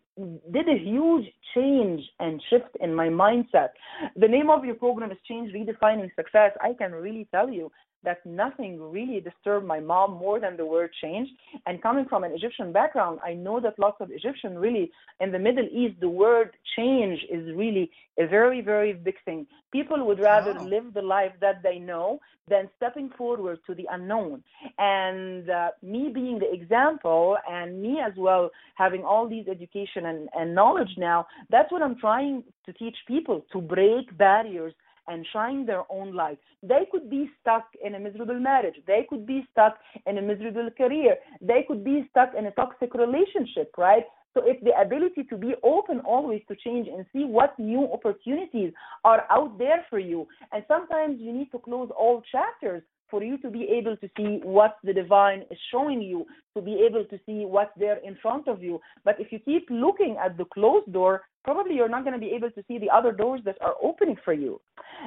did 0.52 0.68
a 0.68 0.78
huge 0.78 1.24
change 1.54 2.02
and 2.20 2.42
shift 2.50 2.76
in 2.80 2.94
my 2.94 3.08
mindset. 3.08 3.68
The 4.16 4.28
name 4.28 4.50
of 4.50 4.64
your 4.64 4.74
program 4.74 5.10
is 5.10 5.18
Change 5.26 5.52
Redefining 5.52 6.10
Success. 6.14 6.52
I 6.60 6.74
can 6.74 6.92
really 6.92 7.26
tell 7.30 7.48
you 7.48 7.70
that 8.04 8.24
nothing 8.24 8.80
really 8.80 9.20
disturbed 9.20 9.66
my 9.66 9.80
mom 9.80 10.12
more 10.12 10.40
than 10.40 10.56
the 10.56 10.64
word 10.64 10.90
change. 11.02 11.28
And 11.66 11.82
coming 11.82 12.06
from 12.08 12.24
an 12.24 12.32
Egyptian 12.32 12.72
background, 12.72 13.18
I 13.24 13.34
know 13.34 13.60
that 13.60 13.78
lots 13.78 14.00
of 14.00 14.10
Egyptian 14.10 14.58
really 14.58 14.90
in 15.20 15.32
the 15.32 15.38
Middle 15.38 15.66
East, 15.72 16.00
the 16.00 16.08
word 16.08 16.50
change 16.76 17.20
is 17.30 17.54
really 17.54 17.90
a 18.18 18.26
very, 18.26 18.60
very 18.60 18.92
big 18.92 19.16
thing. 19.24 19.46
People 19.72 20.06
would 20.06 20.20
rather 20.20 20.54
oh. 20.58 20.64
live 20.64 20.94
the 20.94 21.02
life 21.02 21.32
that 21.40 21.62
they 21.62 21.78
know 21.78 22.20
than 22.48 22.68
stepping 22.76 23.10
forward 23.16 23.58
to 23.66 23.74
the 23.74 23.86
unknown. 23.90 24.42
And 24.78 25.50
uh, 25.50 25.68
me 25.82 26.10
being 26.12 26.38
the 26.38 26.50
example, 26.52 27.36
and 27.48 27.80
me 27.82 28.00
as 28.04 28.12
well 28.16 28.50
having 28.74 29.04
all 29.04 29.28
these 29.28 29.46
education 29.48 30.06
and, 30.06 30.28
and 30.34 30.54
knowledge 30.54 30.94
now, 30.96 31.26
that's 31.50 31.70
what 31.70 31.82
I'm 31.82 31.98
trying 31.98 32.44
to 32.66 32.72
teach 32.72 32.96
people 33.06 33.44
to 33.52 33.60
break 33.60 34.16
barriers 34.16 34.72
and 35.08 35.26
shine 35.32 35.66
their 35.66 35.82
own 35.90 36.14
light. 36.14 36.38
They 36.62 36.86
could 36.90 37.10
be 37.10 37.30
stuck 37.40 37.66
in 37.84 37.94
a 37.94 38.00
miserable 38.00 38.38
marriage. 38.38 38.76
They 38.86 39.06
could 39.08 39.26
be 39.26 39.46
stuck 39.52 39.78
in 40.06 40.18
a 40.18 40.22
miserable 40.22 40.70
career. 40.76 41.16
They 41.40 41.64
could 41.66 41.82
be 41.84 42.06
stuck 42.10 42.30
in 42.38 42.46
a 42.46 42.50
toxic 42.52 42.94
relationship, 42.94 43.72
right? 43.76 44.04
So 44.34 44.42
it's 44.44 44.62
the 44.62 44.78
ability 44.78 45.24
to 45.30 45.36
be 45.36 45.54
open 45.62 46.00
always 46.00 46.42
to 46.48 46.56
change 46.56 46.86
and 46.86 47.04
see 47.12 47.24
what 47.24 47.58
new 47.58 47.90
opportunities 47.92 48.72
are 49.04 49.24
out 49.30 49.58
there 49.58 49.84
for 49.90 49.98
you. 49.98 50.28
And 50.52 50.62
sometimes 50.68 51.18
you 51.20 51.32
need 51.32 51.50
to 51.52 51.58
close 51.58 51.90
all 51.98 52.22
chapters 52.30 52.82
for 53.10 53.22
you 53.22 53.38
to 53.38 53.50
be 53.50 53.64
able 53.64 53.96
to 53.96 54.08
see 54.16 54.40
what 54.44 54.76
the 54.84 54.92
divine 54.92 55.40
is 55.50 55.58
showing 55.72 56.02
you, 56.02 56.26
to 56.54 56.60
be 56.62 56.86
able 56.86 57.04
to 57.06 57.18
see 57.24 57.46
what's 57.46 57.72
there 57.78 57.96
in 58.04 58.16
front 58.20 58.48
of 58.48 58.62
you. 58.62 58.80
But 59.04 59.18
if 59.18 59.32
you 59.32 59.38
keep 59.38 59.66
looking 59.70 60.16
at 60.22 60.36
the 60.36 60.44
closed 60.44 60.92
door, 60.92 61.22
probably 61.48 61.74
you're 61.74 61.88
not 61.96 62.04
going 62.04 62.12
to 62.12 62.24
be 62.28 62.32
able 62.38 62.50
to 62.50 62.62
see 62.68 62.76
the 62.78 62.90
other 62.90 63.10
doors 63.10 63.40
that 63.46 63.56
are 63.62 63.74
opening 63.82 64.16
for 64.22 64.34
you. 64.34 64.60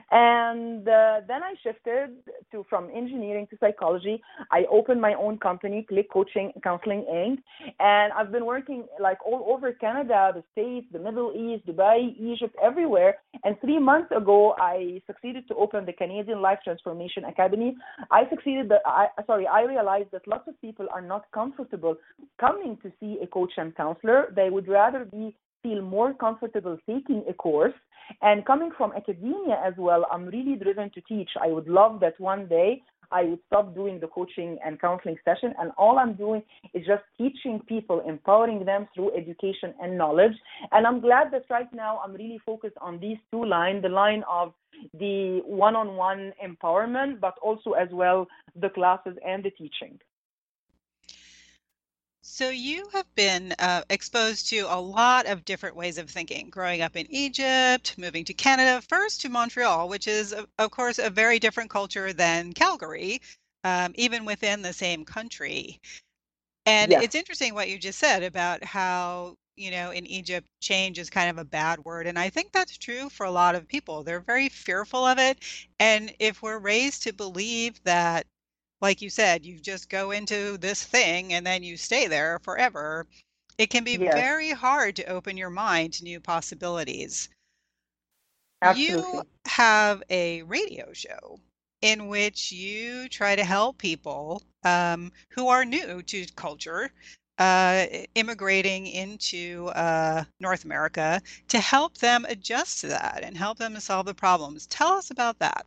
And 0.09 0.87
uh, 0.87 1.17
then 1.27 1.43
I 1.43 1.53
shifted 1.61 2.09
to 2.51 2.65
from 2.67 2.89
engineering 3.01 3.45
to 3.51 3.57
psychology. 3.59 4.19
I 4.51 4.61
opened 4.71 4.99
my 4.99 5.13
own 5.13 5.37
company, 5.37 5.85
Click 5.87 6.07
Coaching 6.11 6.51
Counseling 6.63 7.05
Inc. 7.21 7.37
And 7.79 8.11
I've 8.13 8.31
been 8.31 8.47
working 8.47 8.85
like 8.99 9.19
all 9.23 9.45
over 9.53 9.71
Canada, 9.73 10.31
the 10.33 10.43
States, 10.53 10.87
the 10.91 10.97
Middle 10.97 11.31
East, 11.43 11.67
Dubai, 11.67 11.97
Egypt, 12.19 12.55
everywhere. 12.69 13.17
And 13.43 13.55
three 13.61 13.77
months 13.77 14.11
ago, 14.15 14.55
I 14.57 14.99
succeeded 15.05 15.47
to 15.49 15.55
open 15.55 15.85
the 15.85 15.93
Canadian 15.93 16.41
Life 16.41 16.59
Transformation 16.63 17.25
Academy. 17.25 17.75
I 18.09 18.21
succeeded 18.31 18.67
that 18.69 18.81
I 18.85 19.07
sorry, 19.27 19.45
I 19.45 19.61
realized 19.61 20.09
that 20.13 20.27
lots 20.27 20.47
of 20.47 20.59
people 20.59 20.87
are 20.91 21.05
not 21.13 21.23
comfortable 21.39 21.95
coming 22.39 22.79
to 22.81 22.91
see 22.99 23.19
a 23.21 23.27
coach 23.27 23.53
and 23.57 23.75
counselor. 23.75 24.33
They 24.35 24.49
would 24.49 24.67
rather 24.67 25.05
be 25.05 25.35
feel 25.63 25.81
more 25.81 26.13
comfortable 26.13 26.77
taking 26.87 27.23
a 27.29 27.33
course. 27.33 27.73
And 28.21 28.45
coming 28.45 28.71
from 28.77 28.91
academia 28.93 29.61
as 29.65 29.73
well, 29.77 30.05
I'm 30.11 30.25
really 30.25 30.55
driven 30.55 30.89
to 30.91 31.01
teach. 31.01 31.29
I 31.41 31.47
would 31.47 31.67
love 31.67 31.99
that 32.01 32.19
one 32.19 32.47
day 32.47 32.81
I 33.11 33.23
would 33.23 33.39
stop 33.47 33.75
doing 33.75 33.99
the 33.99 34.07
coaching 34.07 34.57
and 34.65 34.79
counseling 34.79 35.17
session, 35.25 35.53
and 35.59 35.71
all 35.77 35.99
I'm 35.99 36.13
doing 36.13 36.43
is 36.73 36.85
just 36.85 37.03
teaching 37.17 37.59
people, 37.67 38.01
empowering 38.07 38.63
them 38.65 38.87
through 38.95 39.15
education 39.15 39.73
and 39.81 39.97
knowledge. 39.97 40.33
And 40.71 40.87
I'm 40.87 41.01
glad 41.01 41.31
that 41.31 41.43
right 41.49 41.71
now 41.73 41.99
I'm 42.03 42.13
really 42.13 42.39
focused 42.45 42.77
on 42.79 42.99
these 42.99 43.17
two 43.31 43.45
lines 43.45 43.81
the 43.83 43.89
line 43.89 44.23
of 44.29 44.53
the 44.97 45.41
one 45.45 45.75
on 45.75 45.95
one 45.95 46.31
empowerment, 46.43 47.19
but 47.19 47.35
also 47.41 47.71
as 47.71 47.89
well 47.91 48.27
the 48.55 48.69
classes 48.69 49.17
and 49.25 49.43
the 49.43 49.51
teaching. 49.51 49.99
So 52.33 52.47
you 52.49 52.87
have 52.93 53.13
been 53.13 53.53
uh, 53.59 53.83
exposed 53.89 54.47
to 54.51 54.59
a 54.61 54.79
lot 54.79 55.25
of 55.25 55.43
different 55.43 55.75
ways 55.75 55.97
of 55.97 56.09
thinking, 56.09 56.49
growing 56.49 56.81
up 56.81 56.95
in 56.95 57.05
Egypt, 57.09 57.95
moving 57.97 58.23
to 58.23 58.33
Canada, 58.33 58.81
first 58.81 59.19
to 59.21 59.29
Montreal, 59.29 59.89
which 59.89 60.07
is, 60.07 60.33
of 60.57 60.71
course, 60.71 60.97
a 60.97 61.09
very 61.09 61.39
different 61.39 61.69
culture 61.69 62.13
than 62.13 62.53
Calgary, 62.53 63.21
um, 63.65 63.91
even 63.95 64.23
within 64.23 64.61
the 64.61 64.71
same 64.71 65.03
country. 65.03 65.81
And 66.65 66.93
it's 66.93 67.15
interesting 67.15 67.53
what 67.53 67.69
you 67.69 67.77
just 67.77 67.99
said 67.99 68.23
about 68.23 68.63
how 68.63 69.35
you 69.57 69.69
know, 69.69 69.91
in 69.91 70.07
Egypt, 70.07 70.47
change 70.61 70.97
is 70.99 71.09
kind 71.09 71.29
of 71.29 71.37
a 71.37 71.45
bad 71.45 71.83
word. 71.83 72.07
And 72.07 72.17
I 72.17 72.29
think 72.29 72.53
that's 72.53 72.77
true 72.77 73.09
for 73.09 73.25
a 73.25 73.31
lot 73.31 73.55
of 73.55 73.67
people. 73.67 74.03
They're 74.03 74.21
very 74.21 74.47
fearful 74.47 75.05
of 75.05 75.19
it. 75.19 75.39
And 75.79 76.15
if 76.17 76.41
we're 76.41 76.59
raised 76.59 77.03
to 77.03 77.13
believe 77.13 77.83
that, 77.83 78.25
like 78.81 79.01
you 79.01 79.09
said, 79.09 79.45
you 79.45 79.59
just 79.59 79.89
go 79.89 80.11
into 80.11 80.57
this 80.57 80.83
thing 80.83 81.33
and 81.33 81.45
then 81.45 81.63
you 81.63 81.77
stay 81.77 82.07
there 82.07 82.39
forever, 82.39 83.07
it 83.57 83.69
can 83.69 83.83
be 83.83 83.97
Yes, 83.97 84.25
very 84.25 84.51
hard 84.51 84.95
to 84.97 85.05
open 85.05 85.37
your 85.37 85.49
mind 85.51 85.93
to 85.93 86.03
new 86.03 86.19
possibilities. 86.19 87.29
You 88.63 89.23
have 89.45 90.01
a 90.09 90.41
radio 90.43 90.93
show 90.93 91.39
in 91.81 92.07
which 92.07 92.51
you 92.51 93.07
try 93.09 93.35
to 93.35 93.43
help 93.43 93.77
people 93.77 94.41
um, 94.63 95.11
who 95.31 95.47
are 95.47 95.63
new 95.65 96.01
to 96.03 96.25
culture, 96.35 96.91
uh, 97.37 97.85
immigrating 98.15 98.87
into 98.87 99.67
uh, 99.75 100.25
North 100.39 100.63
America, 100.65 101.21
to 101.49 101.59
help 101.59 101.97
them 101.99 102.25
adjust 102.25 102.81
to 102.81 102.87
that 102.87 103.21
and 103.23 103.37
help 103.37 103.57
them 103.59 103.73
to 103.75 103.81
solve 103.81 104.05
the 104.07 104.13
problems. 104.15 104.65
Tell 104.67 104.93
us 104.93 105.11
about 105.11 105.39
that. 105.39 105.65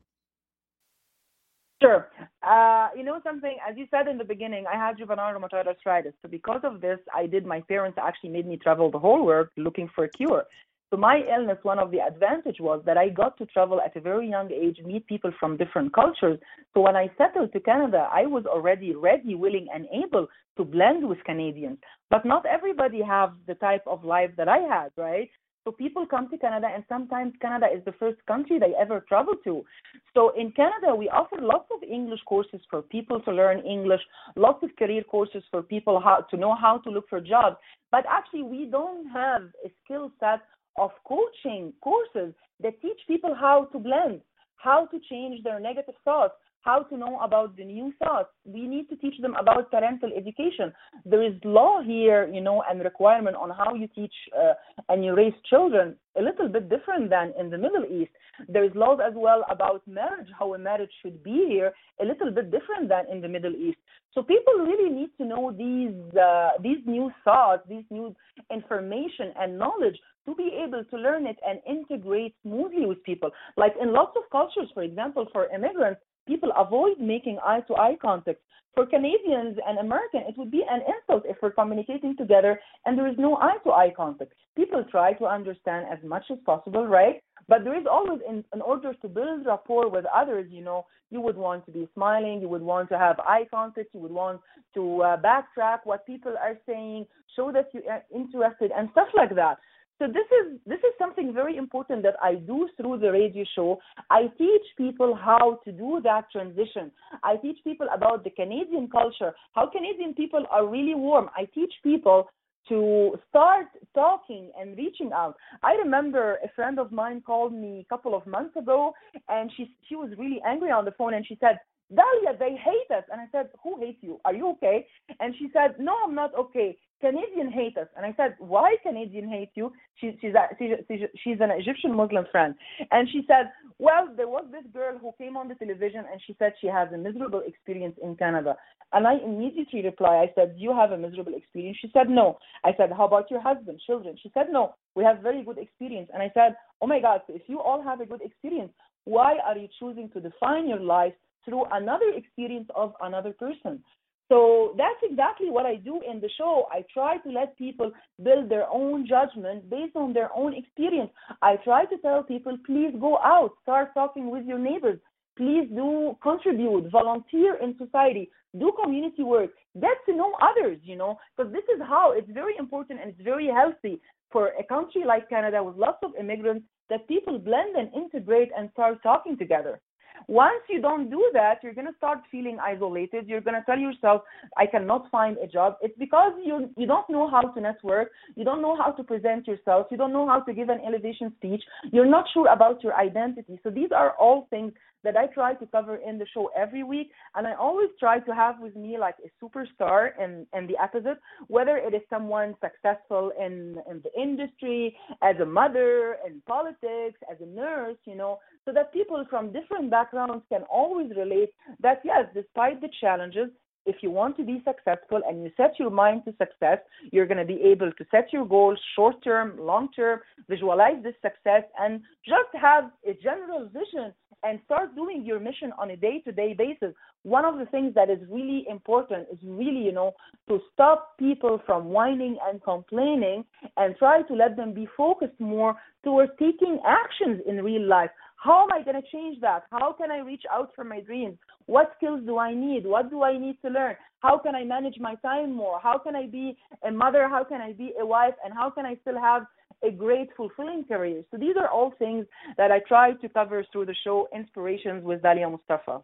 Sure. 1.85 2.09
Uh, 2.43 2.89
you 2.97 3.05
know 3.05 3.21
something, 3.23 3.57
as 3.69 3.77
you 3.77 3.87
said 3.91 4.09
in 4.09 4.17
the 4.17 4.25
beginning, 4.25 4.65
I 4.67 4.77
had 4.77 4.97
juvenile 4.97 5.35
rheumatoid 5.35 5.67
arthritis. 5.67 6.15
So 6.23 6.29
because 6.29 6.61
of 6.65 6.81
this, 6.81 6.99
I 7.15 7.27
did, 7.27 7.45
my 7.45 7.61
parents 7.63 7.99
actually 8.01 8.31
made 8.31 8.47
me 8.47 8.57
travel 8.57 8.91
the 8.91 8.99
whole 8.99 9.25
world 9.25 9.49
looking 9.57 9.91
for 9.95 10.05
a 10.05 10.09
cure. 10.09 10.45
So 10.91 10.97
my 10.97 11.23
illness, 11.29 11.59
one 11.63 11.79
of 11.79 11.91
the 11.91 12.01
advantage 12.01 12.61
was 12.61 12.81
that 12.87 12.97
I 12.97 13.09
got 13.09 13.37
to 13.39 13.47
travel 13.47 13.81
at 13.81 13.97
a 13.97 14.01
very 14.01 14.29
young 14.31 14.51
age, 14.53 14.79
meet 14.85 15.07
people 15.07 15.33
from 15.41 15.57
different 15.57 15.93
cultures. 15.93 16.39
So 16.73 16.81
when 16.81 16.97
I 16.97 17.11
settled 17.19 17.53
to 17.53 17.61
Canada, 17.61 18.09
I 18.13 18.27
was 18.27 18.47
already 18.47 18.95
ready, 18.95 19.35
willing, 19.35 19.67
and 19.75 19.87
able 19.93 20.29
to 20.57 20.65
blend 20.65 21.07
with 21.07 21.23
Canadians. 21.25 21.79
But 22.11 22.25
not 22.25 22.47
everybody 22.47 23.03
have 23.03 23.33
the 23.47 23.57
type 23.57 23.83
of 23.87 24.05
life 24.05 24.31
that 24.37 24.49
I 24.49 24.59
had, 24.59 24.91
right? 24.97 25.29
So 25.65 25.73
people 25.73 26.05
come 26.05 26.29
to 26.29 26.37
Canada, 26.37 26.69
and 26.73 26.85
sometimes 26.91 27.33
Canada 27.41 27.67
is 27.75 27.83
the 27.87 27.93
first 27.93 28.19
country 28.27 28.59
they 28.59 28.75
ever 28.79 29.01
travel 29.09 29.35
to. 29.45 29.65
So 30.13 30.33
in 30.37 30.53
Canada, 30.53 30.95
we 30.95 31.09
offer 31.09 31.37
lots 31.41 31.69
of 31.75 31.83
English 31.83 32.21
courses 32.27 32.61
for 32.69 32.83
people 32.83 33.19
to 33.21 33.33
learn 33.33 33.61
English, 33.61 34.03
lots 34.37 34.63
of 34.63 34.77
career 34.77 35.03
courses 35.03 35.43
for 35.51 35.63
people 35.63 35.99
how 36.01 36.27
to 36.31 36.37
know 36.37 36.55
how 36.55 36.79
to 36.79 36.91
look 36.91 37.09
for 37.09 37.19
jobs. 37.19 37.57
But 37.91 38.05
actually, 38.11 38.43
we 38.43 38.67
don't 38.67 39.09
have 39.09 39.43
a 39.65 39.71
skill 39.83 40.13
set 40.21 40.41
of 40.77 40.91
coaching 41.09 41.73
courses 41.81 42.35
that 42.63 42.81
teach 42.83 43.01
people 43.09 43.35
how 43.35 43.65
to 43.73 43.79
blend, 43.79 44.21
how 44.57 44.85
to 44.87 45.01
change 45.09 45.43
their 45.45 45.61
negative 45.61 45.95
thoughts, 46.05 46.35
how 46.65 46.83
to 46.83 46.97
know 46.97 47.19
about 47.21 47.57
the 47.57 47.65
new 47.65 47.93
thoughts. 47.99 48.31
We 48.45 48.67
need 48.67 48.89
to 48.89 48.97
teach 48.97 49.21
them 49.21 49.37
about 49.39 49.71
parental 49.71 50.11
education. 50.17 50.73
There 51.05 51.23
is 51.23 51.35
law 51.45 51.83
here, 51.83 52.29
you 52.33 52.41
know, 52.41 52.63
and 52.69 52.81
requirement 52.81 53.37
on 53.37 53.51
how 53.51 53.75
you 53.75 53.87
teach 53.95 54.15
uh, 54.37 54.55
and 54.89 55.05
you 55.05 55.15
raise 55.15 55.35
children 55.49 55.97
a 56.17 56.23
little 56.23 56.49
bit 56.49 56.71
different 56.71 57.11
than 57.11 57.33
in 57.39 57.51
the 57.51 57.59
Middle 57.59 57.85
East. 57.85 58.13
There 58.49 58.65
is 58.65 58.73
laws 58.75 58.99
as 59.07 59.13
well 59.15 59.45
about 59.51 59.87
marriage, 59.87 60.29
how 60.39 60.55
a 60.55 60.59
marriage 60.59 60.91
should 61.03 61.23
be 61.23 61.47
here, 61.49 61.73
a 62.01 62.05
little 62.05 62.31
bit 62.31 62.51
different 62.51 62.89
than 62.89 63.05
in 63.11 63.21
the 63.21 63.29
Middle 63.29 63.55
East. 63.55 63.79
So 64.13 64.23
people 64.23 64.55
really 64.59 64.91
need 64.91 65.11
to 65.19 65.25
know 65.25 65.53
these 65.53 65.95
uh, 66.19 66.51
these 66.63 66.79
new 66.87 67.11
thoughts, 67.25 67.63
these 67.69 67.85
new 67.91 68.15
information 68.51 69.33
and 69.39 69.59
knowledge 69.59 69.99
to 70.27 70.35
be 70.35 70.51
able 70.65 70.85
to 70.85 70.97
learn 70.97 71.27
it 71.27 71.37
and 71.47 71.61
integrate 71.69 72.35
smoothly 72.43 72.87
with 72.87 73.03
people. 73.05 73.31
Like 73.57 73.75
in 73.81 73.93
lots 73.93 74.17
of 74.17 74.23
cultures, 74.31 74.71
for 74.73 74.83
example, 74.83 75.27
for 75.33 75.49
immigrants, 75.55 76.01
people 76.27 76.51
avoid 76.57 76.99
making 76.99 77.39
eye 77.45 77.61
to 77.69 77.75
eye 77.75 77.97
contact. 78.01 78.41
For 78.75 78.87
Canadians 78.87 79.57
and 79.69 79.79
Americans, 79.79 80.25
it 80.29 80.37
would 80.37 80.51
be 80.51 80.65
an 80.69 80.81
insult 80.81 81.23
if 81.27 81.37
we're 81.41 81.53
communicating 81.53 82.17
together 82.17 82.59
and 82.85 82.99
there 82.99 83.07
is 83.07 83.15
no 83.19 83.37
eye 83.37 83.59
to 83.63 83.71
eye 83.71 83.93
contact. 83.97 84.33
People 84.57 84.85
try 84.91 85.13
to 85.15 85.27
understand 85.27 85.87
as 85.93 85.99
much 86.05 86.25
as 86.31 86.39
possible, 86.45 86.87
right? 86.87 87.23
But 87.47 87.63
there 87.63 87.79
is 87.79 87.87
always, 87.89 88.21
in, 88.29 88.45
in 88.53 88.61
order 88.61 88.93
to 88.95 89.09
build 89.09 89.47
rapport 89.47 89.89
with 89.89 90.05
others, 90.07 90.49
you 90.51 90.63
know, 90.63 90.87
you 91.11 91.21
would 91.21 91.37
want 91.37 91.65
to 91.67 91.73
be 91.73 91.89
smiling, 91.95 92.41
you 92.41 92.49
would 92.49 92.63
want 92.63 92.89
to 92.89 92.99
have 92.99 93.21
eye 93.21 93.47
contact, 93.51 93.91
you 93.95 94.01
would 94.01 94.11
want 94.11 94.41
to 94.75 95.03
uh, 95.03 95.17
backtrack 95.19 95.81
what 95.85 96.05
people 96.05 96.35
are 96.43 96.59
saying, 96.67 97.07
show 97.37 97.53
that 97.53 97.69
you 97.73 97.83
are 97.89 98.03
interested, 98.13 98.73
and 98.77 98.89
stuff 98.93 99.09
like 99.15 99.35
that. 99.37 99.59
So 99.99 100.07
this 100.09 100.27
is 100.41 100.59
this 100.67 100.81
is 100.81 100.93
something 100.99 101.33
very 101.33 101.57
important 101.57 102.03
that 102.03 102.17
I 102.21 102.35
do 102.35 102.69
through 102.77 102.99
the 102.99 103.13
radio 103.13 103.45
show. 103.55 103.79
I 104.11 104.27
teach 104.37 104.67
people 104.77 105.15
how 105.15 105.61
to 105.65 105.71
do 105.73 106.01
that 106.03 106.31
transition. 106.33 106.91
I 107.23 107.37
teach 107.37 107.59
people 107.63 107.87
about 107.95 108.25
the 108.25 108.31
Canadian 108.31 108.89
culture, 108.89 109.33
how 109.55 109.67
Canadian 109.69 110.15
people 110.15 110.45
are 110.51 110.67
really 110.67 110.97
warm. 110.97 111.31
I 111.37 111.45
teach 111.55 111.73
people 111.85 112.29
to 112.69 113.17
start 113.29 113.67
talking 113.95 114.51
and 114.59 114.77
reaching 114.77 115.13
out. 115.13 115.37
I 115.63 115.75
remember 115.75 116.39
a 116.43 116.49
friend 116.57 116.79
of 116.79 116.91
mine 116.91 117.23
called 117.25 117.53
me 117.53 117.81
a 117.81 117.89
couple 117.95 118.15
of 118.15 118.27
months 118.27 118.57
ago 118.57 118.95
and 119.29 119.51
she 119.57 119.75
she 119.89 119.95
was 119.95 120.11
really 120.19 120.41
angry 120.45 120.71
on 120.71 120.85
the 120.85 120.93
phone 120.93 121.15
and 121.15 121.27
she 121.27 121.37
said, 121.41 121.61
Dahlia, 121.95 122.37
they 122.39 122.57
hate 122.57 122.97
us. 122.97 123.05
And 123.13 123.21
I 123.21 123.27
said, 123.31 123.51
Who 123.63 123.79
hates 123.79 123.99
you? 124.01 124.21
Are 124.25 124.35
you 124.35 124.49
okay? 124.53 124.87
And 125.21 125.35
she 125.39 125.49
said, 125.53 125.77
No, 125.79 125.95
I'm 126.05 126.15
not 126.15 126.35
okay. 126.35 126.77
Canadian 127.01 127.51
hate 127.51 127.77
us. 127.77 127.89
And 127.97 128.07
I 128.07 128.15
said, 128.17 128.35
Why 128.39 128.77
Canadian 128.83 129.29
hate 129.29 129.51
you? 129.55 129.73
She, 130.01 130.17
she's, 130.21 130.35
a, 130.35 130.49
she, 130.59 131.07
she's 131.23 131.39
an 131.41 131.51
Egyptian 131.51 131.95
Muslim 131.95 132.25
friend. 132.31 132.55
And 132.91 133.09
she 133.11 133.25
said, 133.27 133.51
Well, 133.79 134.09
there 134.17 134.29
was 134.29 134.45
this 134.51 134.65
girl 134.73 134.99
who 134.99 135.13
came 135.19 135.37
on 135.37 135.49
the 135.49 135.55
television 135.55 136.05
and 136.11 136.21
she 136.27 136.35
said 136.39 136.55
she 136.61 136.67
has 136.69 136.89
a 136.93 136.99
miserable 136.99 137.43
experience 137.47 137.97
in 138.03 138.17
Canada. 138.17 138.57
And 138.93 139.07
I 139.07 139.15
immediately 139.25 139.83
replied, 139.83 140.29
I 140.29 140.33
said, 140.35 140.55
you 140.57 140.73
have 140.73 140.93
a 140.93 140.97
miserable 140.97 141.35
experience? 141.35 141.79
She 141.81 141.91
said, 141.93 142.09
No. 142.09 142.39
I 142.65 142.73
said, 142.77 142.91
How 142.97 143.07
about 143.07 143.31
your 143.31 143.41
husband, 143.41 143.81
children? 143.87 144.17
She 144.23 144.31
said, 144.35 144.47
No, 144.51 144.75
we 144.95 145.05
have 145.05 145.19
very 145.19 145.43
good 145.43 145.59
experience. 145.59 146.11
And 146.13 146.23
I 146.23 146.31
said, 146.35 146.57
Oh 146.81 146.87
my 146.87 147.01
God, 147.01 147.23
so 147.27 147.35
if 147.35 147.43
you 147.47 147.61
all 147.61 147.83
have 147.83 148.01
a 148.01 148.07
good 148.07 148.23
experience, 148.23 148.73
why 149.05 149.37
are 149.47 149.59
you 149.59 149.69
choosing 149.79 150.09
to 150.11 150.21
define 150.21 150.69
your 150.69 150.81
life 150.81 151.13
through 151.45 151.65
another 151.73 152.11
experience 152.17 152.69
of 152.75 152.95
another 153.03 153.33
person. 153.33 153.83
So 154.31 154.75
that's 154.79 155.01
exactly 155.03 155.51
what 155.51 155.67
I 155.67 155.77
do 155.77 156.01
in 156.09 156.21
the 156.21 156.31
show. 156.39 156.67
I 156.73 156.85
try 156.93 157.19
to 157.19 157.31
let 157.31 157.59
people 157.59 157.93
build 158.23 158.49
their 158.49 158.67
own 158.71 159.07
judgment 159.07 159.69
based 159.69 159.97
on 159.97 160.13
their 160.13 160.31
own 160.35 160.55
experience. 160.55 161.11
I 161.43 161.57
try 161.57 161.85
to 161.87 161.99
tell 161.99 162.23
people, 162.23 162.57
please 162.65 162.93
go 162.99 163.19
out, 163.19 163.51
start 163.63 163.93
talking 163.93 164.31
with 164.31 164.47
your 164.47 164.59
neighbors. 164.59 164.99
Please 165.37 165.69
do 165.75 166.17
contribute, 166.23 166.91
volunteer 166.91 167.57
in 167.61 167.77
society, 167.77 168.31
do 168.59 168.73
community 168.83 169.25
work, 169.25 169.51
get 169.81 169.97
to 170.07 170.17
know 170.17 170.33
others, 170.41 170.79
you 170.85 170.97
know, 170.97 171.19
because 171.37 171.53
this 171.53 171.65
is 171.75 171.83
how 171.83 172.13
it's 172.13 172.31
very 172.31 172.57
important 172.57 173.01
and 173.01 173.11
it's 173.11 173.21
very 173.21 173.49
healthy 173.49 174.01
for 174.31 174.53
a 174.59 174.65
country 174.65 175.03
like 175.05 175.29
Canada 175.29 175.63
with 175.63 175.77
lots 175.77 175.99
of 176.05 176.13
immigrants 176.19 176.65
that 176.89 177.09
people 177.09 177.39
blend 177.39 177.77
and 177.77 177.93
integrate 177.95 178.51
and 178.57 178.71
start 178.73 179.03
talking 179.03 179.37
together. 179.37 179.81
Once 180.27 180.63
you 180.69 180.81
don't 180.81 181.11
do 181.11 181.31
that, 181.33 181.59
you're 181.63 181.75
going 181.75 181.87
to 181.87 181.97
start 181.97 182.21
feeling 182.31 182.59
isolated. 182.59 183.27
You're 183.27 183.41
going 183.41 183.55
to 183.55 183.65
tell 183.67 183.79
yourself, 183.79 184.23
I 184.57 184.67
cannot 184.67 185.11
find 185.11 185.37
a 185.39 185.47
job. 185.47 185.77
It's 185.83 185.97
because 185.99 186.33
you, 186.45 186.71
you 186.77 186.87
don't 186.87 187.09
know 187.11 187.29
how 187.29 187.43
to 187.43 187.61
network. 187.61 188.11
You 188.35 188.45
don't 188.45 188.63
know 188.63 188.77
how 188.77 188.91
to 188.93 189.03
present 189.03 189.47
yourself. 189.47 189.89
You 189.91 189.97
don't 189.97 190.13
know 190.13 190.27
how 190.27 190.41
to 190.41 190.53
give 190.53 190.69
an 190.69 190.81
elevation 190.87 191.33
speech. 191.37 191.63
You're 191.93 192.07
not 192.07 192.27
sure 192.33 192.49
about 192.49 192.83
your 192.83 192.95
identity. 192.95 193.59
So 193.63 193.71
these 193.71 193.91
are 193.95 194.13
all 194.13 194.47
things 194.51 194.73
that 195.05 195.17
I 195.17 195.27
try 195.27 195.55
to 195.55 195.67
cover 195.67 195.97
in 195.97 196.19
the 196.19 196.27
show 196.35 196.51
every 196.57 196.83
week. 196.83 197.11
And 197.35 197.47
I 197.47 197.55
always 197.55 197.91
try 198.01 198.19
to 198.21 198.35
have 198.35 198.59
with 198.61 198.75
me 198.75 198.99
like 198.99 199.17
a 199.25 199.45
superstar 199.45 200.11
in, 200.19 200.47
in 200.57 200.67
the 200.67 200.83
episode, 200.83 201.19
whether 201.49 201.77
it 201.77 201.95
is 201.95 202.03
someone 202.11 202.55
successful 202.63 203.33
in, 203.39 203.77
in 203.89 204.03
the 204.03 204.13
industry, 204.21 204.97
as 205.23 205.37
a 205.41 205.47
mother, 205.47 206.17
in 206.27 206.43
politics, 206.47 207.19
as 207.31 207.37
a 207.41 207.47
nurse, 207.47 207.99
you 208.07 208.17
know, 208.17 208.39
so 208.65 208.73
that 208.73 208.93
people 208.93 209.25
from 209.29 209.53
different 209.53 209.91
backgrounds 209.91 210.45
can 210.49 210.63
always 210.63 211.11
relate 211.17 211.51
that, 211.81 212.01
yes, 212.05 212.25
despite 212.35 212.81
the 212.81 212.89
challenges, 213.01 213.51
if 213.87 213.97
you 214.01 214.11
want 214.11 214.37
to 214.37 214.45
be 214.45 214.63
successful 214.65 215.21
and 215.27 215.43
you 215.43 215.51
set 215.57 215.79
your 215.79 215.91
mind 215.91 216.23
to 216.25 216.33
success, 216.39 216.79
you're 217.13 217.27
going 217.27 217.39
to 217.39 217.45
be 217.45 217.61
able 217.63 217.93
to 217.93 218.05
set 218.11 218.33
your 218.33 218.47
goals 218.47 218.79
short 218.97 219.23
term, 219.23 219.59
long 219.59 219.91
term, 219.93 220.21
visualize 220.49 221.03
this 221.03 221.15
success, 221.21 221.65
and 221.79 222.01
just 222.27 222.49
have 222.55 222.91
a 223.07 223.15
general 223.23 223.67
vision 223.67 224.13
and 224.45 224.61
start 224.65 224.95
doing 224.95 225.25
your 225.25 225.41
mission 225.41 225.73
on 225.79 225.91
a 225.91 225.97
day 225.97 226.21
to 226.21 226.33
day 226.33 226.53
basis. 226.53 226.95
One 227.23 227.45
of 227.45 227.59
the 227.59 227.67
things 227.67 227.95
that 227.95 228.11
is 228.11 228.19
really 228.31 228.67
important 228.69 229.27
is 229.33 229.39
really, 229.43 229.81
you 229.81 229.93
know, 229.93 230.15
to 230.49 230.61
stop 230.73 231.17
people 231.19 231.61
from 231.65 231.87
whining 231.87 232.37
and 232.47 232.63
complaining 232.63 233.45
and 233.77 233.97
try 233.97 234.23
to 234.23 234.35
let 234.35 234.57
them 234.57 234.75
be 234.75 234.87
focused 234.97 235.41
more 235.41 235.75
towards 236.05 236.33
taking 236.39 236.81
actions 236.87 237.41
in 237.47 237.65
real 237.65 237.87
life. 237.87 238.11
How 238.37 238.65
am 238.65 238.73
I 238.73 238.83
going 238.83 239.01
to 239.01 239.09
change 239.11 239.41
that? 239.41 239.63
How 239.71 239.95
can 239.95 240.11
I 240.11 240.19
reach 240.19 240.43
out 240.53 240.73
for 240.77 240.85
my 240.85 241.01
dreams? 241.01 241.39
What 241.65 241.93
skills 241.97 242.21
do 242.27 242.37
I 242.37 242.53
need? 242.53 242.85
What 242.85 243.09
do 243.09 243.23
I 243.23 243.39
need 243.39 243.57
to 243.65 243.71
learn? 243.71 243.97
How 244.21 244.37
can 244.37 244.55
I 244.55 244.65
manage 244.65 244.99
my 245.01 245.15
time 245.17 245.55
more? 245.55 245.81
How 245.81 245.97
can 245.97 246.15
I 246.15 246.27
be 246.27 246.59
a 246.87 246.91
mother? 246.91 247.27
How 247.27 247.43
can 247.43 247.63
I 247.63 247.73
be 247.73 247.95
a 247.99 248.05
wife? 248.05 248.35
And 248.45 248.53
how 248.53 248.69
can 248.69 248.85
I 248.85 248.97
still 249.01 249.19
have 249.19 249.47
a 249.85 249.91
great, 249.91 250.31
fulfilling 250.37 250.85
career? 250.85 251.23
So 251.31 251.37
these 251.37 251.57
are 251.57 251.69
all 251.69 251.93
things 251.99 252.27
that 252.57 252.73
I 252.73 252.81
try 252.81 253.13
to 253.13 253.29
cover 253.29 253.65
through 253.71 253.87
the 253.87 253.95
show 254.05 254.29
Inspirations 254.35 255.05
with 255.05 255.23
Dahlia 255.23 255.47
Mostafa. 255.47 256.03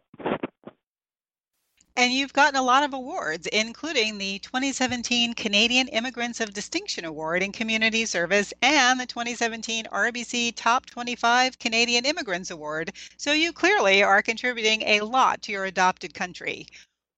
And 1.97 2.13
you've 2.13 2.31
gotten 2.31 2.55
a 2.55 2.63
lot 2.63 2.83
of 2.83 2.93
awards, 2.93 3.47
including 3.47 4.17
the 4.17 4.39
2017 4.39 5.33
Canadian 5.33 5.89
Immigrants 5.89 6.39
of 6.39 6.53
Distinction 6.53 7.03
Award 7.03 7.43
in 7.43 7.51
Community 7.51 8.05
Service 8.05 8.53
and 8.61 8.97
the 8.97 9.05
2017 9.05 9.85
RBC 9.91 10.53
Top 10.55 10.85
25 10.85 11.59
Canadian 11.59 12.05
Immigrants 12.05 12.49
Award. 12.49 12.93
So 13.17 13.33
you 13.33 13.51
clearly 13.51 14.03
are 14.03 14.21
contributing 14.21 14.83
a 14.83 15.01
lot 15.01 15.41
to 15.43 15.51
your 15.51 15.65
adopted 15.65 16.13
country. 16.13 16.65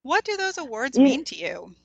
What 0.01 0.26
do 0.26 0.36
those 0.38 0.57
awards 0.57 0.97
mean 0.97 1.24
to 1.26 1.36
you? 1.36 1.76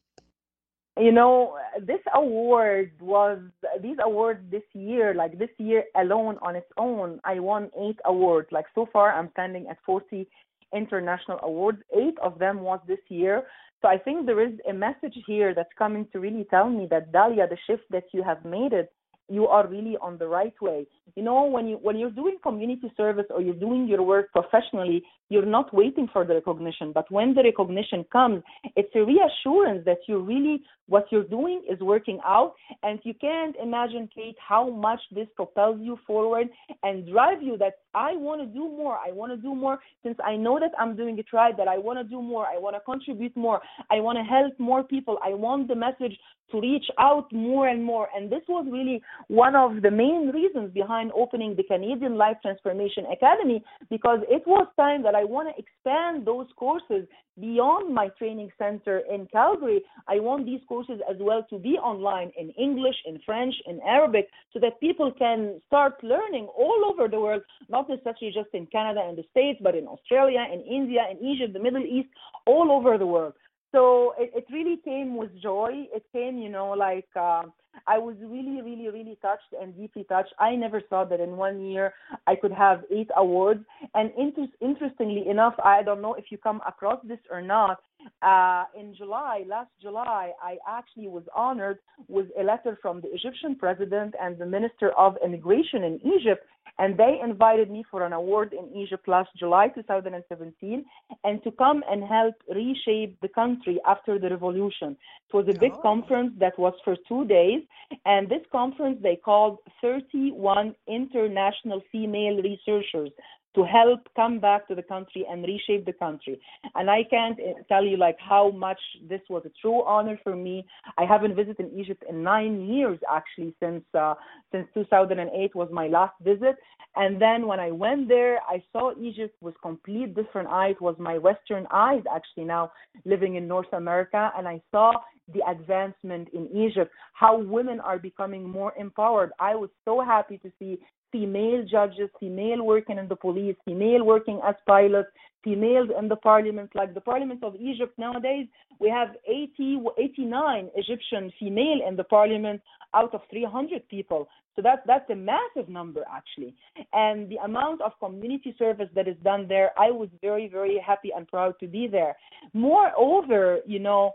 You 0.99 1.12
know, 1.12 1.57
this 1.80 2.01
award 2.14 2.90
was, 3.01 3.38
these 3.80 3.99
awards 4.05 4.40
this 4.51 4.64
year, 4.74 5.14
like 5.14 5.38
this 5.38 5.51
year 5.59 5.84
alone 5.96 6.38
on 6.42 6.57
its 6.57 6.70
own, 6.76 7.20
I 7.24 7.38
won 7.38 7.70
eight 7.78 7.99
awards. 8.05 8.49
Like 8.51 8.66
so 8.74 8.88
far, 8.92 9.12
I'm 9.12 9.30
standing 9.32 9.68
at 9.68 9.78
40 9.86 10.26
international 10.74 11.38
awards. 11.42 11.78
Eight 11.96 12.18
of 12.20 12.38
them 12.38 12.61
was 12.61 12.80
this 12.88 12.99
year. 13.09 13.44
So 13.80 13.88
I 13.88 13.96
think 13.96 14.26
there 14.26 14.44
is 14.44 14.55
a 14.68 14.72
message 14.72 15.16
here 15.24 15.55
that's 15.55 15.68
coming 15.78 16.09
to 16.12 16.18
really 16.18 16.46
tell 16.51 16.68
me 16.68 16.88
that 16.90 17.12
Dahlia, 17.12 17.46
the 17.46 17.59
shift 17.66 17.84
that 17.90 18.05
you 18.12 18.24
have 18.24 18.44
made 18.44 18.72
it, 18.72 18.92
you 19.29 19.47
are 19.47 19.66
really 19.66 19.97
on 20.01 20.18
the 20.18 20.26
right 20.26 20.55
way. 20.61 20.87
You 21.14 21.22
know, 21.22 21.45
when 21.45 21.66
you 21.66 21.76
when 21.76 21.97
you're 21.99 22.11
doing 22.11 22.37
community 22.43 22.93
service 22.97 23.26
or 23.31 23.41
you're 23.43 23.55
doing 23.55 23.87
your 23.87 24.03
work 24.03 24.31
professionally, 24.33 25.03
you're 25.29 25.47
not 25.47 25.72
waiting 25.74 26.09
for 26.12 26.24
the 26.24 26.35
recognition. 26.35 26.93
But 26.93 27.11
when 27.11 27.35
the 27.35 27.43
recognition 27.43 28.05
comes, 28.11 28.43
it's 28.76 28.95
a 28.95 29.05
reassurance 29.05 29.85
that 29.85 29.99
you 30.07 30.20
really 30.20 30.62
what 30.87 31.07
you're 31.11 31.24
doing 31.24 31.62
is 31.70 31.79
working 31.81 32.18
out. 32.24 32.55
And 32.83 32.99
you 33.05 33.14
can't 33.14 33.55
imagine, 33.62 34.09
Kate, 34.14 34.37
how 34.47 34.70
much 34.70 35.01
this 35.12 35.29
propels 35.37 35.79
you 35.81 35.99
forward 36.07 36.49
and 36.83 37.07
drive 37.07 37.43
you 37.43 37.57
that 37.59 37.74
I 37.95 38.16
want 38.16 38.41
to 38.41 38.47
do 38.47 38.61
more. 38.61 38.97
I 38.97 39.12
want 39.12 39.33
to 39.33 39.37
do 39.37 39.55
more 39.55 39.79
since 40.03 40.16
I 40.24 40.37
know 40.37 40.59
that 40.59 40.72
I'm 40.79 40.97
doing 40.97 41.18
it 41.18 41.26
right, 41.33 41.57
that 41.57 41.68
I 41.68 41.79
want 41.79 41.99
to 41.99 42.05
do 42.05 42.22
more. 42.22 42.47
I 42.47 42.59
want 42.59 42.76
to 42.76 42.81
contribute 42.81 43.37
more. 43.37 43.61
I 43.91 44.01
want 44.01 44.18
to 44.18 44.24
help 44.24 44.59
more 44.59 44.83
people. 44.83 45.18
I 45.22 45.35
want 45.35 45.68
the 45.68 45.74
message 45.74 46.18
to 46.51 46.61
reach 46.61 46.86
out 46.99 47.32
more 47.32 47.68
and 47.68 47.84
more. 47.84 48.09
And 48.14 48.30
this 48.30 48.42
was 48.49 48.66
really 48.70 49.03
one 49.28 49.55
of 49.55 49.82
the 49.82 49.90
main 49.90 50.30
reasons 50.32 50.72
behind 50.72 51.12
opening 51.14 51.55
the 51.57 51.64
Canadian 51.64 52.16
Life 52.16 52.36
Transformation 52.42 53.05
Academy 53.12 53.62
because 53.90 54.20
it 54.28 54.42
was 54.46 54.66
time 54.76 55.03
that 55.03 55.14
I 55.14 55.24
want 55.24 55.49
to 55.49 55.62
expand 55.62 56.26
those 56.26 56.46
courses 56.57 57.07
beyond 57.40 57.94
my 57.94 58.09
training 58.18 58.51
center 58.59 59.03
in 59.12 59.26
Calgary. 59.30 59.80
I 60.09 60.18
want 60.18 60.46
these 60.46 60.61
courses 60.68 61.01
as 61.09 61.16
well 61.20 61.46
to 61.51 61.59
be 61.59 61.76
online 61.78 62.32
in 62.38 62.51
English, 62.51 62.96
in 63.07 63.20
French, 63.24 63.55
in 63.66 63.80
Arabic, 63.86 64.28
so 64.53 64.59
that 64.61 64.80
people 64.80 65.12
can 65.16 65.61
start 65.66 66.03
learning 66.03 66.49
all 66.57 66.84
over 66.90 67.09
the 67.09 67.20
world, 67.20 67.42
not 67.68 67.88
necessarily 67.88 68.32
just 68.34 68.49
in 68.55 68.66
Canada 68.66 69.05
and 69.07 69.16
the 69.16 69.24
States, 69.30 69.61
but 69.62 69.74
in 69.74 69.86
Australia, 69.86 70.44
in 70.53 70.61
India, 70.62 71.03
in 71.11 71.24
Egypt, 71.24 71.53
the 71.53 71.61
Middle 71.61 71.84
East, 71.84 72.09
all 72.46 72.72
over 72.72 72.99
the 72.99 73.07
world 73.07 73.34
so 73.72 74.14
it, 74.18 74.30
it 74.34 74.46
really 74.52 74.78
came 74.84 75.16
with 75.16 75.30
joy. 75.40 75.86
It 75.94 76.04
came, 76.12 76.38
you 76.38 76.48
know, 76.48 76.70
like 76.70 77.08
uh, 77.14 77.42
I 77.86 77.98
was 77.98 78.16
really, 78.20 78.62
really, 78.62 78.88
really 78.88 79.18
touched 79.20 79.52
and 79.60 79.76
deeply 79.76 80.04
touched. 80.04 80.32
I 80.38 80.54
never 80.56 80.80
thought 80.80 81.10
that 81.10 81.20
in 81.20 81.36
one 81.36 81.64
year 81.66 81.92
I 82.26 82.34
could 82.34 82.52
have 82.52 82.84
eight 82.90 83.10
awards. 83.16 83.64
And 83.94 84.10
inter- 84.16 84.52
interestingly 84.60 85.28
enough, 85.28 85.54
I 85.62 85.82
don't 85.82 86.02
know 86.02 86.14
if 86.14 86.26
you 86.30 86.38
come 86.38 86.60
across 86.66 87.00
this 87.04 87.18
or 87.30 87.42
not. 87.42 87.78
Uh, 88.22 88.64
in 88.78 88.94
July, 88.96 89.44
last 89.46 89.70
July, 89.80 90.32
I 90.42 90.57
actually 90.68 91.09
was 91.09 91.24
honored 91.34 91.78
with 92.09 92.26
a 92.38 92.42
letter 92.42 92.78
from 92.80 93.01
the 93.01 93.09
Egyptian 93.09 93.57
president 93.57 94.14
and 94.20 94.38
the 94.38 94.46
Minister 94.46 94.90
of 94.92 95.16
Immigration 95.24 95.84
in 95.84 96.01
Egypt 96.16 96.44
and 96.78 96.96
they 96.96 97.18
invited 97.22 97.70
me 97.70 97.84
for 97.90 98.05
an 98.05 98.12
award 98.12 98.53
in 98.53 98.74
Egypt 98.76 99.09
last 99.09 99.30
July 99.36 99.68
2017 99.68 100.84
and 101.24 101.42
to 101.42 101.51
come 101.51 101.82
and 101.90 102.05
help 102.05 102.34
reshape 102.55 103.20
the 103.20 103.28
country 103.28 103.80
after 103.86 104.18
the 104.18 104.30
revolution. 104.30 104.96
It 105.28 105.34
was 105.36 105.46
a 105.49 105.59
big 105.59 105.72
oh. 105.74 105.82
conference 105.82 106.32
that 106.38 106.59
was 106.59 106.74
for 106.84 106.96
two 107.09 107.24
days, 107.24 107.62
and 108.05 108.28
this 108.28 108.42
conference 108.53 108.99
they 109.03 109.16
called 109.16 109.59
31 109.80 110.74
international 110.86 111.82
female 111.90 112.40
researchers 112.42 113.11
to 113.55 113.64
help 113.64 114.01
come 114.14 114.38
back 114.38 114.68
to 114.68 114.74
the 114.74 114.82
country 114.82 115.26
and 115.28 115.42
reshape 115.42 115.86
the 115.86 115.92
country. 115.92 116.40
And 116.74 116.90
I 116.90 117.05
can't 117.05 117.38
eh, 117.40 117.55
tell 117.68 117.84
you 117.84 117.96
like 117.96 118.16
how 118.18 118.51
much 118.51 118.80
this 119.09 119.20
was 119.28 119.42
a 119.46 119.51
true 119.61 119.82
honor 119.84 120.18
for 120.22 120.36
me. 120.36 120.66
I 120.96 121.05
haven't 121.05 121.34
visited 121.34 121.70
Egypt 121.74 122.05
in 122.09 122.22
nine 122.22 122.68
years 122.68 122.99
actually 123.11 123.55
since 123.61 123.84
uh, 123.94 124.14
since 124.53 124.68
2008 124.74 125.55
was 125.55 125.68
my 125.72 125.88
last 125.88 126.14
visit. 126.22 126.57
And 126.96 127.20
then 127.20 127.46
when 127.46 127.61
I 127.61 127.70
went 127.70 128.09
there, 128.09 128.38
I 128.49 128.62
saw 128.72 128.92
Egypt 129.01 129.36
with 129.40 129.55
complete 129.62 130.14
different 130.14 130.49
eyes. 130.49 130.74
It 130.78 130.82
was 130.82 130.96
my 130.99 131.18
Western 131.18 131.66
eyes 131.72 132.03
actually 132.14 132.44
now 132.44 132.72
living 133.05 133.36
in 133.36 133.49
North 133.49 133.72
America, 133.72 134.30
and 134.36 134.46
I 134.46 134.61
saw 134.70 134.92
the 135.32 135.40
advancement 135.49 136.28
in 136.32 136.49
Egypt, 136.57 136.90
how 137.12 137.38
women 137.38 137.80
are 137.80 137.99
becoming 137.99 138.49
more 138.49 138.72
empowered. 138.78 139.30
I 139.38 139.55
was 139.55 139.70
so 139.84 140.01
happy 140.01 140.38
to 140.38 140.51
see 140.59 140.78
female 141.12 141.64
judges, 141.64 142.11
female 142.20 142.62
working 142.64 142.98
in 142.98 143.09
the 143.09 143.16
police, 143.16 143.56
female 143.64 144.04
working 144.04 144.40
as 144.46 144.54
pilots, 144.66 145.09
females 145.42 145.88
in 145.98 146.09
the 146.09 146.16
parliament. 146.16 146.70
Like 146.74 146.94
the 146.94 147.00
parliament 147.00 147.42
of 147.42 147.54
Egypt 147.56 147.98
nowadays, 147.98 148.46
we 148.78 148.88
have 148.90 149.09
80, 149.26 149.80
89 149.98 150.70
Egyptian 150.74 151.32
female 151.38 151.80
in 151.86 151.96
the 151.96 152.04
parliament 152.04 152.61
out 152.94 153.14
of 153.14 153.20
300 153.30 153.88
people. 153.88 154.28
So 154.56 154.62
that's 154.62 154.82
that's 154.86 155.09
a 155.11 155.14
massive 155.14 155.68
number 155.68 156.02
actually. 156.12 156.54
And 156.92 157.28
the 157.28 157.36
amount 157.36 157.80
of 157.80 157.92
community 158.00 158.54
service 158.59 158.88
that 158.96 159.06
is 159.06 159.16
done 159.22 159.46
there, 159.46 159.70
I 159.78 159.90
was 159.90 160.09
very 160.20 160.48
very 160.48 160.82
happy 160.84 161.11
and 161.16 161.28
proud 161.28 161.54
to 161.61 161.68
be 161.68 161.86
there. 161.86 162.16
Moreover, 162.54 163.61
you 163.66 163.78
know, 163.78 164.14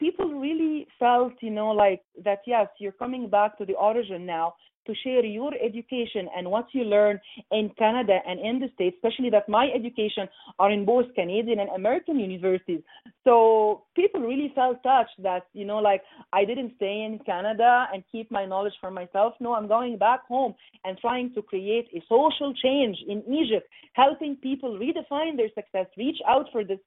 people 0.00 0.28
really 0.32 0.86
felt, 0.98 1.34
you 1.42 1.50
know, 1.50 1.68
like 1.68 2.02
that 2.24 2.40
yes, 2.46 2.68
you're 2.78 2.92
coming 2.92 3.28
back 3.28 3.58
to 3.58 3.66
the 3.66 3.74
origin 3.74 4.24
now 4.24 4.54
to 4.86 4.94
share 5.02 5.24
your 5.24 5.52
education 5.54 6.28
and 6.36 6.50
what 6.50 6.66
you 6.72 6.84
learn 6.84 7.20
in 7.50 7.70
Canada 7.78 8.18
and 8.26 8.40
in 8.40 8.58
the 8.58 8.68
States, 8.74 8.96
especially 8.96 9.30
that 9.30 9.48
my 9.48 9.68
education 9.74 10.28
are 10.58 10.70
in 10.70 10.84
both 10.84 11.06
Canadian 11.14 11.60
and 11.60 11.70
American 11.70 12.18
universities. 12.18 12.80
So 13.24 13.84
people 13.94 14.20
really 14.20 14.52
felt 14.54 14.82
touched 14.82 15.22
that, 15.22 15.46
you 15.52 15.64
know, 15.64 15.78
like 15.78 16.02
I 16.32 16.44
didn't 16.44 16.72
stay 16.76 17.02
in 17.06 17.20
Canada 17.24 17.86
and 17.92 18.02
keep 18.10 18.30
my 18.30 18.44
knowledge 18.44 18.74
for 18.80 18.90
myself. 18.90 19.34
No, 19.40 19.54
I'm 19.54 19.68
going 19.68 19.96
back 19.98 20.26
home 20.26 20.54
and 20.84 20.98
trying 20.98 21.32
to 21.34 21.42
create 21.42 21.88
a 21.94 22.02
social 22.08 22.52
change 22.62 22.96
in 23.08 23.22
Egypt, 23.32 23.68
helping 23.92 24.36
people 24.36 24.78
redefine 24.78 25.36
their 25.36 25.50
success, 25.54 25.86
reach 25.96 26.18
out 26.28 26.46
for 26.50 26.64
this, 26.64 26.78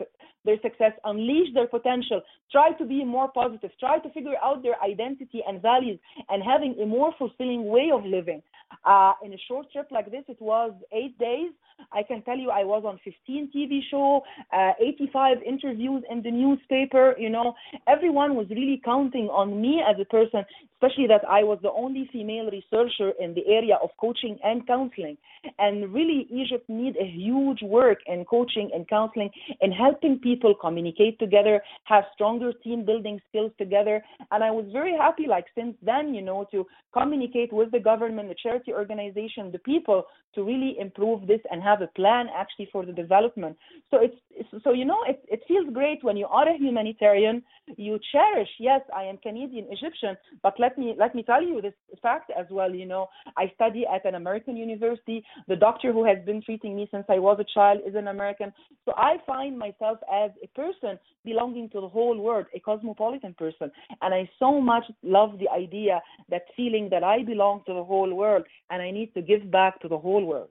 their 0.43 0.59
success, 0.61 0.91
unleash 1.03 1.53
their 1.53 1.67
potential, 1.67 2.21
try 2.51 2.71
to 2.73 2.85
be 2.85 3.03
more 3.03 3.29
positive, 3.31 3.71
try 3.79 3.99
to 3.99 4.09
figure 4.11 4.35
out 4.43 4.63
their 4.63 4.81
identity 4.83 5.41
and 5.47 5.61
values, 5.61 5.99
and 6.29 6.43
having 6.43 6.75
a 6.81 6.85
more 6.85 7.13
fulfilling 7.17 7.65
way 7.65 7.84
of 7.91 8.05
living. 8.05 8.41
Uh, 8.83 9.13
in 9.23 9.33
a 9.33 9.37
short 9.47 9.71
trip 9.71 9.87
like 9.91 10.11
this, 10.11 10.23
it 10.27 10.41
was 10.41 10.71
eight 10.91 11.17
days. 11.17 11.51
I 11.91 12.03
can 12.03 12.21
tell 12.23 12.37
you 12.37 12.51
I 12.51 12.63
was 12.63 12.83
on 12.85 12.99
15 13.03 13.51
TV 13.55 13.79
show, 13.89 14.21
uh, 14.53 14.71
85 14.79 15.37
interviews 15.43 16.03
in 16.09 16.21
the 16.21 16.31
newspaper. 16.31 17.15
You 17.17 17.29
know, 17.29 17.53
everyone 17.87 18.35
was 18.35 18.47
really 18.49 18.81
counting 18.83 19.27
on 19.27 19.61
me 19.61 19.81
as 19.87 19.95
a 19.99 20.05
person, 20.05 20.43
especially 20.85 21.07
that 21.07 21.23
I 21.27 21.43
was 21.43 21.59
the 21.61 21.71
only 21.71 22.09
female 22.11 22.49
researcher 22.51 23.11
in 23.19 23.33
the 23.33 23.45
area 23.47 23.77
of 23.81 23.89
coaching 23.99 24.37
and 24.43 24.65
counseling. 24.67 25.17
And 25.59 25.93
really, 25.93 26.27
Egypt 26.31 26.67
need 26.69 26.95
a 26.97 27.05
huge 27.05 27.61
work 27.61 27.99
in 28.07 28.25
coaching 28.25 28.69
and 28.73 28.87
counseling 28.87 29.29
and 29.61 29.73
helping 29.73 30.19
people 30.19 30.55
communicate 30.59 31.19
together, 31.19 31.61
have 31.85 32.03
stronger 32.13 32.51
team 32.63 32.85
building 32.85 33.19
skills 33.29 33.51
together. 33.57 34.03
And 34.31 34.43
I 34.43 34.51
was 34.51 34.65
very 34.71 34.95
happy, 34.97 35.25
like 35.27 35.45
since 35.55 35.75
then, 35.81 36.13
you 36.13 36.21
know, 36.21 36.47
to 36.51 36.65
communicate 36.93 37.53
with 37.53 37.71
the 37.71 37.79
government, 37.79 38.29
the 38.29 38.35
charity 38.41 38.73
organization, 38.73 39.51
the 39.51 39.59
people 39.59 40.05
to 40.35 40.43
really 40.43 40.77
improve 40.79 41.27
this 41.27 41.39
and 41.51 41.63
have 41.63 41.81
a 41.81 41.87
plan 41.87 42.27
actually 42.35 42.69
for 42.71 42.85
the 42.85 42.91
development. 42.91 43.57
So 43.89 43.99
it's, 44.01 44.15
so 44.63 44.73
you 44.73 44.85
know 44.85 44.99
it, 45.07 45.23
it 45.27 45.41
feels 45.47 45.67
great 45.73 46.03
when 46.03 46.17
you 46.17 46.27
are 46.27 46.47
a 46.47 46.57
humanitarian. 46.57 47.41
You 47.77 47.99
cherish, 48.11 48.49
yes, 48.59 48.81
I 48.95 49.03
am 49.03 49.17
Canadian 49.17 49.67
Egyptian, 49.69 50.17
but 50.43 50.59
let 50.75 50.85
me 50.85 50.95
let 50.97 51.15
me 51.15 51.23
tell 51.23 51.41
you 51.41 51.61
this 51.61 51.73
fact 52.01 52.31
as 52.37 52.45
well. 52.49 52.73
You 52.73 52.85
know, 52.85 53.07
I 53.37 53.51
study 53.55 53.85
at 53.85 54.05
an 54.05 54.15
American 54.15 54.57
university. 54.57 55.23
The 55.47 55.55
doctor 55.55 55.93
who 55.93 56.05
has 56.05 56.17
been 56.25 56.41
treating 56.41 56.75
me 56.75 56.87
since 56.91 57.05
I 57.09 57.19
was 57.19 57.37
a 57.39 57.45
child 57.53 57.81
is 57.87 57.95
an 57.95 58.07
American. 58.07 58.51
So 58.85 58.93
I 58.97 59.17
find 59.25 59.57
myself 59.57 59.99
as 60.11 60.31
a 60.43 60.47
person 60.47 60.99
belonging 61.23 61.69
to 61.69 61.81
the 61.81 61.87
whole 61.87 62.19
world, 62.19 62.47
a 62.53 62.59
cosmopolitan 62.59 63.33
person, 63.35 63.71
and 64.01 64.13
I 64.13 64.29
so 64.39 64.59
much 64.59 64.83
love 65.03 65.39
the 65.39 65.49
idea 65.49 66.01
that 66.29 66.43
feeling 66.57 66.89
that 66.91 67.03
I 67.03 67.23
belong 67.23 67.63
to 67.67 67.73
the 67.73 67.83
whole 67.83 68.13
world 68.13 68.43
and 68.69 68.81
I 68.81 68.91
need 68.91 69.13
to 69.13 69.21
give 69.21 69.49
back 69.51 69.79
to 69.81 69.87
the 69.87 69.97
whole 69.97 70.25
world. 70.25 70.49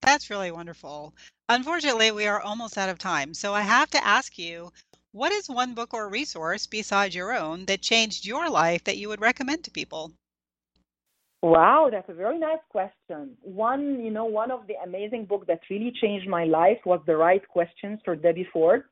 That's 0.00 0.30
really 0.30 0.52
wonderful. 0.52 1.12
Unfortunately, 1.48 2.12
we 2.12 2.26
are 2.26 2.40
almost 2.40 2.78
out 2.78 2.88
of 2.88 2.98
time. 2.98 3.34
So 3.34 3.52
I 3.52 3.62
have 3.62 3.90
to 3.90 4.06
ask 4.06 4.38
you 4.38 4.70
what 5.12 5.32
is 5.32 5.48
one 5.48 5.74
book 5.74 5.94
or 5.94 6.08
resource 6.08 6.66
besides 6.66 7.14
your 7.14 7.32
own 7.32 7.64
that 7.66 7.80
changed 7.80 8.26
your 8.26 8.50
life 8.50 8.84
that 8.84 8.98
you 8.98 9.08
would 9.08 9.20
recommend 9.20 9.64
to 9.64 9.70
people? 9.70 10.12
Wow, 11.42 11.88
that's 11.90 12.08
a 12.08 12.14
very 12.14 12.38
nice 12.38 12.58
question. 12.68 13.36
One, 13.42 14.00
you 14.00 14.10
know, 14.10 14.24
one 14.24 14.50
of 14.50 14.66
the 14.66 14.74
amazing 14.84 15.26
books 15.26 15.46
that 15.46 15.60
really 15.70 15.92
changed 16.00 16.28
my 16.28 16.44
life 16.44 16.78
was 16.84 17.00
The 17.06 17.16
Right 17.16 17.46
Questions 17.46 18.00
for 18.04 18.16
Debbie 18.16 18.48
Ford. 18.52 18.84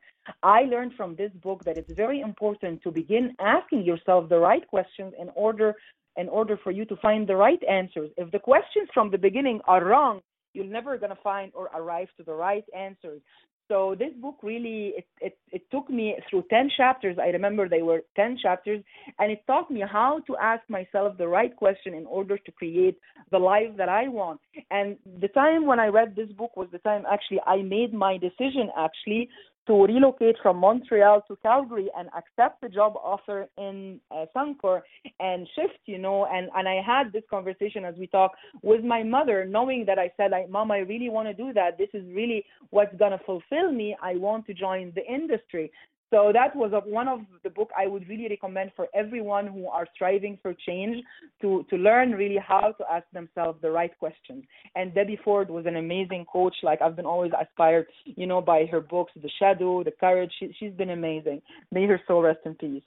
I 0.42 0.62
learned 0.62 0.92
from 0.96 1.16
this 1.16 1.32
book 1.42 1.64
that 1.64 1.76
it's 1.76 1.92
very 1.92 2.20
important 2.20 2.82
to 2.82 2.90
begin 2.90 3.34
asking 3.40 3.82
yourself 3.84 4.28
the 4.28 4.38
right 4.38 4.66
questions 4.66 5.12
in 5.18 5.30
order 5.34 5.74
in 6.16 6.28
order 6.30 6.58
for 6.62 6.70
you 6.70 6.84
to 6.86 6.96
find 6.96 7.26
the 7.26 7.36
right 7.36 7.62
answers. 7.68 8.10
If 8.16 8.30
the 8.30 8.38
questions 8.38 8.88
from 8.94 9.10
the 9.10 9.18
beginning 9.18 9.60
are 9.66 9.84
wrong, 9.84 10.20
you're 10.54 10.64
never 10.64 10.96
going 10.96 11.10
to 11.10 11.22
find 11.22 11.52
or 11.54 11.68
arrive 11.74 12.08
to 12.16 12.22
the 12.22 12.32
right 12.32 12.64
answers. 12.74 13.20
So 13.68 13.96
this 13.98 14.12
book 14.20 14.36
really 14.42 14.94
it, 14.96 15.06
it 15.20 15.38
it 15.50 15.70
took 15.70 15.90
me 15.90 16.16
through 16.30 16.44
10 16.50 16.70
chapters. 16.76 17.16
I 17.20 17.28
remember 17.28 17.68
they 17.68 17.82
were 17.82 18.02
10 18.14 18.38
chapters 18.40 18.82
and 19.18 19.32
it 19.32 19.42
taught 19.46 19.70
me 19.70 19.82
how 19.90 20.20
to 20.26 20.36
ask 20.36 20.62
myself 20.68 21.18
the 21.18 21.26
right 21.26 21.54
question 21.56 21.94
in 21.94 22.06
order 22.06 22.38
to 22.38 22.52
create 22.52 22.98
the 23.32 23.38
life 23.38 23.76
that 23.76 23.88
I 23.88 24.08
want. 24.08 24.40
And 24.70 24.96
the 25.20 25.28
time 25.28 25.66
when 25.66 25.80
I 25.80 25.88
read 25.88 26.14
this 26.14 26.30
book 26.32 26.56
was 26.56 26.68
the 26.70 26.78
time 26.78 27.04
actually 27.10 27.40
I 27.46 27.62
made 27.62 27.92
my 27.92 28.18
decision 28.18 28.70
actually 28.78 29.28
to 29.66 29.84
relocate 29.84 30.36
from 30.42 30.58
Montreal 30.58 31.22
to 31.28 31.36
Calgary 31.42 31.88
and 31.96 32.08
accept 32.16 32.60
the 32.60 32.68
job 32.68 32.94
offer 32.96 33.48
in 33.58 34.00
uh, 34.10 34.26
Suncor 34.34 34.82
and 35.18 35.48
shift, 35.54 35.80
you 35.86 35.98
know, 35.98 36.26
and, 36.26 36.48
and 36.54 36.68
I 36.68 36.80
had 36.80 37.12
this 37.12 37.24
conversation 37.28 37.84
as 37.84 37.94
we 37.96 38.06
talk 38.06 38.32
with 38.62 38.84
my 38.84 39.02
mother, 39.02 39.44
knowing 39.44 39.84
that 39.86 39.98
I 39.98 40.12
said, 40.16 40.30
like, 40.30 40.48
Mom, 40.48 40.70
I 40.70 40.78
really 40.78 41.08
want 41.08 41.28
to 41.28 41.34
do 41.34 41.52
that. 41.54 41.78
This 41.78 41.88
is 41.94 42.04
really 42.14 42.44
what's 42.70 42.96
going 42.96 43.12
to 43.12 43.20
fulfill 43.24 43.72
me. 43.72 43.96
I 44.02 44.16
want 44.16 44.46
to 44.46 44.54
join 44.54 44.92
the 44.94 45.04
industry. 45.04 45.72
So 46.10 46.30
that 46.32 46.54
was 46.54 46.72
a, 46.72 46.80
one 46.88 47.08
of 47.08 47.20
the 47.42 47.50
book 47.50 47.70
I 47.76 47.86
would 47.88 48.08
really 48.08 48.28
recommend 48.28 48.70
for 48.76 48.86
everyone 48.94 49.46
who 49.48 49.66
are 49.66 49.86
striving 49.94 50.38
for 50.40 50.54
change 50.54 51.02
to 51.40 51.64
to 51.70 51.76
learn 51.76 52.12
really 52.12 52.38
how 52.38 52.72
to 52.78 52.84
ask 52.90 53.06
themselves 53.12 53.60
the 53.60 53.70
right 53.70 53.96
questions. 53.98 54.44
And 54.76 54.94
Debbie 54.94 55.18
Ford 55.24 55.50
was 55.50 55.66
an 55.66 55.76
amazing 55.76 56.24
coach. 56.32 56.56
Like 56.62 56.80
I've 56.80 56.96
been 56.96 57.06
always 57.06 57.32
inspired, 57.38 57.86
you 58.04 58.26
know, 58.26 58.40
by 58.40 58.66
her 58.66 58.80
books, 58.80 59.12
The 59.20 59.30
Shadow, 59.38 59.82
The 59.82 59.90
Courage. 59.90 60.32
She, 60.38 60.54
she's 60.58 60.72
been 60.72 60.90
amazing. 60.90 61.42
May 61.72 61.86
her 61.86 62.00
soul 62.06 62.22
rest 62.22 62.40
in 62.44 62.54
peace. 62.54 62.84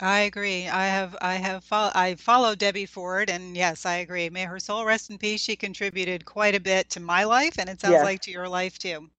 I 0.00 0.20
agree. 0.20 0.68
I 0.68 0.86
have 0.86 1.16
I 1.20 1.34
have 1.34 1.64
fo- 1.64 1.90
I 1.94 2.14
follow 2.16 2.54
Debbie 2.54 2.86
Ford, 2.86 3.30
and 3.30 3.56
yes, 3.56 3.86
I 3.86 3.96
agree. 3.96 4.28
May 4.30 4.44
her 4.44 4.58
soul 4.58 4.84
rest 4.84 5.10
in 5.10 5.18
peace. 5.18 5.40
She 5.40 5.56
contributed 5.56 6.24
quite 6.24 6.54
a 6.54 6.60
bit 6.60 6.90
to 6.90 7.00
my 7.00 7.24
life, 7.24 7.58
and 7.58 7.68
it 7.68 7.80
sounds 7.80 7.92
Yes. 7.92 8.04
like 8.04 8.20
to 8.22 8.30
your 8.30 8.48
life 8.48 8.78
too. 8.78 9.10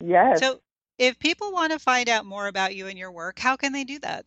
Yes. 0.00 0.38
So, 0.38 0.60
if 1.00 1.18
people 1.18 1.50
want 1.50 1.72
to 1.72 1.78
find 1.78 2.10
out 2.10 2.26
more 2.26 2.46
about 2.46 2.76
you 2.76 2.86
and 2.86 2.98
your 2.98 3.10
work, 3.10 3.38
how 3.38 3.56
can 3.56 3.72
they 3.72 3.84
do 3.84 3.98
that? 4.00 4.26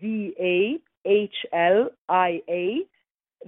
D 0.00 0.34
A 0.40 0.80
H 1.08 1.46
L 1.52 1.88
I 2.08 2.42
A. 2.48 2.80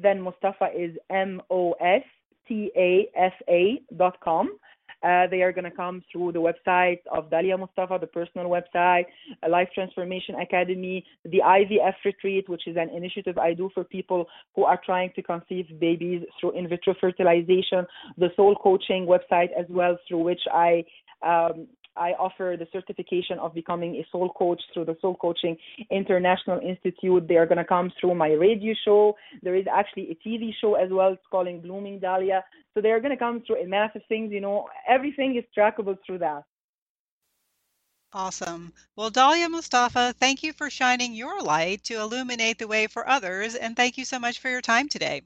Then 0.01 0.20
Mostafa 0.20 0.72
is 0.76 0.97
M 1.11 1.43
O 1.51 1.72
S 1.80 2.05
T 2.47 2.70
A 2.76 3.09
F 3.16 3.32
A 3.49 3.82
dot 3.97 4.20
com. 4.20 4.57
Uh, 5.03 5.26
they 5.28 5.42
are 5.42 5.53
going 5.53 5.64
to 5.64 5.70
come 5.70 6.03
through 6.11 6.32
the 6.32 6.40
website 6.40 6.99
of 7.12 7.30
Dahlia 7.30 7.57
Mostafa, 7.57 8.01
the 8.01 8.07
personal 8.07 8.49
website, 8.49 9.07
a 9.44 9.49
Life 9.49 9.68
Transformation 9.74 10.34
Academy, 10.36 11.05
the 11.24 11.40
IVF 11.44 11.94
Retreat, 12.05 12.49
which 12.49 12.66
is 12.66 12.76
an 12.76 12.90
initiative 12.90 13.38
I 13.38 13.55
do 13.55 13.70
for 13.74 13.84
people 13.84 14.26
who 14.57 14.64
are 14.64 14.80
trying 14.84 15.12
to 15.14 15.22
conceive 15.22 15.66
babies 15.78 16.22
through 16.40 16.59
in 16.59 16.68
vitro 16.68 16.94
fertilization, 17.01 17.86
the 18.16 18.30
Soul 18.34 18.57
Coaching 18.57 19.07
website 19.07 19.51
as 19.59 19.66
well, 19.68 19.96
through 20.09 20.22
which 20.24 20.42
I 20.53 20.84
um, 21.22 21.66
I 21.99 22.12
offer 22.12 22.57
the 22.59 22.66
certification 22.72 23.38
of 23.38 23.55
becoming 23.55 23.96
a 23.96 24.07
soul 24.12 24.30
coach 24.30 24.61
through 24.72 24.86
the 24.86 24.96
Soul 25.01 25.16
Coaching 25.16 25.57
International 25.90 26.61
Institute. 26.61 27.26
They 27.28 27.36
are 27.36 27.46
going 27.46 27.59
to 27.59 27.64
come 27.64 27.90
through 28.01 28.14
my 28.14 28.32
radio 28.32 28.74
show. 28.84 29.16
There 29.42 29.55
is 29.55 29.66
actually 29.72 30.11
a 30.11 30.28
TV 30.28 30.53
show 30.61 30.74
as 30.74 30.90
well. 30.90 31.12
It's 31.12 31.22
calling 31.30 31.61
Blooming 31.61 31.99
Dahlia. 31.99 32.44
So 32.74 32.80
they 32.80 32.90
are 32.90 33.01
going 33.01 33.11
to 33.12 33.16
come 33.16 33.42
through 33.46 33.62
a 33.62 33.66
massive 33.66 34.03
things. 34.09 34.32
You 34.32 34.40
know, 34.40 34.68
everything 34.88 35.36
is 35.36 35.44
trackable 35.57 35.99
through 36.07 36.18
that. 36.18 36.44
Awesome. 38.12 38.72
Well, 38.96 39.11
Dahlia 39.11 39.49
Mostafa, 39.49 40.14
thank 40.14 40.42
you 40.42 40.55
for 40.55 40.70
shining 40.70 41.12
your 41.12 41.42
light 41.42 41.84
to 41.84 42.01
illuminate 42.01 42.59
the 42.59 42.66
way 42.66 42.86
for 42.86 43.07
others, 43.07 43.55
and 43.55 43.76
thank 43.76 43.99
you 43.99 44.07
so 44.07 44.18
much 44.18 44.38
for 44.38 44.49
your 44.49 44.62
time 44.62 44.88
today. 44.88 45.22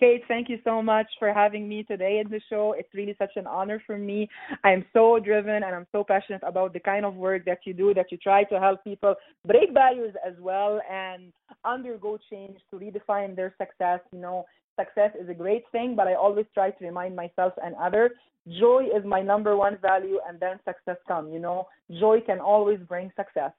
Kate, 0.00 0.22
thank 0.28 0.48
you 0.48 0.58
so 0.64 0.82
much 0.82 1.06
for 1.18 1.30
having 1.30 1.68
me 1.68 1.82
today 1.82 2.22
in 2.24 2.30
the 2.30 2.40
show. 2.48 2.74
It's 2.76 2.88
really 2.94 3.14
such 3.18 3.32
an 3.36 3.46
honor 3.46 3.82
for 3.86 3.98
me. 3.98 4.30
I'm 4.64 4.84
so 4.94 5.18
driven 5.18 5.62
and 5.62 5.74
I'm 5.76 5.86
so 5.92 6.02
passionate 6.02 6.40
about 6.42 6.72
the 6.72 6.80
kind 6.80 7.04
of 7.04 7.16
work 7.16 7.44
that 7.44 7.58
you 7.66 7.74
do, 7.74 7.92
that 7.92 8.10
you 8.10 8.16
try 8.16 8.44
to 8.44 8.58
help 8.58 8.82
people 8.82 9.14
break 9.46 9.74
barriers 9.74 10.14
as 10.26 10.32
well 10.40 10.80
and 10.90 11.34
undergo 11.66 12.18
change 12.30 12.58
to 12.70 12.78
redefine 12.78 13.36
their 13.36 13.54
success. 13.60 14.00
You 14.10 14.20
know, 14.20 14.46
success 14.78 15.10
is 15.20 15.28
a 15.28 15.34
great 15.34 15.64
thing, 15.70 15.94
but 15.94 16.08
I 16.08 16.14
always 16.14 16.46
try 16.54 16.70
to 16.70 16.84
remind 16.84 17.14
myself 17.14 17.52
and 17.62 17.74
others 17.74 18.12
joy 18.58 18.86
is 18.96 19.04
my 19.04 19.20
number 19.20 19.54
one 19.54 19.76
value 19.82 20.18
and 20.26 20.40
then 20.40 20.58
success 20.64 20.96
comes. 21.06 21.30
You 21.30 21.40
know, 21.40 21.68
joy 21.98 22.20
can 22.24 22.40
always 22.40 22.78
bring 22.88 23.12
success. 23.16 23.52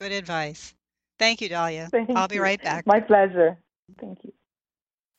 Good 0.00 0.12
advice. 0.12 0.74
Thank 1.18 1.42
you, 1.42 1.50
Dahlia. 1.50 1.88
Thank 1.90 2.10
I'll 2.16 2.28
be 2.28 2.36
you. 2.36 2.42
right 2.42 2.62
back. 2.62 2.86
My 2.86 3.00
pleasure. 3.00 3.58
Thank 4.00 4.20
you. 4.22 4.32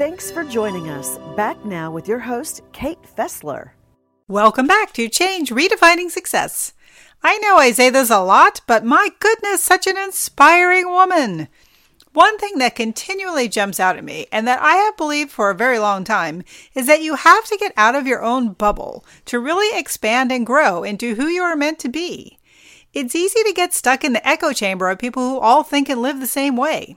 Thanks 0.00 0.30
for 0.30 0.44
joining 0.44 0.88
us. 0.88 1.18
Back 1.36 1.62
now 1.62 1.90
with 1.90 2.08
your 2.08 2.20
host, 2.20 2.62
Kate 2.72 3.02
Fessler. 3.02 3.72
Welcome 4.28 4.66
back 4.66 4.94
to 4.94 5.10
Change 5.10 5.50
Redefining 5.50 6.10
Success. 6.10 6.72
I 7.22 7.36
know 7.36 7.58
I 7.58 7.72
say 7.72 7.90
this 7.90 8.08
a 8.08 8.20
lot, 8.20 8.62
but 8.66 8.82
my 8.82 9.10
goodness, 9.20 9.62
such 9.62 9.86
an 9.86 9.98
inspiring 9.98 10.88
woman. 10.88 11.48
One 12.14 12.38
thing 12.38 12.56
that 12.60 12.74
continually 12.76 13.46
jumps 13.46 13.78
out 13.78 13.98
at 13.98 14.02
me, 14.02 14.26
and 14.32 14.48
that 14.48 14.62
I 14.62 14.76
have 14.76 14.96
believed 14.96 15.32
for 15.32 15.50
a 15.50 15.54
very 15.54 15.78
long 15.78 16.04
time, 16.04 16.44
is 16.74 16.86
that 16.86 17.02
you 17.02 17.16
have 17.16 17.44
to 17.44 17.58
get 17.58 17.74
out 17.76 17.94
of 17.94 18.06
your 18.06 18.22
own 18.22 18.54
bubble 18.54 19.04
to 19.26 19.38
really 19.38 19.78
expand 19.78 20.32
and 20.32 20.46
grow 20.46 20.82
into 20.82 21.16
who 21.16 21.26
you 21.26 21.42
are 21.42 21.56
meant 21.56 21.78
to 21.80 21.90
be. 21.90 22.38
It's 22.94 23.14
easy 23.14 23.42
to 23.42 23.52
get 23.52 23.74
stuck 23.74 24.02
in 24.02 24.14
the 24.14 24.26
echo 24.26 24.54
chamber 24.54 24.88
of 24.88 24.98
people 24.98 25.28
who 25.28 25.38
all 25.38 25.62
think 25.62 25.90
and 25.90 26.00
live 26.00 26.20
the 26.20 26.26
same 26.26 26.56
way. 26.56 26.96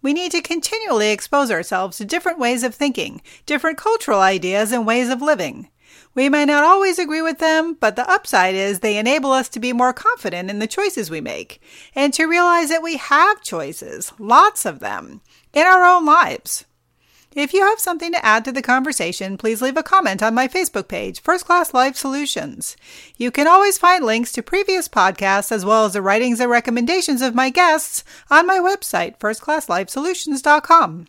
We 0.00 0.12
need 0.12 0.32
to 0.32 0.42
continually 0.42 1.10
expose 1.10 1.50
ourselves 1.50 1.96
to 1.98 2.04
different 2.04 2.38
ways 2.38 2.62
of 2.62 2.74
thinking, 2.74 3.20
different 3.46 3.78
cultural 3.78 4.20
ideas 4.20 4.72
and 4.72 4.86
ways 4.86 5.08
of 5.08 5.20
living. 5.20 5.68
We 6.14 6.28
may 6.28 6.44
not 6.44 6.64
always 6.64 6.98
agree 6.98 7.22
with 7.22 7.38
them, 7.38 7.74
but 7.74 7.96
the 7.96 8.08
upside 8.08 8.54
is 8.54 8.80
they 8.80 8.96
enable 8.96 9.32
us 9.32 9.48
to 9.50 9.60
be 9.60 9.72
more 9.72 9.92
confident 9.92 10.50
in 10.50 10.58
the 10.58 10.66
choices 10.66 11.10
we 11.10 11.20
make 11.20 11.60
and 11.94 12.12
to 12.14 12.26
realize 12.26 12.68
that 12.70 12.82
we 12.82 12.96
have 12.96 13.42
choices, 13.42 14.12
lots 14.18 14.64
of 14.64 14.80
them, 14.80 15.20
in 15.52 15.66
our 15.66 15.84
own 15.84 16.04
lives. 16.04 16.64
If 17.34 17.52
you 17.52 17.60
have 17.60 17.78
something 17.78 18.10
to 18.12 18.24
add 18.24 18.44
to 18.46 18.52
the 18.52 18.62
conversation, 18.62 19.36
please 19.36 19.60
leave 19.60 19.76
a 19.76 19.82
comment 19.82 20.22
on 20.22 20.34
my 20.34 20.48
Facebook 20.48 20.88
page, 20.88 21.20
First 21.20 21.44
Class 21.44 21.74
Life 21.74 21.94
Solutions. 21.94 22.74
You 23.16 23.30
can 23.30 23.46
always 23.46 23.76
find 23.76 24.04
links 24.04 24.32
to 24.32 24.42
previous 24.42 24.88
podcasts 24.88 25.52
as 25.52 25.64
well 25.64 25.84
as 25.84 25.92
the 25.92 26.02
writings 26.02 26.40
and 26.40 26.50
recommendations 26.50 27.20
of 27.20 27.34
my 27.34 27.50
guests 27.50 28.02
on 28.30 28.46
my 28.46 28.58
website, 28.58 29.18
firstclasslifesolutions.com. 29.18 31.06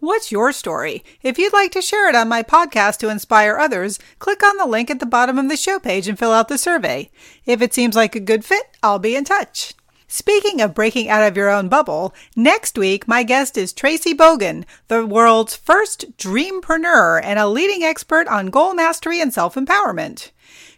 What's 0.00 0.32
your 0.32 0.52
story? 0.52 1.04
If 1.22 1.38
you'd 1.38 1.52
like 1.52 1.72
to 1.72 1.82
share 1.82 2.08
it 2.08 2.14
on 2.14 2.28
my 2.28 2.42
podcast 2.42 2.98
to 2.98 3.10
inspire 3.10 3.58
others, 3.58 3.98
click 4.20 4.42
on 4.42 4.56
the 4.56 4.66
link 4.66 4.90
at 4.90 5.00
the 5.00 5.06
bottom 5.06 5.38
of 5.38 5.48
the 5.48 5.56
show 5.56 5.78
page 5.78 6.08
and 6.08 6.18
fill 6.18 6.32
out 6.32 6.48
the 6.48 6.56
survey. 6.56 7.10
If 7.44 7.60
it 7.60 7.74
seems 7.74 7.94
like 7.94 8.14
a 8.14 8.20
good 8.20 8.44
fit, 8.44 8.76
I'll 8.82 9.00
be 9.00 9.16
in 9.16 9.24
touch. 9.24 9.74
Speaking 10.10 10.62
of 10.62 10.72
breaking 10.72 11.10
out 11.10 11.22
of 11.22 11.36
your 11.36 11.50
own 11.50 11.68
bubble, 11.68 12.14
next 12.34 12.78
week 12.78 13.06
my 13.06 13.22
guest 13.22 13.58
is 13.58 13.74
Tracy 13.74 14.14
Bogan, 14.14 14.64
the 14.88 15.04
world's 15.04 15.54
first 15.54 16.16
dreampreneur 16.16 17.20
and 17.22 17.38
a 17.38 17.46
leading 17.46 17.82
expert 17.82 18.26
on 18.26 18.46
goal 18.46 18.72
mastery 18.72 19.20
and 19.20 19.34
self 19.34 19.54
empowerment. 19.54 20.30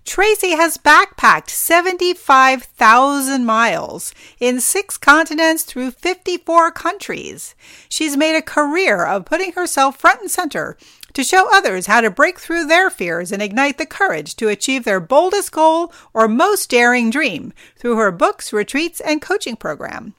Tracy 0.04 0.50
has 0.56 0.78
backpacked 0.78 1.50
75,000 1.50 3.44
miles 3.44 4.12
in 4.40 4.60
six 4.60 4.98
continents 4.98 5.62
through 5.62 5.92
54 5.92 6.72
countries. 6.72 7.54
She's 7.88 8.16
made 8.16 8.34
a 8.34 8.42
career 8.42 9.06
of 9.06 9.26
putting 9.26 9.52
herself 9.52 9.96
front 9.96 10.22
and 10.22 10.30
center 10.30 10.76
to 11.20 11.24
show 11.24 11.54
others 11.54 11.84
how 11.84 12.00
to 12.00 12.10
break 12.10 12.38
through 12.38 12.66
their 12.66 12.88
fears 12.88 13.30
and 13.30 13.42
ignite 13.42 13.76
the 13.76 13.84
courage 13.84 14.34
to 14.34 14.48
achieve 14.48 14.84
their 14.84 15.00
boldest 15.00 15.52
goal 15.52 15.92
or 16.14 16.26
most 16.26 16.70
daring 16.70 17.10
dream 17.10 17.52
through 17.76 17.96
her 17.96 18.10
books, 18.10 18.54
retreats, 18.54 19.02
and 19.02 19.20
coaching 19.20 19.54
program. 19.54 20.14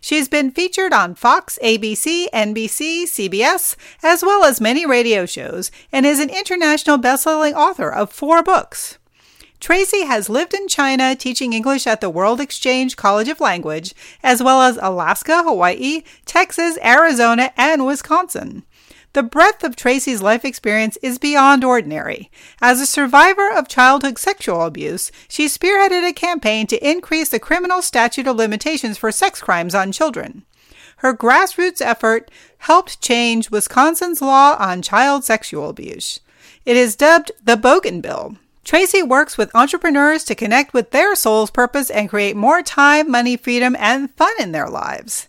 She's 0.00 0.28
been 0.28 0.50
featured 0.50 0.92
on 0.92 1.14
Fox, 1.14 1.56
ABC, 1.62 2.26
NBC, 2.34 3.04
CBS, 3.04 3.76
as 4.02 4.24
well 4.24 4.42
as 4.42 4.60
many 4.60 4.84
radio 4.84 5.24
shows, 5.24 5.70
and 5.92 6.04
is 6.04 6.18
an 6.18 6.30
international 6.30 6.98
best-selling 6.98 7.54
author 7.54 7.88
of 7.88 8.10
four 8.10 8.42
books. 8.42 8.98
Tracy 9.60 10.04
has 10.04 10.28
lived 10.28 10.52
in 10.52 10.66
China 10.66 11.14
teaching 11.14 11.52
English 11.52 11.86
at 11.86 12.00
the 12.00 12.10
World 12.10 12.40
Exchange 12.40 12.96
College 12.96 13.28
of 13.28 13.40
Language, 13.40 13.94
as 14.24 14.42
well 14.42 14.62
as 14.62 14.80
Alaska, 14.82 15.44
Hawaii, 15.44 16.02
Texas, 16.24 16.76
Arizona, 16.82 17.52
and 17.56 17.86
Wisconsin. 17.86 18.64
The 19.12 19.22
breadth 19.24 19.64
of 19.64 19.74
Tracy's 19.74 20.22
life 20.22 20.44
experience 20.44 20.96
is 21.02 21.18
beyond 21.18 21.64
ordinary. 21.64 22.30
As 22.62 22.80
a 22.80 22.86
survivor 22.86 23.50
of 23.50 23.66
childhood 23.66 24.18
sexual 24.18 24.62
abuse, 24.62 25.10
she 25.28 25.46
spearheaded 25.46 26.08
a 26.08 26.12
campaign 26.12 26.68
to 26.68 26.88
increase 26.88 27.28
the 27.28 27.40
criminal 27.40 27.82
statute 27.82 28.28
of 28.28 28.36
limitations 28.36 28.98
for 28.98 29.10
sex 29.10 29.40
crimes 29.40 29.74
on 29.74 29.90
children. 29.90 30.44
Her 30.98 31.12
grassroots 31.12 31.80
effort 31.80 32.30
helped 32.58 33.00
change 33.00 33.50
Wisconsin's 33.50 34.22
law 34.22 34.54
on 34.60 34.80
child 34.80 35.24
sexual 35.24 35.68
abuse. 35.68 36.20
It 36.64 36.76
is 36.76 36.94
dubbed 36.94 37.32
the 37.42 37.56
Bogan 37.56 38.00
Bill. 38.00 38.36
Tracy 38.62 39.02
works 39.02 39.36
with 39.36 39.54
entrepreneurs 39.56 40.22
to 40.24 40.34
connect 40.34 40.72
with 40.72 40.90
their 40.90 41.16
soul's 41.16 41.50
purpose 41.50 41.90
and 41.90 42.08
create 42.08 42.36
more 42.36 42.62
time, 42.62 43.10
money, 43.10 43.36
freedom, 43.36 43.74
and 43.80 44.14
fun 44.14 44.32
in 44.38 44.52
their 44.52 44.68
lives. 44.68 45.28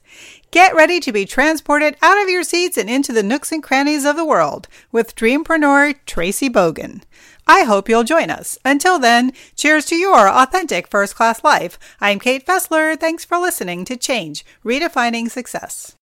Get 0.52 0.76
ready 0.76 1.00
to 1.00 1.14
be 1.14 1.26
transported 1.26 1.96
out 2.02 2.22
of 2.22 2.28
your 2.28 2.44
seats 2.44 2.78
and 2.78 2.90
into 2.90 3.14
the 3.14 3.24
nooks 3.24 3.54
and 3.54 3.64
crannies 3.64 4.04
of 4.04 4.18
the 4.18 4.26
world 4.26 4.68
with 4.92 5.16
dreampreneur 5.16 5.96
Tracy 6.06 6.50
Bogan. 6.50 7.04
I 7.48 7.64
hope 7.64 7.88
you'll 7.88 8.04
join 8.04 8.30
us. 8.30 8.60
Until 8.66 9.00
then, 9.00 9.32
cheers 9.56 9.86
to 9.86 9.96
your 9.96 10.28
authentic 10.28 10.90
first 10.90 11.16
class 11.16 11.42
life. 11.42 11.80
I'm 12.02 12.20
Kate 12.20 12.46
Fessler. 12.46 13.00
Thanks 13.00 13.24
for 13.24 13.38
listening 13.38 13.86
to 13.86 13.96
Change 13.96 14.46
Redefining 14.66 15.32
Success. 15.32 15.96